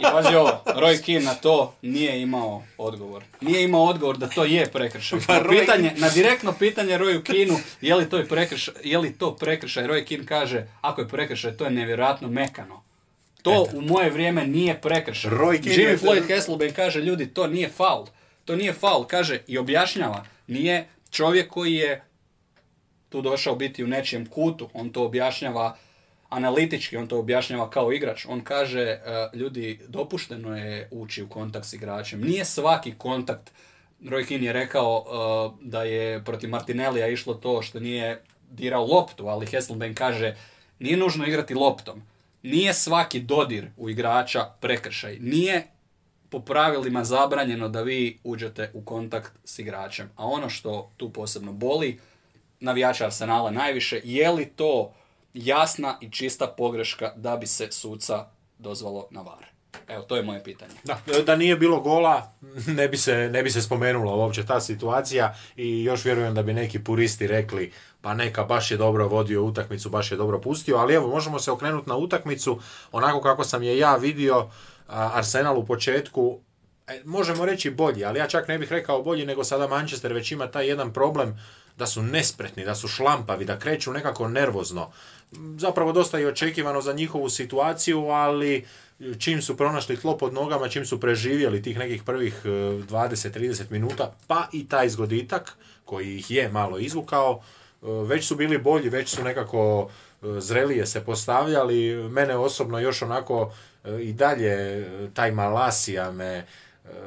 [0.00, 3.24] I pazi ovo, Roy Keane na to nije imao odgovor.
[3.40, 5.18] Nije imao odgovor da to je prekršaj.
[5.26, 8.98] Pa Na, Roy- pitanje, na direktno pitanje Royu Keanu je li to, je prekršaj, je
[8.98, 12.82] li to prekršaj, Roy Keane kaže ako je prekršaj to je nevjerojatno mekano.
[13.42, 15.30] To u moje vrijeme nije prekršaj.
[15.30, 18.06] Roy Keane Jimmy Floyd Hasselbank kaže ljudi to nije faul.
[18.44, 20.24] To nije faul, kaže i objašnjava.
[20.46, 22.04] Nije čovjek koji je
[23.08, 25.76] tu došao biti u nečijem kutu, on to objašnjava
[26.30, 28.26] analitički, on to objašnjava kao igrač.
[28.28, 29.00] On kaže, e,
[29.34, 32.20] ljudi, dopušteno je ući u kontakt s igračem.
[32.20, 33.52] Nije svaki kontakt,
[34.02, 39.26] Roy Keane je rekao e, da je protiv Martinellija išlo to što nije dirao loptu,
[39.26, 40.36] ali Hasselbank kaže,
[40.78, 42.02] nije nužno igrati loptom.
[42.42, 45.18] Nije svaki dodir u igrača prekršaj.
[45.20, 45.66] Nije
[46.30, 50.10] po pravilima zabranjeno da vi uđete u kontakt s igračem.
[50.16, 51.98] A ono što tu posebno boli,
[52.60, 54.94] navijača Arsenala najviše, je li to
[55.34, 58.26] jasna i čista pogreška da bi se suca
[58.58, 59.46] dozvalo na var?
[59.88, 60.74] Evo, to je moje pitanje.
[60.84, 62.32] Da, da nije bilo gola,
[62.66, 66.54] ne bi, se, ne bi se spomenula uopće ta situacija i još vjerujem da bi
[66.54, 70.94] neki puristi rekli pa neka baš je dobro vodio utakmicu, baš je dobro pustio, ali
[70.94, 72.60] evo možemo se okrenuti na utakmicu
[72.92, 74.50] onako kako sam je ja vidio
[74.88, 76.40] Arsenal u početku
[76.86, 80.32] e, možemo reći bolji, ali ja čak ne bih rekao bolji, nego sada Manchester već
[80.32, 81.38] ima taj jedan problem
[81.76, 84.90] da su nespretni, da su šlampavi, da kreću nekako nervozno.
[85.58, 88.64] Zapravo dosta je očekivano za njihovu situaciju, ali
[89.18, 94.48] čim su pronašli tlo pod nogama, čim su preživjeli tih nekih prvih 20-30 minuta, pa
[94.52, 97.42] i taj zgoditak koji ih je malo izvukao,
[97.82, 99.90] već su bili bolji, već su nekako
[100.22, 102.08] zrelije se postavljali.
[102.08, 103.52] Mene osobno još onako
[104.00, 106.46] i dalje taj Malasija me,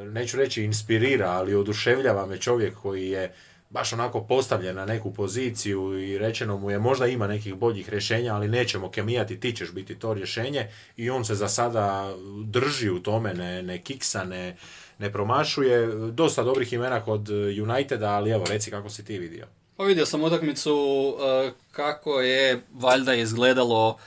[0.03, 3.33] neću reći inspirira, ali oduševljava me čovjek koji je
[3.73, 8.35] baš onako postavljen na neku poziciju i rečeno mu je možda ima nekih boljih rješenja,
[8.35, 10.67] ali nećemo kemijati, ti ćeš biti to rješenje
[10.97, 14.57] i on se za sada drži u tome, ne, ne kiksa, ne,
[14.99, 15.87] ne promašuje.
[16.11, 17.29] Dosta dobrih imena kod
[17.63, 19.47] Uniteda, ali evo reci kako si ti vidio.
[19.77, 23.97] Pa vidio sam utakmicu uh, kako je valjda izgledalo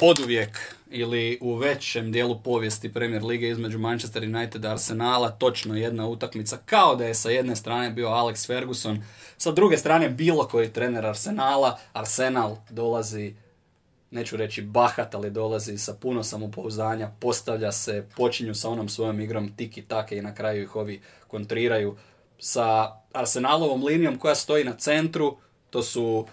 [0.00, 6.08] oduvijek ili u većem dijelu povijesti Premier Lige između Manchester United i Arsenala točno jedna
[6.08, 9.02] utakmica kao da je sa jedne strane bio Alex Ferguson,
[9.36, 13.34] sa druge strane bilo koji trener Arsenala, Arsenal dolazi
[14.10, 19.56] neću reći bahat, ali dolazi sa puno samopouzdanja, postavlja se, počinju sa onom svojom igrom
[19.56, 21.96] tiki take i na kraju ih ovi kontriraju
[22.38, 25.36] sa Arsenalovom linijom koja stoji na centru,
[25.70, 26.26] to su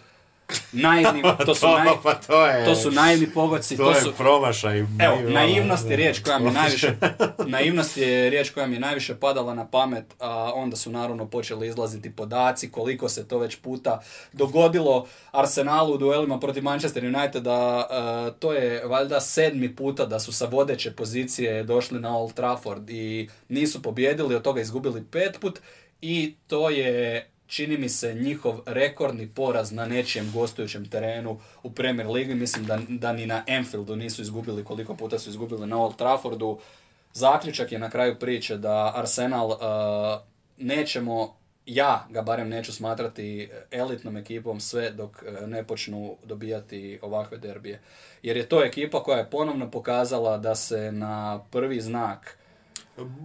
[0.71, 3.77] naivni, to su, naj, pa to, je, to su naivni pogodci.
[3.77, 4.79] To, To, je su, promašaj.
[4.79, 6.95] evo, naivnost je riječ koja mi najviše,
[7.55, 11.67] naivnost je riječ koja mi je najviše padala na pamet, a onda su naravno počeli
[11.67, 14.01] izlaziti podaci koliko se to već puta
[14.33, 17.87] dogodilo Arsenalu u duelima protiv Manchester Uniteda,
[18.39, 23.29] to je valjda sedmi puta da su sa vodeće pozicije došli na Old Trafford i
[23.49, 25.59] nisu pobjedili, od toga izgubili pet put
[26.01, 32.07] i to je čini mi se njihov rekordni poraz na nečijem gostujućem terenu u Premier
[32.07, 32.35] Ligi.
[32.35, 36.59] Mislim da, da ni na Anfieldu nisu izgubili koliko puta su izgubili na Old Traffordu.
[37.13, 39.57] Zaključak je na kraju priče da Arsenal uh,
[40.57, 41.35] nećemo,
[41.65, 47.81] ja ga barem neću smatrati elitnom ekipom sve dok uh, ne počnu dobijati ovakve derbije.
[48.23, 52.37] Jer je to ekipa koja je ponovno pokazala da se na prvi znak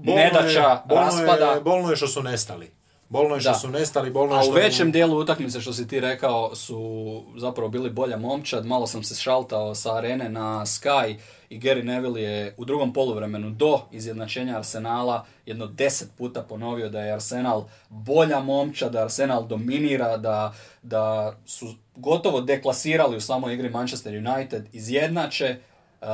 [0.03, 1.47] nedaća, bolno raspada...
[1.47, 2.80] Je, bolno je što su nestali.
[3.11, 3.59] Bolno je što Da.
[3.59, 4.51] su nestali, bolno je A što...
[4.51, 8.67] u većem dijelu utakmice što si ti rekao su zapravo bili bolja momčad.
[8.67, 11.17] Malo sam se šaltao sa arene na Sky
[11.49, 17.01] i Gary Neville je u drugom poluvremenu do izjednačenja Arsenala jedno deset puta ponovio da
[17.01, 23.71] je Arsenal bolja momčad, da Arsenal dominira, da, da su gotovo deklasirali u samoj igri
[23.71, 25.57] Manchester United, izjednače.
[26.01, 26.09] Uh,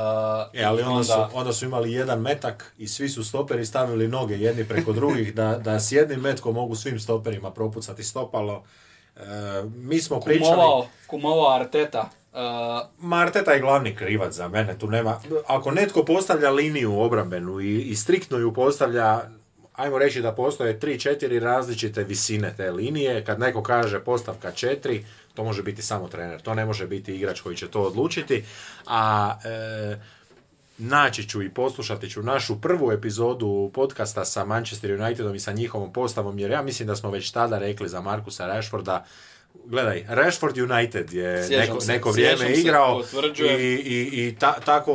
[0.53, 4.07] E, ali i onda, su, onda su imali jedan metak i svi su stoperi stavili
[4.07, 8.63] noge jedni preko drugih da, da s jednim metkom mogu svim stoperima propucati stopalo.
[9.15, 9.21] E,
[9.75, 10.51] mi smo pričali...
[10.51, 12.09] kumovao, kumovao Arteta.
[12.33, 12.39] Uh,
[12.97, 15.19] Marteta je glavni krivac za mene, tu nema...
[15.47, 19.21] Ako netko postavlja liniju obrambenu i, i striktno ju postavlja,
[19.73, 25.01] ajmo reći da postoje 3-4 različite visine te linije, kad neko kaže postavka 4,
[25.37, 28.43] to može biti samo trener, to ne može biti igrač koji će to odlučiti,
[28.85, 29.97] a e,
[30.77, 35.93] naći ću i poslušati ću našu prvu epizodu podcasta sa Manchester Unitedom i sa njihovom
[35.93, 39.05] postavom, jer ja mislim da smo već tada rekli za Markusa Rashforda,
[39.65, 43.59] Gledaj, Rashford United je neko, se, neko vrijeme se, igrao potvrđujem.
[43.59, 44.93] i, i, i ta- tako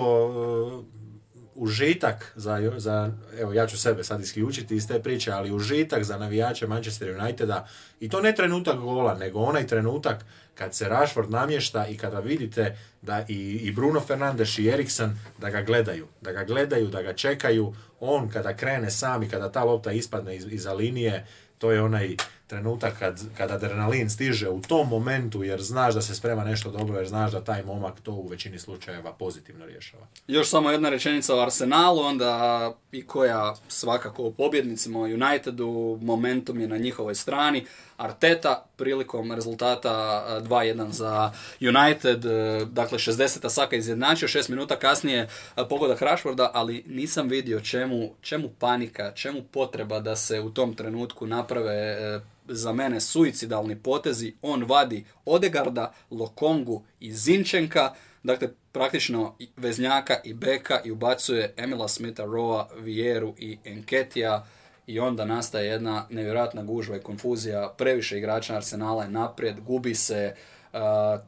[1.54, 6.18] užitak za, za, evo ja ću sebe sad isključiti iz te priče, ali užitak za
[6.18, 7.68] navijače Manchester Uniteda
[8.00, 10.24] i to ne trenutak gola, nego onaj trenutak
[10.54, 15.50] kad se Rashford namješta i kada vidite da i, i Bruno Fernandes i Eriksen da
[15.50, 19.64] ga gledaju, da ga gledaju, da ga čekaju, on kada krene sam i kada ta
[19.64, 21.26] lopta ispadne iz, iza linije,
[21.58, 22.16] to je onaj
[22.52, 26.96] trenutak kad, kad adrenalin stiže u tom momentu jer znaš da se sprema nešto dobro,
[26.96, 30.06] jer znaš da taj momak to u većini slučajeva pozitivno rješava.
[30.26, 36.68] Još samo jedna rečenica o Arsenalu, onda i koja svakako u pobjednicima Unitedu, momentum je
[36.68, 37.64] na njihovoj strani.
[37.96, 43.48] Arteta prilikom rezultata eh, 2-1 za United, eh, dakle 60.
[43.50, 45.28] Saka izjednačio, 6 minuta kasnije eh,
[45.68, 51.26] pogodak Rashforda, ali nisam vidio čemu, čemu panika, čemu potreba da se u tom trenutku
[51.26, 54.34] naprave za mene suicidalni potezi.
[54.42, 62.24] On vadi Odegarda, Lokongu i Zinčenka, dakle praktično veznjaka i beka i ubacuje Emila Smitha
[62.24, 64.46] Roa, Vieru i Enketija
[64.86, 67.74] i onda nastaje jedna nevjerojatna gužva i konfuzija.
[67.78, 70.34] Previše igrača Arsenala je naprijed, gubi se
[70.72, 70.78] uh,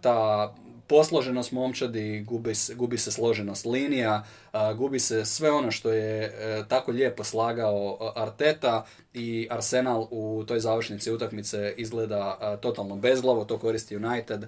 [0.00, 0.54] ta
[0.86, 6.24] posloženost momčadi, gubi se, gubi se složenost linija, a, gubi se sve ono što je
[6.24, 12.96] e, tako lijepo slagao a, Arteta i Arsenal u toj završnici utakmice izgleda a, totalno
[12.96, 14.44] bezglavo, to koristi United.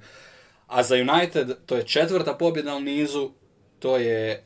[0.66, 3.30] A za United to je četvrta pobjeda u nizu,
[3.78, 4.44] to je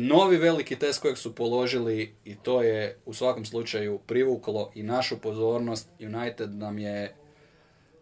[0.00, 5.18] novi veliki test kojeg su položili i to je u svakom slučaju privuklo i našu
[5.18, 5.88] pozornost.
[6.00, 7.14] United nam je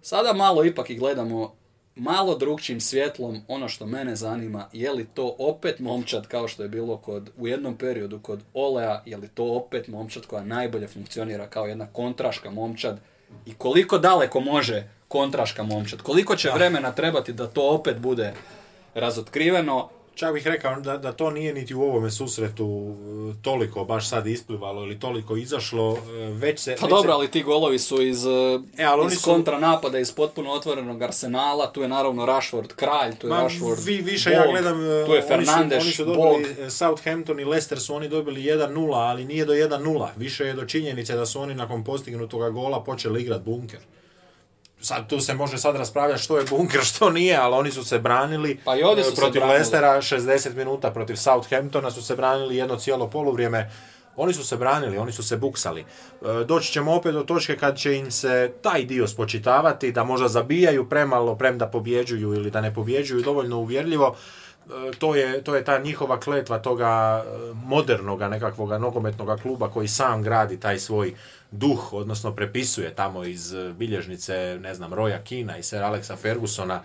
[0.03, 1.55] sada malo ipak i gledamo
[1.95, 3.41] malo drugčim svjetlom.
[3.49, 7.49] Ono što mene zanima, je li to opet momčad kao što je bilo kod, u
[7.49, 12.51] jednom periodu kod Olea, je li to opet momčad koja najbolje funkcionira kao jedna kontraška
[12.51, 13.01] momčad?
[13.47, 18.35] I koliko daleko može kontraška momčad, koliko će vremena trebati da to opet bude
[18.95, 22.95] razotkriveno, Čak bih rekao da, da to nije niti u ovome susretu
[23.31, 26.77] e, toliko baš sad isplivalo ili toliko izašlo, e, već se...
[26.77, 28.27] Pa već dobro, se- ali ti golovi su iz,
[28.79, 33.15] E, ali oni iz su- kontranapada, iz potpuno otvorenog arsenala, tu je naravno Rashford kralj,
[33.15, 35.83] tu je Ma, Rashford vi, više bog, ja gledam, e, tu je oni su- Fernandes,
[35.83, 36.15] oni su, bog.
[36.17, 40.09] dobili e, Southampton i Leicester su oni dobili 1-0, ali nije do 1-0.
[40.17, 43.81] Više je do činjenice da su oni nakon postignutoga gola počeli igrati bunker.
[44.81, 47.99] Sad tu se može sad raspravljati što je bunker, što nije, ali oni su se
[47.99, 48.61] branili.
[48.65, 49.43] Pa i ovdje su se protiv.
[49.47, 53.71] Leicestera 60 minuta, protiv Southamptona su se branili jedno cijelo poluvrijeme.
[54.17, 55.81] Oni su se branili, oni su se buksali.
[55.81, 60.29] E, Doći ćemo opet do točke kad će im se taj dio spočitavati, da možda
[60.29, 64.17] zabijaju premalo, premda pobjeđuju ili da ne pobjeđuju dovoljno uvjerljivo.
[64.67, 69.89] E, To je, to je ta njihova kletva toga e, modernoga nekakvoga nogometnoga kluba koji
[69.89, 71.15] sam gradi taj svoj
[71.51, 76.83] duh, odnosno prepisuje tamo iz e, bilježnice, ne znam, Roya Kina i Sir Alexa Fergusona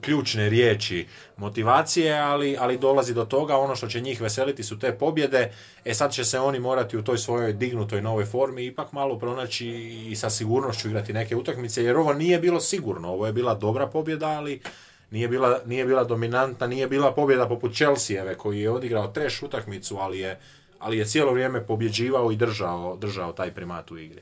[0.00, 1.06] ključne riječi
[1.36, 5.52] motivacije, ali, ali dolazi do toga, ono što će njih veseliti su te pobjede,
[5.84, 9.68] e sad će se oni morati u toj svojoj dignutoj novoj formi ipak malo pronaći
[10.10, 13.86] i sa sigurnošću igrati neke utakmice, jer ovo nije bilo sigurno, ovo je bila dobra
[13.86, 14.60] pobjeda, ali
[15.10, 19.96] nije bila, nije bila dominantna, nije bila pobjeda poput Chelseave koji je odigrao treš utakmicu,
[19.96, 20.40] ali je,
[20.78, 24.20] ali je cijelo vrijeme pobjeđivao i držao, držao taj primat u igri.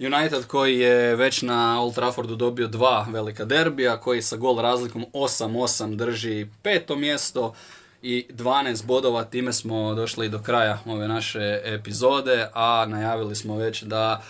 [0.00, 5.04] United koji je već na Old Traffordu dobio dva velika derbija, koji sa gol razlikom
[5.12, 7.54] 8-8 drži peto mjesto
[8.02, 9.24] i 12 bodova.
[9.24, 14.22] Time smo došli do kraja ove naše epizode, a najavili smo već da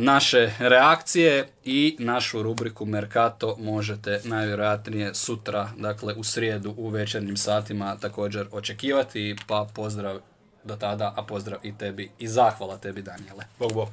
[0.00, 7.96] naše reakcije i našu rubriku Mercato možete najvjerojatnije sutra, dakle u srijedu u večernjim satima
[7.96, 9.36] također očekivati.
[9.46, 10.20] Pa pozdrav
[10.64, 13.44] do tada, a pozdrav i tebi i zahvala tebi Daniele.
[13.58, 13.88] Bog, bog.